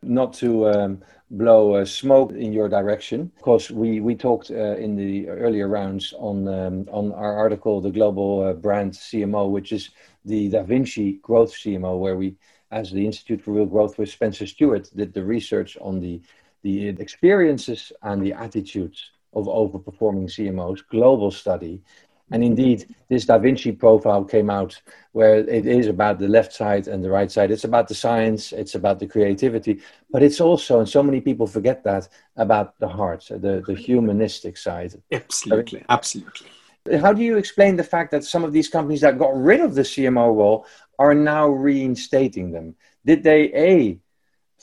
Not 0.04 0.34
to 0.36 0.70
um, 0.70 1.02
blow 1.32 1.76
uh, 1.76 1.86
smoke 1.86 2.32
in 2.32 2.54
your 2.54 2.70
direction, 2.70 3.32
because 3.38 3.72
we, 3.72 4.02
we 4.02 4.16
talked 4.16 4.52
uh, 4.52 4.76
in 4.76 4.96
the 4.96 5.28
earlier 5.30 5.68
rounds 5.68 6.14
on, 6.18 6.48
um, 6.48 6.88
on 6.92 7.12
our 7.14 7.36
article, 7.36 7.82
The 7.82 7.92
Global 7.92 8.44
uh, 8.44 8.54
Brand 8.54 8.94
CMO, 8.94 9.50
which 9.50 9.72
is 9.72 9.90
the 10.24 10.50
Da 10.50 10.64
Vinci 10.64 11.14
Growth 11.24 11.54
CMO, 11.54 12.00
where 12.00 12.16
we, 12.16 12.36
as 12.72 12.92
the 12.92 13.06
Institute 13.06 13.42
for 13.42 13.52
Real 13.52 13.66
Growth 13.66 13.98
with 13.98 14.10
Spencer 14.10 14.46
Stuart, 14.46 14.90
did 14.96 15.14
the 15.14 15.24
research 15.24 15.78
on 15.82 16.00
the 16.00 16.22
the 16.66 16.88
experiences 16.88 17.92
and 18.02 18.26
the 18.26 18.34
attitudes 18.34 19.12
of 19.34 19.46
overperforming 19.46 20.28
CMOs, 20.28 20.82
global 20.90 21.30
study. 21.30 21.84
And 22.32 22.44
indeed, 22.44 22.96
this 23.08 23.26
Da 23.26 23.38
Vinci 23.38 23.72
profile 23.72 24.24
came 24.24 24.50
out 24.50 24.82
where 25.12 25.36
it 25.36 25.68
is 25.68 25.88
about 25.88 26.18
the 26.18 26.28
left 26.28 26.54
side 26.54 26.88
and 26.88 27.04
the 27.04 27.10
right 27.10 27.32
side. 27.32 27.52
It's 27.52 27.66
about 27.66 27.88
the 27.88 27.94
science, 27.94 28.52
it's 28.52 28.74
about 28.74 29.00
the 29.00 29.06
creativity, 29.06 29.82
but 30.10 30.24
it's 30.24 30.42
also, 30.42 30.80
and 30.80 30.90
so 30.90 31.04
many 31.04 31.22
people 31.22 31.46
forget 31.46 31.84
that, 31.84 32.10
about 32.36 32.80
the 32.80 32.88
heart, 32.88 33.26
the, 33.30 33.64
the 33.66 33.76
humanistic 33.76 34.58
side. 34.58 35.00
Absolutely, 35.12 35.86
absolutely. 35.90 36.48
How 37.00 37.14
do 37.14 37.22
you 37.22 37.38
explain 37.38 37.76
the 37.76 37.84
fact 37.84 38.12
that 38.12 38.24
some 38.24 38.44
of 38.44 38.54
these 38.54 38.70
companies 38.70 39.02
that 39.02 39.20
got 39.20 39.36
rid 39.36 39.60
of 39.60 39.76
the 39.76 39.82
CMO 39.82 40.36
role 40.36 40.66
are 40.98 41.16
now 41.16 41.48
reinstating 41.48 42.52
them? 42.52 42.76
Did 43.06 43.24
they, 43.24 43.52
A, 43.54 44.00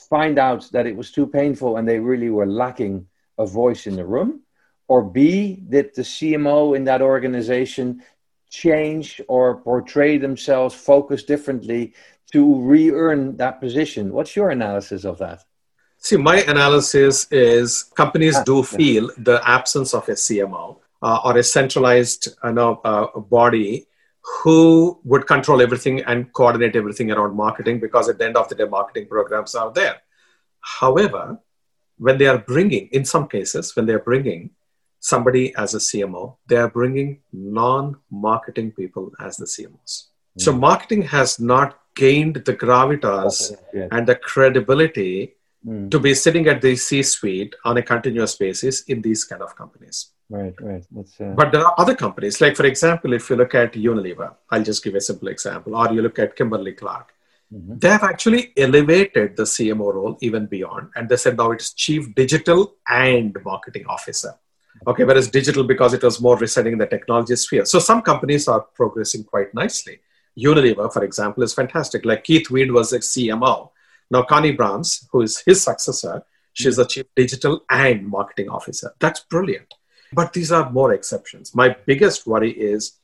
find 0.09 0.37
out 0.37 0.69
that 0.71 0.85
it 0.85 0.95
was 0.95 1.11
too 1.11 1.27
painful 1.27 1.77
and 1.77 1.87
they 1.87 1.99
really 1.99 2.29
were 2.29 2.45
lacking 2.45 3.07
a 3.37 3.45
voice 3.45 3.87
in 3.87 3.95
the 3.95 4.05
room? 4.05 4.41
Or 4.87 5.03
B, 5.03 5.63
did 5.69 5.95
the 5.95 6.01
CMO 6.01 6.75
in 6.75 6.83
that 6.85 7.01
organization 7.01 8.03
change 8.49 9.21
or 9.27 9.57
portray 9.57 10.17
themselves, 10.17 10.75
focus 10.75 11.23
differently 11.23 11.93
to 12.31 12.61
re 12.61 12.91
earn 12.91 13.37
that 13.37 13.59
position? 13.59 14.11
What's 14.11 14.35
your 14.35 14.49
analysis 14.51 15.05
of 15.05 15.17
that? 15.19 15.43
See, 15.97 16.17
my 16.17 16.41
analysis 16.41 17.27
is 17.31 17.83
companies 17.95 18.37
do 18.41 18.61
feel 18.61 19.09
the 19.17 19.41
absence 19.47 19.93
of 19.93 20.07
a 20.09 20.13
CMO 20.13 20.77
uh, 21.01 21.19
or 21.23 21.37
a 21.37 21.43
centralized 21.43 22.27
uh, 22.43 22.51
know, 22.51 22.81
uh, 22.83 23.19
body 23.19 23.87
who 24.23 24.99
would 25.03 25.27
control 25.27 25.61
everything 25.61 26.01
and 26.01 26.31
coordinate 26.33 26.75
everything 26.75 27.11
around 27.11 27.35
marketing 27.35 27.79
because 27.79 28.09
at 28.09 28.17
the 28.17 28.25
end 28.25 28.37
of 28.37 28.49
the 28.49 28.55
day, 28.55 28.65
marketing 28.65 29.07
programs 29.07 29.55
are 29.55 29.71
there. 29.71 30.01
However, 30.59 31.39
when 31.97 32.17
they 32.17 32.27
are 32.27 32.37
bringing, 32.37 32.87
in 32.91 33.05
some 33.05 33.27
cases, 33.27 33.75
when 33.75 33.85
they 33.85 33.93
are 33.93 33.99
bringing 33.99 34.49
somebody 35.03 35.53
as 35.55 35.75
a 35.75 35.79
CMO, 35.79 36.37
they 36.47 36.55
are 36.55 36.69
bringing 36.69 37.19
non 37.33 37.97
marketing 38.09 38.71
people 38.71 39.11
as 39.19 39.35
the 39.37 39.45
CMOs. 39.45 39.93
Mm-hmm. 39.93 40.39
So, 40.45 40.53
marketing 40.53 41.01
has 41.03 41.39
not 41.39 41.79
gained 41.95 42.35
the 42.47 42.55
gravitas 42.55 43.35
and 43.91 44.07
the 44.07 44.15
credibility 44.15 45.33
mm. 45.67 45.91
to 45.91 45.99
be 45.99 46.13
sitting 46.13 46.47
at 46.47 46.61
the 46.61 46.75
C 46.75 47.03
suite 47.03 47.53
on 47.65 47.77
a 47.77 47.83
continuous 47.83 48.35
basis 48.35 48.83
in 48.83 49.01
these 49.01 49.23
kind 49.25 49.41
of 49.41 49.55
companies. 49.55 50.11
Right, 50.29 50.55
right. 50.61 50.85
Uh... 50.97 51.33
But 51.39 51.51
there 51.51 51.65
are 51.65 51.75
other 51.77 51.95
companies, 51.95 52.39
like 52.39 52.55
for 52.55 52.65
example, 52.65 53.13
if 53.13 53.29
you 53.29 53.35
look 53.35 53.53
at 53.53 53.73
Unilever, 53.73 54.33
I'll 54.49 54.63
just 54.63 54.83
give 54.83 54.95
a 54.95 55.01
simple 55.01 55.27
example, 55.27 55.75
or 55.75 55.91
you 55.91 56.01
look 56.01 56.17
at 56.17 56.35
Kimberly 56.37 56.73
Clark, 56.73 57.13
mm-hmm. 57.53 57.77
they 57.77 57.89
have 57.89 58.03
actually 58.03 58.53
elevated 58.57 59.35
the 59.35 59.43
CMO 59.43 59.93
role 59.93 60.17
even 60.21 60.45
beyond, 60.45 60.89
and 60.95 61.09
they 61.09 61.17
said 61.17 61.37
now 61.37 61.51
it's 61.51 61.73
Chief 61.73 62.15
Digital 62.15 62.75
and 62.87 63.37
Marketing 63.43 63.85
Officer. 63.87 64.33
Okay, 64.87 65.03
whereas 65.03 65.29
digital 65.29 65.63
because 65.63 65.93
it 65.93 66.03
was 66.03 66.19
more 66.21 66.37
residing 66.37 66.73
in 66.73 66.79
the 66.79 66.87
technology 66.87 67.35
sphere. 67.35 67.65
So 67.65 67.79
some 67.79 68.01
companies 68.01 68.47
are 68.47 68.61
progressing 68.61 69.23
quite 69.23 69.53
nicely. 69.53 69.99
Unilever, 70.37 70.91
for 70.91 71.03
example, 71.03 71.43
is 71.43 71.53
fantastic. 71.53 72.05
Like 72.05 72.23
Keith 72.23 72.49
Weed 72.49 72.71
was 72.71 72.91
a 72.91 72.99
CMO. 72.99 73.69
Now 74.09 74.23
Conny 74.23 74.55
Braams, 74.55 75.07
who 75.11 75.21
is 75.21 75.39
his 75.39 75.61
successor, 75.61 76.23
she's 76.53 76.75
the 76.75 76.85
chief 76.85 77.05
digital 77.15 77.63
and 77.69 78.07
marketing 78.07 78.49
officer. 78.49 78.93
That's 78.99 79.21
brilliant. 79.21 79.73
But 80.11 80.33
these 80.33 80.51
are 80.51 80.69
more 80.69 80.93
exceptions. 80.93 81.55
My 81.55 81.75
biggest 81.85 82.27
worry 82.27 82.51
is 82.51 82.99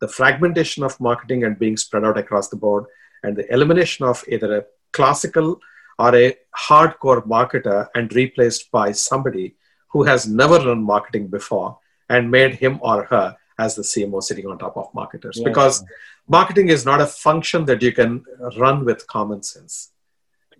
the 0.00 0.08
fragmentation 0.08 0.82
of 0.82 1.00
marketing 1.00 1.44
and 1.44 1.58
being 1.58 1.76
spread 1.76 2.04
out 2.04 2.18
across 2.18 2.48
the 2.48 2.56
board, 2.56 2.84
and 3.22 3.36
the 3.36 3.52
elimination 3.52 4.04
of 4.04 4.22
either 4.28 4.58
a 4.58 4.64
classical 4.92 5.60
or 5.98 6.14
a 6.14 6.36
hardcore 6.56 7.26
marketer 7.26 7.88
and 7.94 8.14
replaced 8.14 8.70
by 8.70 8.92
somebody 8.92 9.56
who 9.94 10.02
has 10.02 10.26
never 10.26 10.58
run 10.58 10.82
marketing 10.82 11.28
before 11.28 11.78
and 12.10 12.30
made 12.38 12.56
him 12.56 12.80
or 12.82 13.04
her 13.04 13.36
as 13.58 13.76
the 13.76 13.82
CMO 13.82 14.20
sitting 14.20 14.46
on 14.46 14.58
top 14.58 14.76
of 14.76 14.92
marketers. 14.92 15.36
Yeah. 15.38 15.48
Because 15.48 15.84
marketing 16.26 16.68
is 16.68 16.84
not 16.84 17.00
a 17.00 17.06
function 17.06 17.64
that 17.66 17.80
you 17.80 17.92
can 17.92 18.24
run 18.58 18.84
with 18.84 19.06
common 19.06 19.44
sense. 19.44 19.92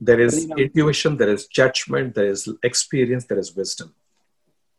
There 0.00 0.20
is 0.20 0.48
intuition, 0.56 1.16
there 1.16 1.32
is 1.36 1.48
judgment, 1.48 2.14
there 2.14 2.30
is 2.34 2.48
experience, 2.62 3.24
there 3.26 3.40
is 3.44 3.56
wisdom. 3.56 3.92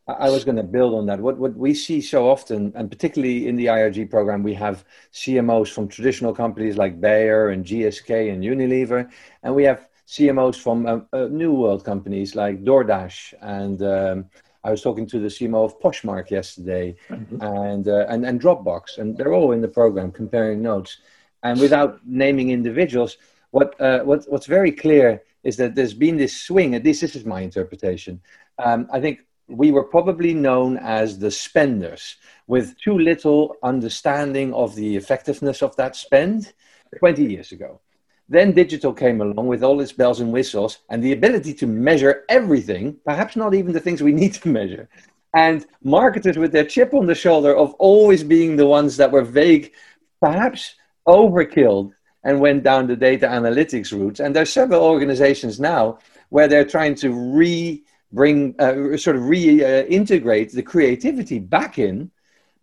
I 0.07 0.29
was 0.29 0.45
going 0.45 0.57
to 0.57 0.63
build 0.63 0.93
on 0.93 1.07
that. 1.07 1.19
What 1.19 1.37
what 1.37 1.55
we 1.55 1.73
see 1.73 1.99
so 1.99 2.29
often, 2.29 2.71
and 2.75 2.91
particularly 2.95 3.47
in 3.49 3.55
the 3.55 3.67
IRG 3.77 4.09
program, 4.09 4.43
we 4.43 4.53
have 4.53 4.85
CMOs 5.11 5.69
from 5.73 5.87
traditional 5.87 6.33
companies 6.33 6.77
like 6.77 7.01
Bayer 7.01 7.49
and 7.49 7.65
GSK 7.65 8.31
and 8.31 8.43
Unilever, 8.43 9.09
and 9.41 9.55
we 9.55 9.63
have 9.63 9.89
CMOs 10.07 10.57
from 10.57 10.85
uh, 10.85 10.99
uh, 11.13 11.27
new 11.31 11.53
world 11.53 11.83
companies 11.83 12.35
like 12.35 12.63
DoorDash. 12.63 13.33
And 13.41 13.81
um, 13.81 14.25
I 14.65 14.71
was 14.71 14.81
talking 14.81 15.05
to 15.07 15.19
the 15.19 15.27
CMO 15.27 15.63
of 15.63 15.79
Poshmark 15.79 16.31
yesterday, 16.31 16.95
mm-hmm. 17.07 17.39
and, 17.41 17.87
uh, 17.87 18.07
and 18.09 18.25
and 18.25 18.41
Dropbox, 18.41 18.97
and 18.97 19.15
they're 19.15 19.33
all 19.33 19.51
in 19.51 19.61
the 19.61 19.67
program 19.79 20.11
comparing 20.11 20.61
notes. 20.61 20.97
And 21.43 21.59
without 21.59 21.99
naming 22.03 22.49
individuals, 22.49 23.17
what 23.51 23.79
uh, 23.79 23.99
what 23.99 24.25
what's 24.27 24.47
very 24.47 24.71
clear 24.71 25.21
is 25.43 25.55
that 25.57 25.75
there's 25.75 25.93
been 25.93 26.17
this 26.17 26.35
swing. 26.35 26.73
At 26.73 26.83
least 26.83 27.01
this 27.01 27.15
is 27.15 27.25
my 27.25 27.41
interpretation. 27.41 28.19
Um, 28.57 28.87
I 28.91 28.99
think 28.99 29.19
we 29.47 29.69
were 29.69 29.83
probably 29.83 30.33
known 30.33 30.77
as 30.77 31.19
the 31.19 31.29
spenders 31.29 32.15
with 32.47 32.75
too 32.79 32.97
little 32.97 33.55
understanding 33.61 34.51
of 34.55 34.73
the 34.73 34.95
effectiveness 34.95 35.61
of 35.61 35.75
that 35.75 35.95
spend 35.95 36.53
20 36.97 37.23
years 37.23 37.51
ago. 37.51 37.79
Then 38.27 38.53
digital 38.53 38.93
came 38.93 39.21
along 39.21 39.47
with 39.47 39.63
all 39.63 39.79
its 39.81 39.91
bells 39.91 40.19
and 40.19 40.31
whistles 40.31 40.79
and 40.89 41.03
the 41.03 41.11
ability 41.13 41.53
to 41.55 41.67
measure 41.67 42.23
everything, 42.29 42.97
perhaps 43.05 43.35
not 43.35 43.53
even 43.53 43.71
the 43.71 43.79
things 43.79 44.01
we 44.01 44.11
need 44.21 44.33
to 44.35 44.47
measure. 44.49 44.89
And 45.33 45.65
marketers 45.83 46.37
with 46.37 46.51
their 46.51 46.65
chip 46.65 46.93
on 46.93 47.05
the 47.05 47.15
shoulder 47.15 47.55
of 47.55 47.73
always 47.75 48.23
being 48.23 48.55
the 48.55 48.65
ones 48.65 48.97
that 48.97 49.11
were 49.11 49.21
vague, 49.21 49.73
perhaps 50.21 50.75
overkilled 51.07 51.91
and 52.23 52.39
went 52.39 52.63
down 52.63 52.87
the 52.87 52.95
data 52.95 53.27
analytics 53.27 53.91
route. 53.91 54.19
And 54.19 54.35
there's 54.35 54.51
several 54.51 54.81
organizations 54.81 55.59
now 55.59 55.99
where 56.29 56.47
they're 56.47 56.65
trying 56.65 56.95
to 56.95 57.11
re 57.11 57.83
bring 58.11 58.55
uh, 58.59 58.95
sort 58.97 59.17
of 59.17 59.23
reintegrate 59.23 60.51
the 60.53 60.63
creativity 60.63 61.37
back 61.37 61.77
in 61.77 62.09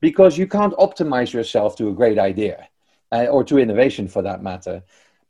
because 0.00 0.38
you 0.38 0.46
can't 0.46 0.72
optimize 0.74 1.32
yourself 1.32 1.76
to 1.76 1.88
a 1.88 1.92
great 1.92 2.18
idea 2.18 2.68
uh, 3.12 3.26
or 3.26 3.44
to 3.44 3.58
innovation 3.58 4.08
for 4.08 4.22
that 4.22 4.42
matter 4.42 4.82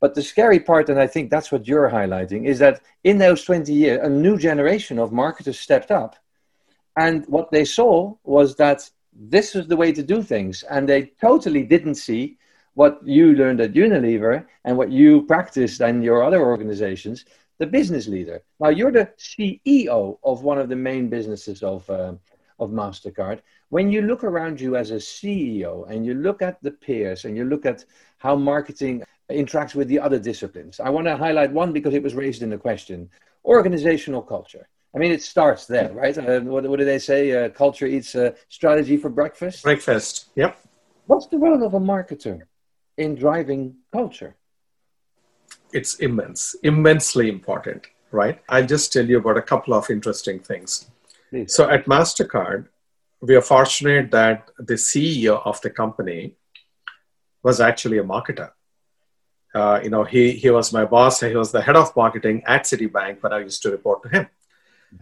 but 0.03 0.15
the 0.15 0.23
scary 0.23 0.61
part 0.61 0.91
and 0.91 1.01
i 1.01 1.07
think 1.07 1.31
that's 1.31 1.51
what 1.53 1.67
you're 1.67 1.91
highlighting 1.99 2.47
is 2.47 2.59
that 2.59 2.83
in 3.05 3.17
those 3.19 3.45
20 3.45 3.73
years 3.73 4.01
a 4.03 4.11
new 4.11 4.37
generation 4.37 4.99
of 4.99 5.13
marketers 5.13 5.59
stepped 5.59 5.91
up 5.91 6.17
and 6.99 7.25
what 7.29 7.51
they 7.51 7.65
saw 7.65 8.15
was 8.25 8.57
that 8.57 8.91
this 9.15 9.55
is 9.55 9.67
the 9.67 9.77
way 9.83 9.91
to 9.93 10.03
do 10.03 10.23
things 10.23 10.63
and 10.65 10.87
they 10.87 11.03
totally 11.21 11.63
didn't 11.63 11.95
see 11.95 12.37
what 12.75 13.01
you 13.07 13.35
learned 13.35 13.61
at 13.61 13.75
unilever 13.75 14.45
and 14.65 14.77
what 14.77 14.91
you 14.91 15.23
practiced 15.23 15.81
in 15.81 16.03
your 16.03 16.23
other 16.23 16.43
organizations 16.43 17.25
the 17.63 17.67
business 17.67 18.09
leader. 18.09 18.43
Now 18.59 18.71
you're 18.71 18.91
the 18.91 19.09
CEO 19.19 20.19
of 20.25 20.43
one 20.43 20.59
of 20.59 20.69
the 20.69 20.75
main 20.75 21.09
businesses 21.09 21.63
of 21.63 21.89
uh, 21.89 22.15
of 22.59 22.71
Mastercard. 22.71 23.41
When 23.69 23.91
you 23.91 24.03
look 24.03 24.25
around 24.25 24.61
you 24.61 24.75
as 24.75 24.91
a 24.91 24.97
CEO 24.97 25.89
and 25.89 26.05
you 26.05 26.15
look 26.15 26.43
at 26.43 26.61
the 26.63 26.73
peers 26.73 27.25
and 27.25 27.37
you 27.37 27.45
look 27.45 27.65
at 27.65 27.85
how 28.19 28.35
marketing 28.35 29.05
interacts 29.33 29.75
with 29.75 29.89
the 29.89 29.99
other 29.99 30.19
disciplines, 30.19 30.81
I 30.81 30.91
want 30.91 31.07
to 31.07 31.17
highlight 31.17 31.53
one 31.53 31.73
because 31.73 31.95
it 31.95 32.03
was 32.03 32.15
raised 32.15 32.43
in 32.43 32.51
the 32.51 32.59
question: 32.59 33.11
organizational 33.45 34.23
culture. 34.23 34.69
I 34.95 34.99
mean, 34.99 35.11
it 35.11 35.23
starts 35.23 35.67
there, 35.67 35.93
right? 35.93 36.17
Uh, 36.17 36.41
what, 36.41 36.69
what 36.69 36.79
do 36.79 36.85
they 36.85 36.99
say? 36.99 37.33
Uh, 37.33 37.49
culture 37.49 37.87
eats 37.87 38.15
uh, 38.15 38.33
strategy 38.49 38.97
for 38.97 39.09
breakfast. 39.09 39.63
Breakfast. 39.63 40.27
Yep. 40.37 40.59
What's 41.07 41.27
the 41.29 41.39
role 41.39 41.65
of 41.65 41.75
a 41.75 41.81
marketer 41.81 42.43
in 42.99 43.15
driving 43.15 43.77
culture? 43.91 44.37
it's 45.73 45.95
immense, 45.97 46.55
immensely 46.63 47.29
important, 47.29 47.87
right? 48.11 48.41
I'll 48.49 48.67
just 48.67 48.93
tell 48.93 49.07
you 49.07 49.19
about 49.19 49.39
a 49.39 49.43
couple 49.43 49.75
of 49.75 49.91
interesting 49.91 50.41
things. 50.41 50.91
Please. 51.31 51.55
So 51.55 51.69
at 51.69 51.87
MasterCard, 51.87 52.69
we 53.21 53.35
are 53.35 53.43
fortunate 53.43 54.11
that 54.11 54.51
the 54.59 54.75
CEO 54.75 55.41
of 55.45 55.61
the 55.63 55.71
company 55.71 56.35
was 57.43 57.61
actually 57.61 57.99
a 57.99 58.05
marketer. 58.05 58.51
Uh, 59.55 59.81
you 59.83 59.91
know, 59.91 60.05
he, 60.05 60.33
he 60.33 60.51
was 60.51 60.73
my 60.73 60.85
boss. 60.85 61.21
He 61.21 61.37
was 61.37 61.53
the 61.53 61.61
head 61.61 61.77
of 61.77 61.95
marketing 61.95 62.43
at 62.47 62.65
Citibank 62.65 63.23
when 63.23 63.33
I 63.33 63.41
used 63.41 63.63
to 63.63 63.71
report 63.71 64.03
to 64.05 64.09
him. 64.09 64.27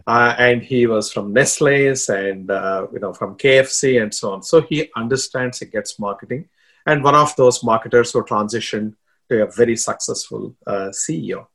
Uh, 0.07 0.35
and 0.37 0.61
he 0.61 0.87
was 0.87 1.11
from 1.11 1.33
Nestle's 1.33 2.07
and, 2.09 2.49
uh, 2.49 2.87
you 2.93 2.99
know, 2.99 3.13
from 3.13 3.37
KFC 3.37 4.01
and 4.01 4.13
so 4.13 4.31
on. 4.33 4.41
So 4.41 4.61
he 4.61 4.89
understands, 4.95 5.59
he 5.59 5.65
gets 5.65 5.99
marketing. 5.99 6.49
And 6.85 7.03
one 7.03 7.15
of 7.15 7.35
those 7.35 7.63
marketers 7.63 8.11
who 8.11 8.23
transitioned 8.23 8.95
to 9.29 9.43
a 9.43 9.51
very 9.51 9.75
successful 9.75 10.55
uh, 10.67 10.89
CEO. 10.89 11.47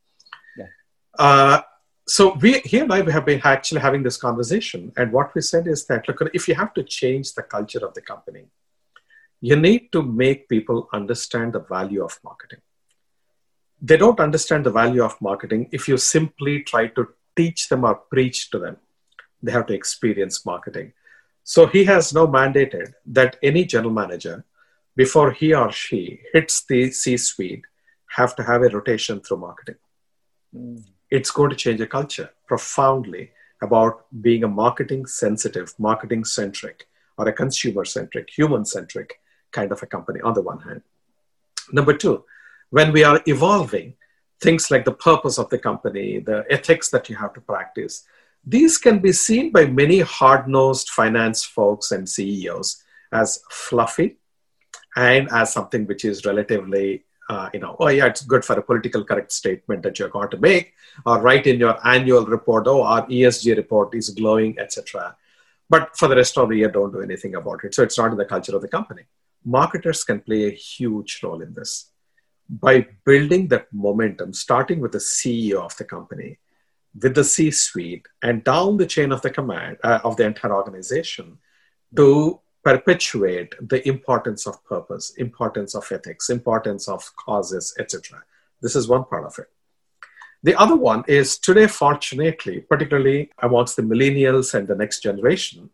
Yeah. 0.57 0.67
Uh, 1.19 1.61
so 2.09 2.35
we 2.41 2.61
here 2.61 2.85
and 2.85 2.93
I 2.93 3.11
have 3.11 3.27
been 3.27 3.41
actually 3.43 3.81
having 3.81 4.03
this 4.05 4.17
conversation, 4.17 4.93
and 4.97 5.13
what 5.13 5.35
we 5.35 5.41
said 5.41 5.67
is 5.67 5.87
that 5.87 6.07
look, 6.07 6.21
if 6.33 6.47
you 6.47 6.55
have 6.55 6.73
to 6.75 6.85
change 6.85 7.35
the 7.35 7.43
culture 7.43 7.85
of 7.85 7.95
the 7.95 8.01
company, 8.01 8.45
you 9.41 9.57
need 9.57 9.91
to 9.93 10.03
make 10.03 10.49
people 10.49 10.89
understand 10.93 11.53
the 11.53 11.61
value 11.61 12.05
of 12.05 12.19
marketing. 12.23 12.61
They 13.81 13.97
don't 13.97 14.20
understand 14.20 14.64
the 14.64 14.70
value 14.70 15.03
of 15.05 15.20
marketing 15.20 15.68
if 15.72 15.89
you 15.89 15.97
simply 15.97 16.62
try 16.62 16.89
to 16.89 17.09
teach 17.37 17.68
them 17.68 17.85
or 17.85 17.95
preach 17.95 18.51
to 18.51 18.59
them. 18.59 18.79
They 19.43 19.53
have 19.53 19.66
to 19.66 19.74
experience 19.74 20.47
marketing. 20.47 20.93
So 21.45 21.66
he 21.66 21.85
has 21.85 22.12
now 22.12 22.27
mandated 22.27 22.95
that 23.07 23.37
any 23.43 23.64
general 23.64 23.93
manager 23.93 24.45
before 24.97 25.31
he 25.31 25.53
or 25.53 25.70
she 25.70 26.20
hits 26.33 26.64
the 26.64 26.91
C 26.91 27.16
suite, 27.18 27.64
have 28.16 28.35
to 28.37 28.43
have 28.43 28.62
a 28.62 28.68
rotation 28.68 29.20
through 29.20 29.37
marketing. 29.37 29.77
Mm. 30.55 30.83
It's 31.11 31.31
going 31.31 31.51
to 31.51 31.57
change 31.57 31.81
a 31.83 31.87
culture 31.87 32.31
profoundly 32.47 33.31
about 33.62 34.07
being 34.22 34.43
a 34.43 34.49
marketing 34.49 35.07
sensitive, 35.07 35.74
marketing 35.79 36.24
centric, 36.24 36.89
or 37.18 37.29
a 37.29 37.33
consumer 37.33 37.85
centric, 37.85 38.31
human 38.31 38.64
centric 38.64 39.20
kind 39.53 39.70
of 39.70 39.83
a 39.83 39.87
company, 39.87 40.20
on 40.22 40.35
the 40.35 40.43
one 40.43 40.61
hand. 40.61 40.83
Number 41.72 41.95
two, 41.95 42.24
when 42.71 42.93
we 42.93 43.05
are 43.05 43.21
evolving, 43.27 43.95
things 44.41 44.71
like 44.71 44.85
the 44.85 44.93
purpose 44.93 45.39
of 45.39 45.49
the 45.51 45.59
company, 45.59 46.19
the 46.19 46.45
ethics 46.51 46.91
that 46.91 47.09
you 47.09 47.17
have 47.17 47.33
to 47.35 47.41
practice, 47.41 48.05
these 48.45 48.79
can 48.79 49.01
be 49.01 49.12
seen 49.12 49.51
by 49.51 49.67
many 49.67 50.01
hard 50.01 50.49
nosed 50.49 50.91
finance 50.91 51.45
folks 51.45 51.91
and 51.91 52.09
CEOs 52.09 52.83
as 53.12 53.41
fluffy 53.51 54.17
and 54.97 55.29
as 55.33 55.53
something 55.53 55.87
which 55.87 56.05
is 56.05 56.25
relatively 56.25 57.05
uh, 57.29 57.51
you 57.53 57.61
know, 57.61 57.77
oh 57.81 57.89
yeah, 57.89 58.07
it's 58.07 58.23
good 58.23 58.45
for 58.45 58.57
a 58.59 58.62
political 58.62 59.05
correct 59.05 59.33
statement 59.33 59.83
that 59.83 59.99
you're 59.99 60.09
going 60.09 60.31
to 60.31 60.39
make, 60.39 60.75
or 61.05 61.21
write 61.21 61.47
in 61.47 61.59
your 61.59 61.77
annual 61.87 62.25
report, 62.25 62.67
oh, 62.69 62.83
our 62.83 63.07
ESG 63.09 63.57
report 63.57 63.95
is 63.95 64.11
glowing, 64.11 64.57
etc. 64.59 65.17
But 65.69 65.97
for 65.97 66.07
the 66.09 66.17
rest 66.17 66.39
of 66.39 66.49
the 66.49 66.57
year, 66.57 66.71
don't 66.71 66.93
do 66.93 67.01
anything 67.01 67.35
about 67.35 67.64
it. 67.64 67.75
So 67.75 67.83
it's 67.83 67.99
not 67.99 68.12
in 68.12 68.17
the 68.17 68.25
culture 68.25 68.55
of 68.55 68.62
the 68.62 68.69
company. 68.69 69.03
Marketers 69.45 70.05
can 70.05 70.21
play 70.21 70.45
a 70.45 70.51
huge 70.51 71.21
role 71.23 71.43
in 71.43 71.53
this 71.53 71.91
by 72.49 72.87
building 73.05 73.49
that 73.49 73.67
momentum, 73.73 74.33
starting 74.33 74.81
with 74.81 74.93
the 74.93 74.99
CEO 74.99 75.57
of 75.57 75.77
the 75.77 75.85
company, 75.85 76.39
with 77.01 77.15
the 77.15 77.25
C-suite, 77.25 78.07
and 78.23 78.45
down 78.45 78.77
the 78.77 78.87
chain 78.87 79.13
of 79.13 79.23
the 79.23 79.31
command 79.31 79.79
uh, 79.83 80.01
of 80.05 80.17
the 80.17 80.25
entire 80.25 80.55
organization, 80.55 81.39
to 81.95 82.41
perpetuate 82.63 83.55
the 83.61 83.87
importance 83.87 84.47
of 84.47 84.65
purpose, 84.65 85.15
importance 85.19 85.75
of 85.75 85.91
ethics, 85.93 86.31
importance 86.31 86.89
of 86.89 87.15
causes, 87.17 87.75
etc. 87.79 88.23
This 88.61 88.75
is 88.75 88.89
one 88.89 89.05
part 89.05 89.25
of 89.25 89.39
it. 89.39 89.47
The 90.43 90.55
other 90.57 90.77
one 90.77 91.05
is 91.07 91.39
today, 91.39 91.67
fortunately, 91.67 92.61
particularly 92.61 93.31
amongst 93.43 93.77
the 93.77 93.83
millennials 93.83 94.55
and 94.55 94.67
the 94.67 94.75
next 94.75 95.01
generation, 95.03 95.71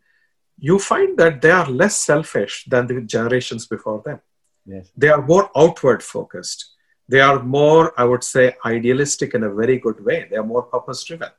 you 0.59 0.79
find 0.79 1.19
that 1.19 1.43
they 1.43 1.51
are 1.51 1.69
less 1.69 1.97
selfish 1.97 2.65
than 2.67 2.87
the 2.87 3.01
generations 3.01 3.67
before 3.67 4.03
them. 4.05 4.21
Yes. 4.65 4.91
They 4.97 5.09
are 5.09 5.23
more 5.23 5.51
outward 5.57 6.03
focused. 6.03 6.73
They 7.09 7.21
are 7.21 7.43
more, 7.43 7.93
I 8.01 8.05
would 8.05 8.25
say, 8.25 8.57
idealistic 8.65 9.35
in 9.35 9.43
a 9.43 9.53
very 9.53 9.79
good 9.79 10.05
way. 10.05 10.27
They 10.31 10.37
are 10.37 10.45
more 10.45 10.63
purpose 10.63 11.05
driven. 11.05 11.31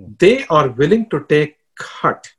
Mm. 0.00 0.18
They 0.18 0.46
are 0.46 0.68
willing 0.68 1.08
to 1.10 1.24
take 1.28 1.58
cut 1.76 2.32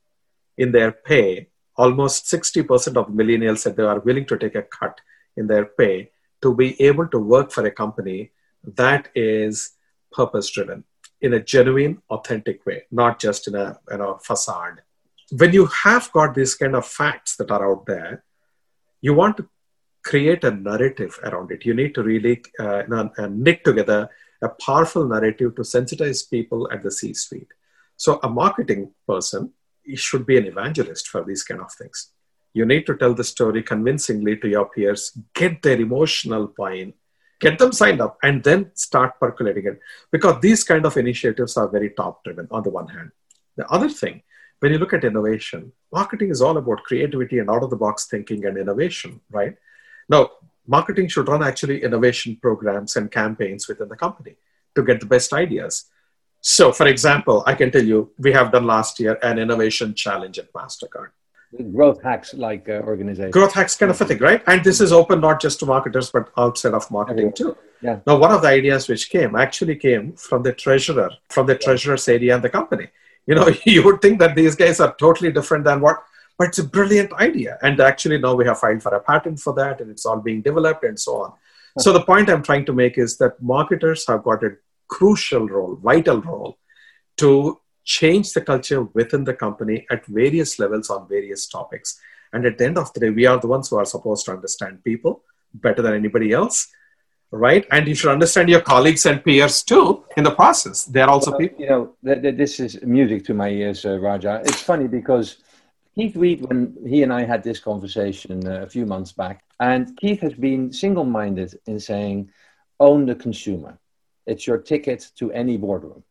in 0.57 0.71
their 0.71 0.91
pay. 0.91 1.49
Almost 1.77 2.25
60% 2.25 2.97
of 2.97 3.07
millennials 3.07 3.59
said 3.59 3.75
they 3.75 3.84
are 3.84 3.99
willing 3.99 4.25
to 4.27 4.38
take 4.38 4.55
a 4.55 4.63
cut 4.63 4.99
in 5.38 5.47
their 5.47 5.65
pay 5.65 6.11
to 6.41 6.53
be 6.53 6.79
able 6.81 7.07
to 7.07 7.19
work 7.19 7.51
for 7.51 7.65
a 7.65 7.71
company 7.71 8.31
that 8.75 9.09
is 9.15 9.71
purpose 10.11 10.49
driven 10.51 10.84
in 11.21 11.34
a 11.34 11.39
genuine, 11.39 12.01
authentic 12.09 12.65
way, 12.65 12.84
not 12.91 13.19
just 13.19 13.47
in 13.47 13.55
a 13.55 13.79
you 13.89 13.97
know, 13.97 14.19
facade. 14.21 14.81
When 15.31 15.53
you 15.53 15.65
have 15.67 16.11
got 16.11 16.36
these 16.36 16.53
kind 16.53 16.75
of 16.75 16.86
facts 16.86 17.38
that 17.38 17.49
are 17.49 17.71
out 17.71 17.86
there, 17.86 18.23
you 19.01 19.13
want 19.13 19.38
to 19.38 19.47
create 20.04 20.43
a 20.43 20.51
narrative 20.51 21.20
around 21.24 21.51
it. 21.51 21.66
You 21.66 21.74
need 21.74 21.95
to 21.95 22.04
really 22.04 22.43
uh, 22.60 22.84
uh, 22.91 23.28
knit 23.28 23.64
together 23.64 24.10
a 24.41 24.49
powerful 24.49 25.08
narrative 25.08 25.56
to 25.56 25.62
sensitize 25.62 26.30
people 26.30 26.70
at 26.72 26.84
the 26.84 26.91
C 26.91 27.14
suite. 27.14 27.47
So, 27.95 28.20
a 28.22 28.30
marketing 28.30 28.91
person 29.08 29.54
should 29.95 30.26
be 30.26 30.38
an 30.38 30.45
evangelist 30.45 31.08
for 31.08 31.24
these 31.24 31.43
kind 31.43 31.62
of 31.62 31.72
things. 31.72 32.12
You 32.54 32.66
need 32.66 32.86
to 32.88 32.95
tell 32.95 33.14
the 33.14 33.24
story 33.24 33.64
convincingly 33.64 34.38
to 34.38 34.47
your 34.47 34.70
peers, 34.70 35.18
get 35.34 35.62
their 35.62 35.80
emotional 35.80 36.54
buy-in, 36.58 36.93
get 37.39 37.58
them 37.58 37.72
signed 37.72 38.01
up, 38.01 38.18
and 38.22 38.43
then 38.43 38.72
start 38.76 39.20
percolating 39.20 39.66
it. 39.66 39.80
Because 40.12 40.39
these 40.41 40.64
kind 40.64 40.86
of 40.86 40.97
initiatives 40.97 41.58
are 41.58 41.68
very 41.68 41.91
top 41.91 42.24
driven 42.24 42.47
on 42.51 42.64
the 42.64 42.70
one 42.70 42.88
hand. 42.88 43.12
The 43.56 43.68
other 43.70 43.89
thing, 43.89 44.22
when 44.60 44.72
you 44.72 44.78
look 44.78 44.93
at 44.93 45.04
innovation, 45.04 45.72
marketing 45.91 46.30
is 46.30 46.41
all 46.41 46.58
about 46.58 46.84
creativity 46.84 47.39
and 47.39 47.49
out 47.49 47.64
of 47.64 47.70
the 47.70 47.76
box 47.76 48.08
thinking 48.08 48.45
and 48.45 48.58
innovation, 48.58 49.20
right? 49.32 49.56
Now, 50.10 50.32
marketing 50.68 51.08
should 51.08 51.28
run 51.28 51.43
actually 51.43 51.84
innovation 51.84 52.38
programs 52.41 52.95
and 52.95 53.12
campaigns 53.12 53.68
within 53.68 53.89
the 53.89 53.95
company 53.95 54.36
to 54.76 54.84
get 54.84 54.99
the 54.99 55.06
best 55.06 55.34
ideas. 55.34 55.86
So, 56.41 56.72
for 56.72 56.88
example, 56.88 57.43
I 57.45 57.54
can 57.54 57.72
tell 57.72 57.84
you 57.84 58.12
we 58.18 58.34
have 58.34 58.51
done 58.51 58.66
last 58.66 58.99
year 58.99 59.18
an 59.24 59.39
innovation 59.39 59.93
challenge 59.93 60.39
at 60.39 60.51
MasterCard. 60.51 61.10
Growth 61.72 62.01
hacks 62.01 62.34
like 62.34 62.68
uh, 62.68 62.82
organization. 62.82 63.32
Growth 63.32 63.54
hacks 63.54 63.76
kind 63.76 63.91
of 63.91 64.01
a 64.01 64.06
thing, 64.06 64.18
right? 64.18 64.41
And 64.47 64.64
this 64.64 64.82
is 64.82 64.91
open 64.91 65.22
not 65.22 65.39
just 65.39 65.60
to 65.60 65.66
marketers, 65.66 66.10
but 66.10 66.32
outside 66.38 66.74
of 66.74 66.89
marketing 66.89 67.32
too. 67.32 67.56
Yeah. 67.82 67.99
Now, 68.08 68.18
one 68.18 68.32
of 68.32 68.41
the 68.41 68.47
ideas 68.47 68.88
which 68.88 69.10
came 69.10 69.36
actually 69.36 69.76
came 69.76 70.14
from 70.14 70.41
the 70.41 70.51
treasurer, 70.51 71.12
from 71.30 71.45
the 71.45 71.56
treasurer's 71.56 72.08
area 72.08 72.36
in 72.36 72.41
the 72.41 72.49
company. 72.49 72.88
You 73.28 73.36
know, 73.36 73.49
you 73.66 73.84
would 73.84 74.01
think 74.01 74.20
that 74.20 74.36
these 74.36 74.56
guys 74.56 74.80
are 74.80 74.95
totally 74.95 75.32
different 75.32 75.64
than 75.64 75.80
what 75.80 76.04
but 76.38 76.49
it's 76.49 76.59
a 76.59 76.63
brilliant 76.63 77.13
idea. 77.13 77.57
And 77.61 77.79
actually, 77.79 78.17
now 78.17 78.36
we 78.36 78.45
have 78.45 78.59
filed 78.59 78.81
for 78.81 78.93
a 78.93 78.99
patent 78.99 79.39
for 79.39 79.53
that, 79.53 79.81
and 79.81 79.91
it's 79.91 80.05
all 80.05 80.19
being 80.19 80.41
developed 80.41 80.84
and 80.84 80.99
so 80.99 81.21
on. 81.23 81.34
So, 81.79 81.91
the 81.91 82.03
point 82.03 82.29
I'm 82.29 82.43
trying 82.43 82.65
to 82.65 82.73
make 82.73 82.97
is 82.97 83.17
that 83.17 83.41
marketers 83.41 84.05
have 84.07 84.23
got 84.23 84.43
a 84.43 84.57
crucial 84.88 85.47
role, 85.47 85.75
vital 85.75 86.21
role, 86.21 86.57
to 87.17 87.59
change 87.84 88.34
the 88.34 88.41
culture 88.41 88.84
within 88.84 89.23
the 89.23 89.34
company 89.34 89.86
at 89.91 90.05
various 90.05 90.59
levels 90.59 90.89
on 90.89 91.07
various 91.07 91.47
topics. 91.47 91.99
And 92.31 92.45
at 92.45 92.57
the 92.57 92.65
end 92.65 92.77
of 92.77 92.91
the 92.93 92.99
day, 92.99 93.09
we 93.09 93.25
are 93.25 93.39
the 93.39 93.47
ones 93.47 93.69
who 93.69 93.77
are 93.77 93.86
supposed 93.86 94.25
to 94.25 94.31
understand 94.31 94.84
people 94.84 95.23
better 95.53 95.81
than 95.81 95.93
anybody 95.93 96.31
else, 96.31 96.67
right? 97.31 97.65
And 97.71 97.88
you 97.88 97.95
should 97.95 98.11
understand 98.11 98.49
your 98.49 98.61
colleagues 98.61 99.05
and 99.05 99.23
peers 99.23 99.63
too 99.63 100.03
in 100.17 100.23
the 100.23 100.31
process. 100.31 100.86
They're 100.86 101.09
also 101.09 101.31
well, 101.31 101.39
people. 101.39 101.61
You 101.61 101.69
know, 101.69 101.93
th- 102.03 102.21
th- 102.21 102.38
this 102.38 102.59
is 102.59 102.81
music 102.81 103.25
to 103.25 103.34
my 103.34 103.49
ears, 103.49 103.86
uh, 103.86 103.99
Raja. 103.99 104.41
It's 104.45 104.61
funny 104.61 104.88
because 104.88 105.38
Keith 105.96 106.16
Weed, 106.16 106.41
when 106.41 106.76
he 106.88 107.04
and 107.04 107.14
I 107.14 107.24
had 107.24 107.44
this 107.44 107.60
conversation 107.60 108.48
uh, 108.48 108.64
a 108.64 108.70
few 108.70 108.86
months 108.86 109.12
back, 109.12 109.44
and 109.60 109.96
Keith 109.98 110.22
has 110.22 110.34
been 110.34 110.74
single 110.74 111.06
minded 111.06 111.60
in 111.68 111.80
saying, 111.80 112.32
own 112.80 113.06
the 113.06 113.16
consumer. 113.16 113.78
It's 114.26 114.48
your 114.48 114.58
ticket 114.58 115.12
to 115.18 115.32
any 115.32 115.58
boardroom, 115.58 116.04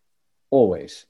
always. 0.51 1.07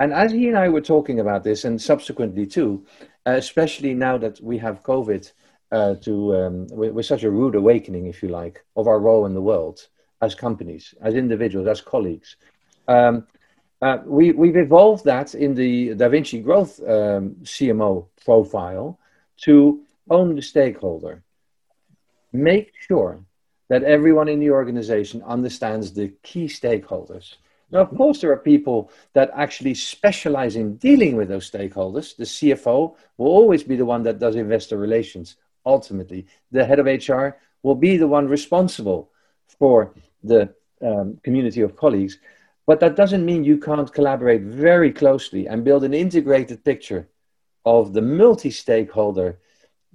And 0.00 0.12
as 0.12 0.32
he 0.32 0.48
and 0.48 0.56
I 0.56 0.68
were 0.70 0.80
talking 0.80 1.20
about 1.20 1.44
this, 1.44 1.64
and 1.64 1.80
subsequently 1.80 2.46
too, 2.46 2.86
uh, 3.26 3.32
especially 3.32 3.94
now 3.94 4.16
that 4.18 4.40
we 4.40 4.56
have 4.58 4.82
COVID, 4.82 5.30
uh, 5.72 5.94
to 5.96 6.36
um, 6.36 6.66
with, 6.70 7.04
such 7.04 7.24
a 7.24 7.30
rude 7.30 7.56
awakening, 7.56 8.06
if 8.06 8.22
you 8.22 8.28
like, 8.28 8.64
of 8.76 8.86
our 8.86 9.00
role 9.00 9.26
in 9.26 9.34
the 9.34 9.42
world 9.42 9.88
as 10.22 10.34
companies, 10.34 10.94
as 11.02 11.14
individuals, 11.14 11.68
as 11.68 11.80
colleagues. 11.80 12.36
Um, 12.88 13.26
uh, 13.84 14.02
we, 14.06 14.32
we've 14.32 14.56
evolved 14.56 15.04
that 15.04 15.34
in 15.34 15.54
the 15.54 15.94
Da 15.94 16.08
Vinci 16.08 16.40
Growth 16.40 16.80
um, 16.80 17.36
CMO 17.42 18.06
profile 18.24 18.98
to 19.42 19.82
own 20.08 20.34
the 20.34 20.40
stakeholder. 20.40 21.22
Make 22.32 22.72
sure 22.88 23.20
that 23.68 23.82
everyone 23.82 24.28
in 24.28 24.40
the 24.40 24.50
organization 24.52 25.22
understands 25.22 25.92
the 25.92 26.08
key 26.22 26.46
stakeholders. 26.46 27.34
Now, 27.70 27.80
of 27.80 27.94
course, 27.94 28.22
there 28.22 28.32
are 28.32 28.38
people 28.38 28.90
that 29.12 29.30
actually 29.34 29.74
specialize 29.74 30.56
in 30.56 30.76
dealing 30.76 31.14
with 31.14 31.28
those 31.28 31.50
stakeholders. 31.50 32.16
The 32.16 32.24
CFO 32.24 32.96
will 33.18 33.26
always 33.26 33.64
be 33.64 33.76
the 33.76 33.84
one 33.84 34.02
that 34.04 34.18
does 34.18 34.34
investor 34.34 34.78
relations, 34.78 35.36
ultimately. 35.66 36.26
The 36.52 36.64
head 36.64 36.78
of 36.78 36.86
HR 36.86 37.36
will 37.62 37.74
be 37.74 37.98
the 37.98 38.08
one 38.08 38.28
responsible 38.28 39.10
for 39.58 39.92
the 40.22 40.54
um, 40.80 41.18
community 41.22 41.60
of 41.60 41.76
colleagues. 41.76 42.18
But 42.66 42.80
that 42.80 42.96
doesn't 42.96 43.24
mean 43.24 43.44
you 43.44 43.58
can't 43.58 43.92
collaborate 43.92 44.42
very 44.42 44.92
closely 44.92 45.46
and 45.46 45.64
build 45.64 45.84
an 45.84 45.94
integrated 45.94 46.64
picture 46.64 47.08
of 47.64 47.92
the 47.92 48.02
multi 48.02 48.50
stakeholder 48.50 49.38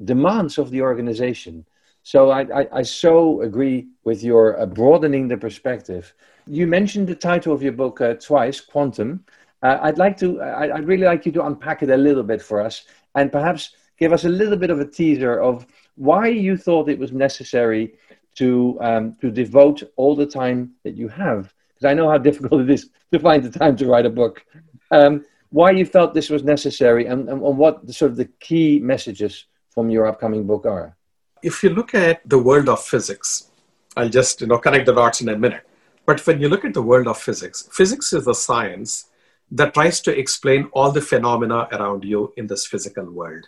demands 0.04 0.58
of 0.58 0.70
the 0.70 0.82
organization. 0.82 1.66
So 2.04 2.30
I, 2.30 2.62
I, 2.62 2.68
I, 2.80 2.82
so 2.84 3.42
agree 3.42 3.88
with 4.04 4.24
your 4.24 4.60
uh, 4.60 4.66
broadening 4.66 5.28
the 5.28 5.38
perspective. 5.38 6.14
You 6.48 6.66
mentioned 6.66 7.08
the 7.08 7.16
title 7.16 7.54
of 7.54 7.62
your 7.62 7.74
book 7.74 8.02
uh, 8.02 8.14
twice, 8.16 8.62
Quantum. 8.62 9.26
Uh, 9.62 9.78
I'd 9.82 9.98
like 9.98 10.18
to, 10.18 10.42
I, 10.42 10.76
I'd 10.76 10.88
really 10.88 11.04
like 11.06 11.26
you 11.26 11.32
to 11.34 11.46
unpack 11.46 11.84
it 11.84 11.90
a 11.90 11.98
little 11.98 12.24
bit 12.24 12.42
for 12.42 12.62
us 12.62 12.86
and 13.16 13.32
perhaps 13.32 13.76
give 13.98 14.14
us 14.14 14.24
a 14.24 14.30
little 14.30 14.58
bit 14.58 14.70
of 14.70 14.80
a 14.80 14.86
teaser 14.86 15.40
of 15.42 15.68
why 15.96 16.28
you 16.28 16.56
thought 16.56 16.88
it 16.88 16.98
was 16.98 17.12
necessary 17.12 17.96
to, 18.36 18.78
um, 18.80 19.16
to 19.20 19.30
devote 19.30 19.84
all 19.98 20.16
the 20.16 20.26
time 20.26 20.72
that 20.84 20.96
you 20.96 21.10
have 21.10 21.54
because 21.80 21.92
I 21.92 21.94
know 21.94 22.10
how 22.10 22.18
difficult 22.18 22.62
it 22.66 22.70
is 22.70 22.90
to 23.12 23.20
find 23.20 23.44
the 23.44 23.58
time 23.58 23.76
to 23.78 23.88
write 23.88 24.06
a 24.06 24.10
book. 24.10 24.46
Um, 24.92 25.26
why 25.50 25.72
you 25.72 25.86
felt 25.86 26.14
this 26.14 26.30
was 26.30 26.44
necessary 26.44 27.08
and, 27.08 27.28
and, 27.30 27.42
and 27.42 27.58
what 27.58 27.86
the, 27.86 27.94
sort 27.94 28.12
of 28.12 28.18
the 28.18 28.26
key 28.40 28.80
messages 28.80 29.46
from 29.72 29.90
your 29.90 30.06
upcoming 30.06 30.46
book 30.46 30.66
are. 30.66 30.96
If 31.42 31.64
you 31.64 31.70
look 31.70 31.96
at 31.96 32.28
the 32.28 32.38
world 32.38 32.70
of 32.70 32.84
physics, 32.84 33.50
I'll 33.96 34.10
just 34.10 34.42
you 34.42 34.48
know 34.48 34.58
connect 34.58 34.86
the 34.86 34.94
dots 34.94 35.22
in 35.22 35.30
a 35.30 35.38
minute. 35.38 35.66
But 36.06 36.26
when 36.28 36.40
you 36.42 36.50
look 36.50 36.66
at 36.66 36.74
the 36.74 36.82
world 36.82 37.08
of 37.08 37.18
physics, 37.18 37.68
physics 37.72 38.14
is 38.14 38.28
a 38.28 38.34
science 38.34 39.06
that 39.52 39.74
tries 39.74 40.02
to 40.02 40.18
explain 40.18 40.70
all 40.74 40.92
the 40.92 41.02
phenomena 41.02 41.68
around 41.72 42.04
you 42.04 42.34
in 42.38 42.48
this 42.48 42.66
physical 42.66 43.10
world, 43.10 43.48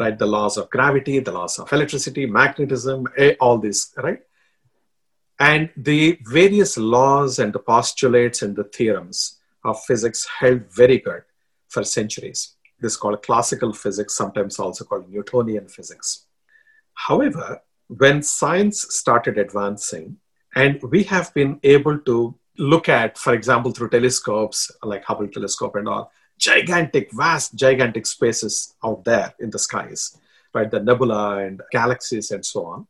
right? 0.00 0.18
The 0.18 0.26
laws 0.26 0.56
of 0.56 0.70
gravity, 0.70 1.18
the 1.20 1.32
laws 1.32 1.58
of 1.58 1.72
electricity, 1.72 2.26
magnetism, 2.26 3.06
all 3.40 3.58
this, 3.58 3.92
right? 3.96 4.22
And 5.38 5.70
the 5.76 6.18
various 6.24 6.78
laws 6.78 7.38
and 7.38 7.52
the 7.52 7.58
postulates 7.58 8.42
and 8.42 8.56
the 8.56 8.64
theorems 8.64 9.38
of 9.64 9.82
physics 9.84 10.26
held 10.38 10.62
very 10.72 10.98
good 10.98 11.22
for 11.68 11.84
centuries. 11.84 12.54
This 12.80 12.92
is 12.92 12.96
called 12.96 13.22
classical 13.22 13.72
physics, 13.72 14.16
sometimes 14.16 14.58
also 14.58 14.84
called 14.84 15.10
Newtonian 15.10 15.68
physics. 15.68 16.26
However, 16.94 17.60
when 17.88 18.22
science 18.22 18.86
started 18.94 19.38
advancing, 19.38 20.18
and 20.54 20.82
we 20.82 21.02
have 21.04 21.32
been 21.34 21.60
able 21.62 21.98
to 22.00 22.34
look 22.58 22.88
at, 22.88 23.18
for 23.18 23.34
example, 23.34 23.72
through 23.72 23.90
telescopes 23.90 24.70
like 24.82 25.04
Hubble 25.04 25.28
telescope 25.28 25.76
and 25.76 25.88
all, 25.88 26.10
gigantic, 26.38 27.12
vast, 27.12 27.54
gigantic 27.54 28.06
spaces 28.06 28.74
out 28.82 29.04
there 29.04 29.34
in 29.38 29.50
the 29.50 29.58
skies, 29.58 30.16
right? 30.54 30.70
The 30.70 30.80
nebula 30.80 31.38
and 31.38 31.60
galaxies 31.70 32.30
and 32.30 32.44
so 32.44 32.66
on 32.66 32.86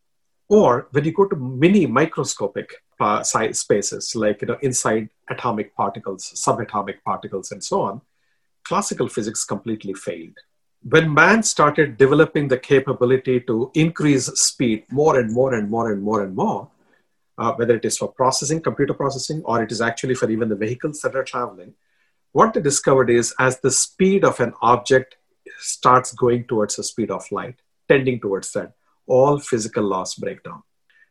Or 0.48 0.88
when 0.92 1.04
you 1.04 1.12
go 1.12 1.26
to 1.26 1.36
mini 1.36 1.86
microscopic 1.86 2.74
uh, 3.00 3.22
spaces, 3.22 4.14
like 4.14 4.42
you 4.42 4.48
know, 4.48 4.58
inside 4.62 5.08
atomic 5.28 5.74
particles, 5.74 6.32
subatomic 6.34 7.02
particles, 7.04 7.50
and 7.52 7.62
so 7.62 7.82
on, 7.82 8.00
classical 8.64 9.08
physics 9.08 9.44
completely 9.44 9.94
failed. 9.94 10.36
When 10.88 11.12
man 11.12 11.42
started 11.42 11.96
developing 11.96 12.46
the 12.46 12.58
capability 12.58 13.40
to 13.40 13.70
increase 13.74 14.26
speed 14.26 14.84
more 14.90 15.18
and 15.18 15.32
more 15.32 15.54
and 15.54 15.68
more 15.68 15.90
and 15.90 16.02
more 16.02 16.22
and 16.22 16.34
more, 16.34 16.70
uh, 17.38 17.52
whether 17.54 17.74
it 17.74 17.84
is 17.84 17.98
for 17.98 18.08
processing, 18.08 18.60
computer 18.60 18.94
processing, 18.94 19.42
or 19.44 19.62
it 19.62 19.72
is 19.72 19.80
actually 19.80 20.14
for 20.14 20.30
even 20.30 20.48
the 20.48 20.56
vehicles 20.56 21.00
that 21.00 21.16
are 21.16 21.24
traveling, 21.24 21.74
what 22.32 22.54
they 22.54 22.60
discovered 22.60 23.10
is 23.10 23.34
as 23.38 23.60
the 23.60 23.70
speed 23.70 24.24
of 24.24 24.38
an 24.40 24.52
object 24.62 25.16
starts 25.58 26.12
going 26.12 26.44
towards 26.44 26.76
the 26.76 26.84
speed 26.84 27.10
of 27.10 27.30
light, 27.32 27.56
tending 27.88 28.20
towards 28.20 28.52
that, 28.52 28.74
all 29.06 29.38
physical 29.38 29.84
laws 29.84 30.14
break 30.14 30.42
down. 30.42 30.62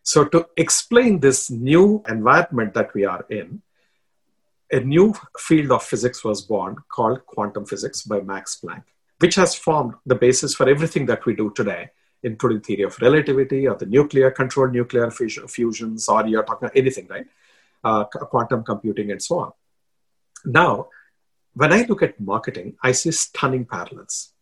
So, 0.04 0.26
to 0.26 0.48
explain 0.56 1.20
this 1.20 1.50
new 1.50 2.04
environment 2.08 2.74
that 2.76 2.94
we 2.94 3.06
are 3.06 3.26
in, 3.30 3.62
a 4.72 4.80
new 4.80 5.14
field 5.38 5.72
of 5.72 5.84
physics 5.84 6.24
was 6.24 6.42
born 6.42 6.76
called 6.90 7.26
quantum 7.26 7.66
physics 7.66 8.04
by 8.04 8.22
Max 8.22 8.60
Planck, 8.64 8.84
which 9.20 9.36
has 9.36 9.56
formed 9.56 9.96
the 10.06 10.16
basis 10.16 10.54
for 10.54 10.70
everything 10.70 11.06
that 11.08 11.26
we 11.26 11.36
do 11.36 11.52
today, 11.56 11.90
including 12.22 12.62
theory 12.62 12.84
of 12.84 13.00
relativity 13.02 13.68
or 13.68 13.76
the 13.76 13.86
nuclear 13.86 14.32
control, 14.32 14.68
nuclear 14.68 15.10
fusions, 15.10 16.08
or 16.08 16.28
you're 16.28 16.44
talking 16.44 16.70
anything, 16.76 17.08
right? 17.08 17.28
Uh, 17.84 18.04
quantum 18.06 18.64
computing 18.64 19.12
and 19.12 19.22
so 19.22 19.40
on. 19.40 19.52
Now, 20.46 20.90
when 21.54 21.72
I 21.72 21.84
look 21.84 22.04
at 22.04 22.20
marketing, 22.20 22.76
I 22.84 22.92
see 22.92 23.12
stunning 23.12 23.66
parallels 23.66 24.34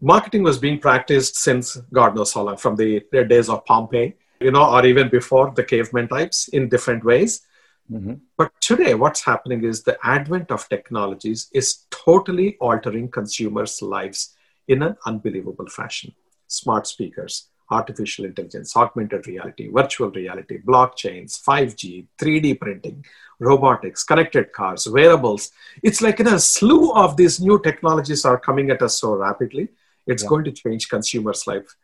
marketing 0.00 0.42
was 0.42 0.58
being 0.58 0.78
practiced 0.78 1.36
since 1.36 1.76
God 1.92 2.14
knows 2.14 2.32
how 2.32 2.42
long, 2.42 2.56
from 2.56 2.76
the, 2.76 3.04
days 3.28 3.48
of 3.48 3.64
Pompeii, 3.64 4.14
you 4.40 4.50
know, 4.50 4.64
or 4.64 4.84
even 4.86 5.08
before 5.08 5.52
the 5.54 5.64
caveman 5.64 6.08
types 6.08 6.48
in 6.48 6.68
different 6.68 7.04
ways. 7.04 7.42
Mm-hmm. 7.90 8.14
But 8.36 8.52
today, 8.60 8.94
what's 8.94 9.24
happening 9.24 9.64
is 9.64 9.82
the 9.82 9.98
advent 10.02 10.50
of 10.50 10.68
technologies 10.68 11.48
is 11.52 11.86
totally 11.90 12.56
altering 12.60 13.10
consumers' 13.10 13.82
lives 13.82 14.36
in 14.68 14.82
an 14.82 14.96
unbelievable 15.06 15.66
fashion. 15.66 16.14
Smart 16.46 16.86
speakers, 16.86 17.48
artificial 17.70 18.24
intelligence, 18.24 18.76
augmented 18.76 19.26
reality, 19.26 19.68
virtual 19.68 20.10
reality, 20.10 20.58
blockchains, 20.62 21.42
5G, 21.42 22.06
3D 22.18 22.60
printing, 22.60 23.04
robotics, 23.40 24.04
connected 24.04 24.52
cars, 24.52 24.88
wearables. 24.88 25.50
It's 25.82 26.00
like 26.00 26.20
in 26.20 26.28
a 26.28 26.38
slew 26.38 26.92
of 26.92 27.16
these 27.16 27.40
new 27.40 27.60
technologies 27.60 28.24
are 28.24 28.38
coming 28.38 28.70
at 28.70 28.82
us 28.82 29.00
so 29.00 29.14
rapidly 29.14 29.68
it's 30.06 30.22
yeah. 30.22 30.28
going 30.28 30.44
to 30.44 30.52
change 30.52 30.88
consumers' 30.88 31.46
life 31.46 31.76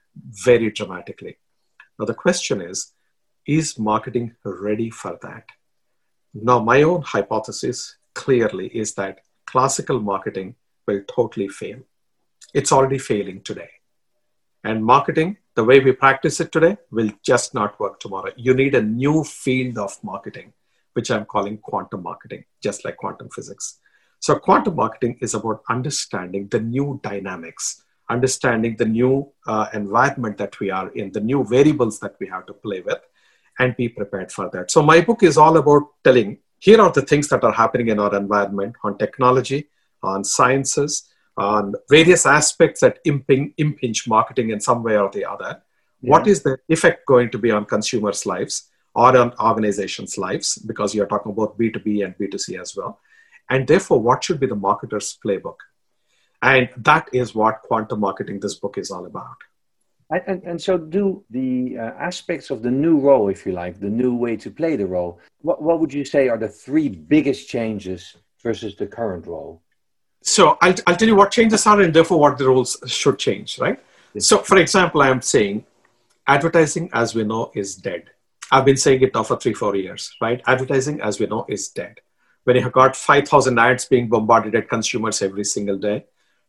very 0.45 0.71
dramatically. 0.71 1.37
Now, 1.99 2.07
the 2.07 2.15
question 2.15 2.61
is 2.61 2.93
is 3.47 3.79
marketing 3.79 4.35
ready 4.45 4.91
for 4.91 5.19
that? 5.23 5.45
Now, 6.35 6.59
my 6.59 6.83
own 6.83 7.03
hypothesis 7.03 7.97
clearly 8.15 8.67
is 8.69 8.95
that 8.95 9.21
classical 9.47 10.01
marketing 10.01 10.57
will 10.87 11.03
totally 11.09 11.49
fail. 11.49 11.79
It's 12.53 12.73
already 12.73 12.99
failing 12.99 13.43
today. 13.43 13.71
And 14.65 14.85
marketing, 14.85 15.37
the 15.55 15.65
way 15.65 15.79
we 15.79 15.93
practice 15.93 16.41
it 16.41 16.51
today, 16.51 16.77
will 16.91 17.11
just 17.25 17.55
not 17.55 17.79
work 17.79 18.01
tomorrow. 18.01 18.33
You 18.37 18.53
need 18.53 18.75
a 18.75 18.83
new 18.83 19.23
field 19.23 19.79
of 19.79 19.97
marketing, 20.03 20.53
which 20.95 21.11
I'm 21.11 21.25
calling 21.25 21.59
quantum 21.59 22.03
marketing, 22.03 22.45
just 22.63 22.85
like 22.85 22.97
quantum 22.97 23.29
physics. 23.31 23.79
So, 24.19 24.37
quantum 24.39 24.75
marketing 24.75 25.19
is 25.21 25.35
about 25.35 25.63
understanding 25.71 26.49
the 26.49 26.61
new 26.61 27.01
dynamics 27.03 27.85
understanding 28.09 28.77
the 28.77 28.85
new 28.85 29.31
uh, 29.47 29.67
environment 29.75 30.39
that 30.39 30.59
we 30.61 30.71
are 30.71 30.89
in, 30.91 31.13
the 31.13 31.21
new 31.21 31.45
variables 31.45 31.99
that 32.01 32.17
we 32.21 32.27
have 32.29 32.47
to 32.47 32.53
play 32.53 32.81
with, 32.81 33.01
and 33.59 33.77
be 33.77 33.89
prepared 33.89 34.31
for 34.31 34.51
that. 34.51 34.71
So, 34.71 34.83
my 34.83 35.01
book 35.01 35.23
is 35.23 35.39
all 35.39 35.57
about 35.57 35.83
telling 36.05 36.39
here 36.59 36.81
are 36.81 36.91
the 36.91 37.03
things 37.03 37.29
that 37.29 37.45
are 37.45 37.53
happening 37.53 37.89
in 37.89 37.99
our 37.99 38.15
environment 38.15 38.77
on 38.83 38.99
technology, 38.99 39.69
on 40.03 40.25
sciences, 40.25 41.09
on 41.37 41.75
various 41.91 42.25
aspects 42.25 42.81
that 42.81 42.99
imping, 43.05 43.53
impinge 43.59 44.09
marketing 44.09 44.51
in 44.51 44.61
some 44.61 44.83
way 44.83 44.97
or 44.97 45.11
the 45.11 45.25
other. 45.25 45.63
Yeah. 46.01 46.11
What 46.11 46.27
is 46.27 46.43
the 46.43 46.59
effect 46.69 47.07
going 47.07 47.31
to 47.31 47.39
be 47.39 47.51
on 47.51 47.67
consumers' 47.67 48.25
lives 48.25 48.71
or 48.95 49.17
on 49.17 49.35
organizations' 49.39 50.17
lives? 50.17 50.57
Because 50.57 50.95
you're 50.95 51.07
talking 51.07 51.33
about 51.33 51.59
B2B 51.59 52.05
and 52.05 52.17
B2C 52.17 52.61
as 52.61 52.75
well. 52.77 53.01
And 53.51 53.67
therefore, 53.67 54.01
what 54.01 54.25
should 54.25 54.41
be 54.41 54.47
the 54.47 54.57
marketer's 54.57 55.19
playbook? 55.25 55.57
And 56.43 56.69
that 56.79 57.09
is 57.13 57.35
what 57.35 57.63
quantum 57.63 58.01
marketing, 58.01 58.41
this 58.41 58.55
book 58.55 58.79
is 58.79 58.91
all 58.91 59.07
about. 59.07 59.37
And, 60.09 60.43
and, 60.45 60.63
so, 60.63 60.79
do 60.79 61.25
the 61.31 61.79
uh, 61.79 61.83
aspects 61.99 62.51
of 62.51 62.63
the 62.63 62.71
new 62.71 63.01
role, 63.01 63.29
if 63.29 63.45
you 63.45 63.51
like, 63.51 63.81
the 63.81 63.89
new 63.89 64.15
way 64.15 64.37
to 64.37 64.53
play 64.53 64.77
the 64.77 64.87
role, 64.87 65.19
what, 65.41 65.61
what 65.61 65.81
would 65.81 65.93
you 65.93 66.05
say 66.05 66.29
are 66.29 66.39
the 66.39 66.49
three 66.49 66.89
biggest 66.89 67.49
changes 67.49 68.15
versus 68.41 68.77
the 68.77 68.87
current 68.87 69.27
role? 69.27 69.63
So, 70.23 70.59
I'll, 70.61 70.77
I'll 70.87 70.95
tell 70.95 71.09
you 71.09 71.17
what 71.17 71.33
changes 71.33 71.67
are 71.67 71.81
and 71.81 71.93
therefore 71.93 72.21
what 72.21 72.39
the 72.39 72.47
roles 72.47 72.77
should 72.87 73.19
change, 73.19 73.59
right? 73.59 73.81
Yes. 74.15 74.27
So, 74.27 74.39
for 74.39 74.59
example, 74.59 75.03
I'm 75.03 75.23
saying 75.23 75.65
advertising, 76.29 76.89
as 76.93 77.17
we 77.17 77.25
know, 77.25 77.51
is 77.55 77.75
dead. 77.75 78.11
I've 78.53 78.65
been 78.65 78.77
saying 78.77 79.03
it 79.03 79.13
now 79.13 79.25
for 79.25 79.37
three, 79.37 79.55
four 79.55 79.75
years, 79.75 80.15
right? 80.21 80.41
Advertising, 80.47 81.01
as 81.01 81.19
we 81.19 81.27
know, 81.27 81.47
is 81.49 81.69
dead. 81.69 82.01
When 82.45 82.55
you 82.55 82.63
have 82.63 82.73
got 82.73 82.95
5,000 82.95 83.59
ads 83.59 83.87
being 83.87 84.09
bombarded 84.09 84.55
at 84.55 84.69
consumers 84.69 85.21
every 85.21 85.43
single 85.43 85.79
day, 85.79 86.05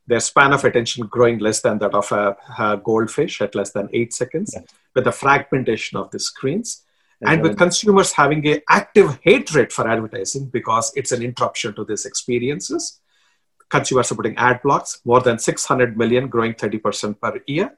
their 0.07 0.21
span 0.21 0.53
of 0.53 0.63
attention 0.63 1.05
growing 1.07 1.37
less 1.39 1.61
than 1.61 1.77
that 1.79 1.93
of 1.93 2.11
a, 2.11 2.35
a 2.57 2.77
goldfish 2.77 3.41
at 3.41 3.53
less 3.55 3.71
than 3.71 3.89
eight 3.93 4.13
seconds, 4.13 4.51
yeah. 4.55 4.61
with 4.95 5.03
the 5.03 5.11
fragmentation 5.11 5.97
of 5.97 6.09
the 6.11 6.19
screens, 6.19 6.83
and, 7.21 7.29
and 7.31 7.43
with 7.43 7.57
consumers 7.57 8.13
having 8.13 8.45
a 8.47 8.61
active 8.69 9.19
hatred 9.21 9.73
for 9.73 9.87
advertising 9.87 10.45
because 10.45 10.91
it's 10.95 11.11
an 11.11 11.21
interruption 11.21 11.73
to 11.75 11.83
these 11.83 12.05
experiences. 12.05 13.01
Consumers 13.69 14.11
are 14.11 14.15
putting 14.15 14.37
ad 14.37 14.61
blocks, 14.63 15.01
more 15.03 15.19
than 15.19 15.37
600 15.37 15.97
million, 15.97 16.29
growing 16.29 16.53
30% 16.53 17.19
per 17.19 17.41
year. 17.47 17.77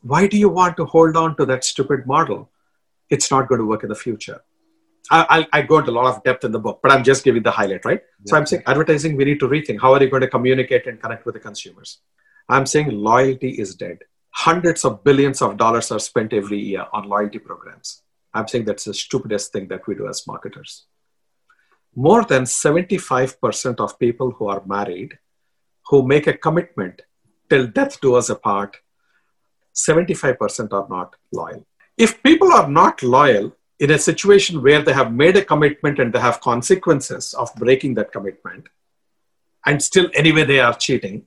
Why 0.00 0.26
do 0.26 0.38
you 0.38 0.48
want 0.48 0.78
to 0.78 0.86
hold 0.86 1.16
on 1.16 1.36
to 1.36 1.44
that 1.46 1.64
stupid 1.64 2.06
model? 2.06 2.50
It's 3.10 3.30
not 3.30 3.48
going 3.48 3.60
to 3.60 3.66
work 3.66 3.82
in 3.82 3.90
the 3.90 3.94
future. 3.94 4.40
I, 5.10 5.46
I, 5.52 5.62
go 5.62 5.78
into 5.78 5.90
a 5.90 5.92
lot 5.92 6.06
of 6.06 6.22
depth 6.24 6.44
in 6.44 6.52
the 6.52 6.58
book, 6.58 6.80
but 6.82 6.90
I'm 6.90 7.04
just 7.04 7.24
giving 7.24 7.42
the 7.42 7.50
highlight, 7.50 7.84
right? 7.84 8.00
Yeah. 8.00 8.30
So 8.30 8.36
I'm 8.38 8.46
saying 8.46 8.62
advertising, 8.66 9.16
we 9.16 9.24
need 9.24 9.40
to 9.40 9.48
rethink. 9.48 9.80
How 9.80 9.92
are 9.92 10.02
you 10.02 10.08
going 10.08 10.22
to 10.22 10.28
communicate 10.28 10.86
and 10.86 11.00
connect 11.00 11.26
with 11.26 11.34
the 11.34 11.40
consumers? 11.40 11.98
I'm 12.48 12.64
saying 12.64 12.90
loyalty 12.90 13.50
is 13.50 13.74
dead. 13.74 13.98
Hundreds 14.30 14.84
of 14.84 15.04
billions 15.04 15.42
of 15.42 15.58
dollars 15.58 15.90
are 15.90 15.98
spent 15.98 16.32
every 16.32 16.58
year 16.58 16.86
on 16.92 17.08
loyalty 17.08 17.38
programs. 17.38 18.02
I'm 18.32 18.48
saying 18.48 18.64
that's 18.64 18.84
the 18.84 18.94
stupidest 18.94 19.52
thing 19.52 19.68
that 19.68 19.86
we 19.86 19.94
do 19.94 20.08
as 20.08 20.26
marketers. 20.26 20.86
More 21.94 22.24
than 22.24 22.44
75% 22.44 23.80
of 23.80 23.98
people 23.98 24.32
who 24.32 24.48
are 24.48 24.62
married, 24.66 25.18
who 25.86 26.06
make 26.06 26.26
a 26.26 26.36
commitment 26.36 27.02
till 27.48 27.66
death 27.68 28.00
do 28.00 28.14
us 28.14 28.30
apart, 28.30 28.78
75% 29.74 30.72
are 30.72 30.86
not 30.88 31.14
loyal. 31.32 31.66
If 31.96 32.22
people 32.22 32.52
are 32.52 32.68
not 32.68 33.02
loyal, 33.02 33.54
in 33.78 33.90
a 33.90 33.98
situation 33.98 34.62
where 34.62 34.82
they 34.82 34.92
have 34.92 35.12
made 35.12 35.36
a 35.36 35.44
commitment 35.44 35.98
and 35.98 36.12
they 36.12 36.20
have 36.20 36.40
consequences 36.40 37.34
of 37.34 37.54
breaking 37.56 37.94
that 37.94 38.12
commitment, 38.12 38.68
and 39.66 39.82
still 39.82 40.08
anyway 40.14 40.44
they 40.44 40.60
are 40.60 40.74
cheating, 40.74 41.24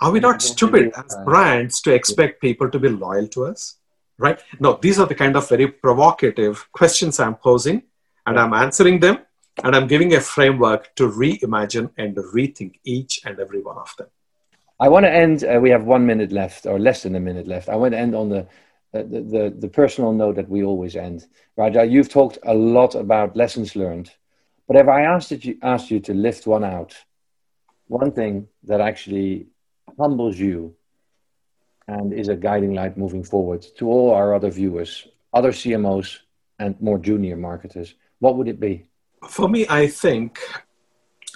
are 0.00 0.10
we 0.10 0.20
not 0.20 0.42
stupid 0.42 0.92
as 0.96 1.16
brands 1.24 1.80
to 1.82 1.94
expect 1.94 2.40
people 2.40 2.68
to 2.68 2.78
be 2.78 2.88
loyal 2.88 3.28
to 3.28 3.44
us? 3.44 3.76
Right? 4.18 4.40
No, 4.58 4.78
these 4.80 4.98
are 4.98 5.06
the 5.06 5.14
kind 5.14 5.36
of 5.36 5.48
very 5.48 5.68
provocative 5.68 6.70
questions 6.72 7.20
I'm 7.20 7.36
posing, 7.36 7.82
and 8.26 8.38
I'm 8.38 8.52
answering 8.52 9.00
them, 9.00 9.18
and 9.62 9.76
I'm 9.76 9.86
giving 9.86 10.14
a 10.14 10.20
framework 10.20 10.94
to 10.96 11.08
reimagine 11.08 11.90
and 11.96 12.16
rethink 12.16 12.80
each 12.84 13.20
and 13.24 13.38
every 13.38 13.62
one 13.62 13.76
of 13.78 13.94
them. 13.98 14.08
I 14.80 14.88
want 14.88 15.06
to 15.06 15.12
end, 15.12 15.44
uh, 15.44 15.60
we 15.60 15.70
have 15.70 15.84
one 15.84 16.04
minute 16.06 16.32
left, 16.32 16.66
or 16.66 16.78
less 16.78 17.04
than 17.04 17.14
a 17.14 17.20
minute 17.20 17.46
left. 17.46 17.68
I 17.68 17.76
want 17.76 17.92
to 17.92 17.98
end 17.98 18.16
on 18.16 18.28
the 18.28 18.46
the, 18.92 19.54
the, 19.58 19.68
personal 19.68 20.12
note 20.12 20.36
that 20.36 20.48
we 20.48 20.62
always 20.62 20.96
end. 20.96 21.26
Raja, 21.56 21.80
uh, 21.80 21.84
you've 21.84 22.10
talked 22.10 22.38
a 22.44 22.54
lot 22.54 22.94
about 22.94 23.36
lessons 23.36 23.74
learned, 23.74 24.10
but 24.68 24.76
if 24.76 24.86
I 24.86 25.02
asked 25.02 25.30
you, 25.30 25.58
asked 25.62 25.90
you 25.90 26.00
to 26.00 26.14
lift 26.14 26.46
one 26.46 26.64
out, 26.64 26.94
one 27.88 28.12
thing 28.12 28.48
that 28.64 28.80
actually 28.80 29.46
humbles 29.98 30.38
you 30.38 30.74
and 31.88 32.12
is 32.12 32.28
a 32.28 32.36
guiding 32.36 32.74
light 32.74 32.96
moving 32.96 33.24
forward 33.24 33.66
to 33.78 33.88
all 33.88 34.12
our 34.12 34.34
other 34.34 34.50
viewers, 34.50 35.08
other 35.32 35.52
CMOs, 35.52 36.18
and 36.58 36.80
more 36.80 36.98
junior 36.98 37.36
marketers, 37.36 37.94
what 38.20 38.36
would 38.36 38.48
it 38.48 38.60
be? 38.60 38.86
For 39.28 39.48
me, 39.48 39.66
I 39.68 39.88
think 39.88 40.38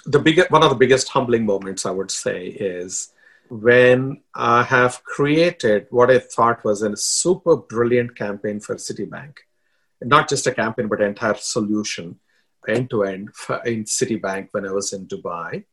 the 0.05 0.19
biggest, 0.19 0.51
one 0.51 0.63
of 0.63 0.69
the 0.69 0.75
biggest 0.75 1.09
humbling 1.09 1.45
moments 1.45 1.85
I 1.85 1.91
would 1.91 2.11
say 2.11 2.47
is 2.47 3.09
when 3.49 4.21
I 4.33 4.63
have 4.63 5.03
created 5.03 5.87
what 5.89 6.11
I 6.11 6.19
thought 6.19 6.63
was 6.63 6.81
a 6.81 6.95
super 6.95 7.55
brilliant 7.55 8.15
campaign 8.15 8.59
for 8.59 8.75
Citibank. 8.75 9.37
Not 10.01 10.29
just 10.29 10.47
a 10.47 10.53
campaign, 10.53 10.87
but 10.87 11.01
an 11.01 11.07
entire 11.07 11.35
solution 11.35 12.19
end 12.67 12.89
to 12.89 13.03
end 13.03 13.29
in 13.65 13.85
Citibank 13.85 14.49
when 14.51 14.65
I 14.67 14.71
was 14.71 14.93
in 14.93 15.07
Dubai. 15.07 15.63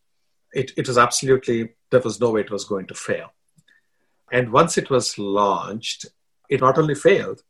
It, 0.53 0.72
it 0.77 0.87
was 0.87 0.99
absolutely, 0.99 1.70
there 1.91 2.01
was 2.01 2.20
no 2.20 2.31
way 2.31 2.43
it 2.43 2.51
was 2.51 2.64
going 2.64 2.87
to 2.87 2.95
fail. 2.95 3.33
And 4.33 4.53
once 4.53 4.79
it 4.79 4.91
was 4.91 5.18
launched, 5.18 6.07
it 6.49 6.61
not 6.61 6.79
only 6.79 6.95
failed, 6.95 7.43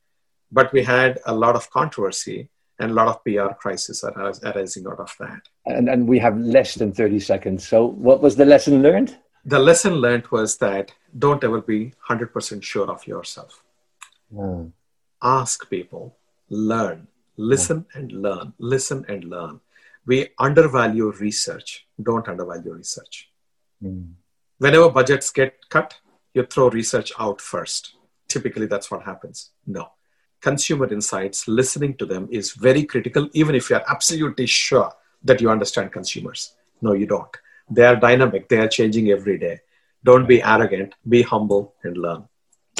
but 0.51 0.72
we 0.72 0.83
had 0.83 1.18
a 1.27 1.35
lot 1.35 1.57
of 1.57 1.70
controversy 1.70 2.49
and 2.79 2.91
a 2.91 2.95
lot 2.95 3.09
of 3.09 3.22
PR 3.25 3.55
crisis 3.55 4.03
arising 4.05 4.87
out 4.87 4.99
of 4.99 5.14
that. 5.20 5.43
And, 5.66 5.89
and 5.89 6.09
we 6.09 6.18
have 6.18 6.37
less 6.39 6.75
than 6.75 6.93
30 6.93 7.20
seconds. 7.20 7.66
So, 7.66 7.87
what 7.87 8.20
was 8.20 8.37
the 8.37 8.45
lesson 8.45 8.83
learned? 8.83 9.16
The 9.45 9.59
lesson 9.59 9.95
learned 9.95 10.26
was 10.28 10.57
that 10.59 10.92
don't 11.16 11.45
ever 11.45 11.61
be 11.61 11.92
100% 12.09 12.62
sure 12.62 12.90
of 12.90 13.07
yourself. 13.07 13.62
Mm. 14.32 14.72
Ask 15.22 15.68
people, 15.68 16.16
learn, 16.49 17.09
listen 17.36 17.86
and 17.95 18.11
learn, 18.12 18.55
listen 18.59 19.05
and 19.09 19.24
learn. 19.24 19.61
We 20.07 20.28
undervalue 20.38 21.12
research. 21.12 21.86
Don't 22.03 22.28
undervalue 22.28 22.72
research. 22.72 23.30
Mm. 23.82 24.12
Whenever 24.59 24.90
budgets 24.90 25.30
get 25.30 25.68
cut, 25.68 25.99
you 26.32 26.45
throw 26.45 26.68
research 26.70 27.12
out 27.18 27.40
first. 27.40 27.97
Typically, 28.28 28.66
that's 28.66 28.90
what 28.90 29.03
happens. 29.03 29.51
No 29.66 29.90
consumer 30.45 30.86
insights, 30.92 31.49
listening 31.49 31.95
to 31.97 32.05
them 32.05 32.28
is 32.30 32.53
very 32.53 32.84
critical, 32.84 33.28
even 33.32 33.55
if 33.55 33.70
you're 33.70 33.90
absolutely 33.90 34.45
sure 34.45 34.92
that 35.22 35.40
you 35.40 35.49
understand 35.51 35.90
consumers. 35.90 36.55
No, 36.82 36.92
you 36.92 37.07
don't. 37.07 37.34
They 37.70 37.84
are 37.84 37.96
dynamic, 37.96 38.48
they 38.48 38.58
are 38.58 38.68
changing 38.68 39.10
every 39.10 39.38
day. 39.38 39.60
Don't 40.04 40.26
be 40.28 40.42
arrogant, 40.42 40.94
be 41.08 41.22
humble, 41.22 41.74
and 41.82 41.96
learn. 41.96 42.28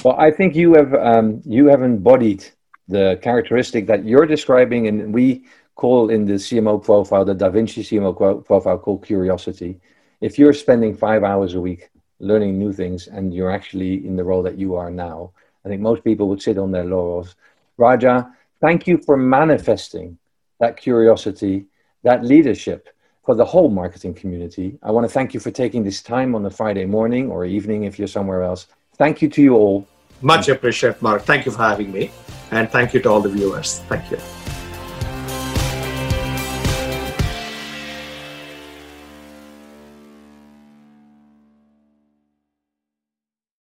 Well, 0.05 0.17
I 0.19 0.31
think 0.31 0.55
you 0.55 0.75
have, 0.75 0.93
um, 0.95 1.41
you 1.45 1.67
have 1.69 1.83
embodied 1.83 2.45
the 2.89 3.19
characteristic 3.23 3.87
that 3.87 4.05
you're 4.05 4.27
describing, 4.27 4.89
and 4.89 5.15
we 5.15 5.45
call 5.75 6.11
in 6.11 6.25
the 6.25 6.35
CMO 6.35 6.83
profile, 6.83 7.25
the 7.25 7.35
Da 7.35 7.49
Vinci 7.49 7.83
CMO 7.83 8.45
profile 8.45 8.79
called 8.79 9.05
curiosity. 9.05 9.81
If 10.21 10.39
you're 10.39 10.53
spending 10.53 10.97
five 10.97 11.25
hours 11.25 11.55
a 11.55 11.61
week 11.61 11.91
learning 12.21 12.59
new 12.59 12.73
things 12.73 13.09
and 13.09 13.35
you're 13.35 13.51
actually 13.51 14.07
in 14.07 14.17
the 14.17 14.25
role 14.25 14.43
that 14.43 14.59
you 14.59 14.77
are 14.77 14.91
now, 14.91 15.33
I 15.65 15.69
think 15.69 15.81
most 15.81 16.05
people 16.05 16.29
would 16.29 16.43
sit 16.43 16.59
on 16.59 16.71
their 16.71 16.85
laurels. 16.85 17.35
Raja, 17.77 18.31
thank 18.61 18.87
you 18.87 18.99
for 18.99 19.17
manifesting 19.17 20.19
that 20.61 20.77
curiosity, 20.77 21.67
that 22.03 22.25
leadership 22.25 22.89
for 23.25 23.35
the 23.35 23.45
whole 23.45 23.71
marketing 23.71 24.15
community. 24.15 24.79
I 24.83 24.91
want 24.91 25.05
to 25.05 25.13
thank 25.13 25.35
you 25.35 25.41
for 25.41 25.51
taking 25.51 25.83
this 25.85 26.03
time 26.03 26.35
on 26.35 26.45
a 26.47 26.51
Friday 26.51 26.85
morning 26.85 27.31
or 27.31 27.45
evening 27.45 27.85
if 27.85 27.99
you're 27.99 28.09
somewhere 28.09 28.43
else. 28.43 28.67
Thank 28.97 29.23
you 29.23 29.29
to 29.31 29.43
you 29.43 29.55
all. 29.55 29.89
Much 30.21 30.49
appreciated, 30.49 31.01
Mark. 31.03 31.23
Thank 31.23 31.47
you 31.47 31.53
for 31.53 31.59
having 31.59 31.91
me. 31.91 32.11
And 32.51 32.71
thank 32.71 32.95
you 32.95 33.01
to 33.01 33.09
all 33.11 33.21
the 33.21 33.31
viewers. 33.31 33.81
Thank 33.89 34.11
you. 34.11 34.54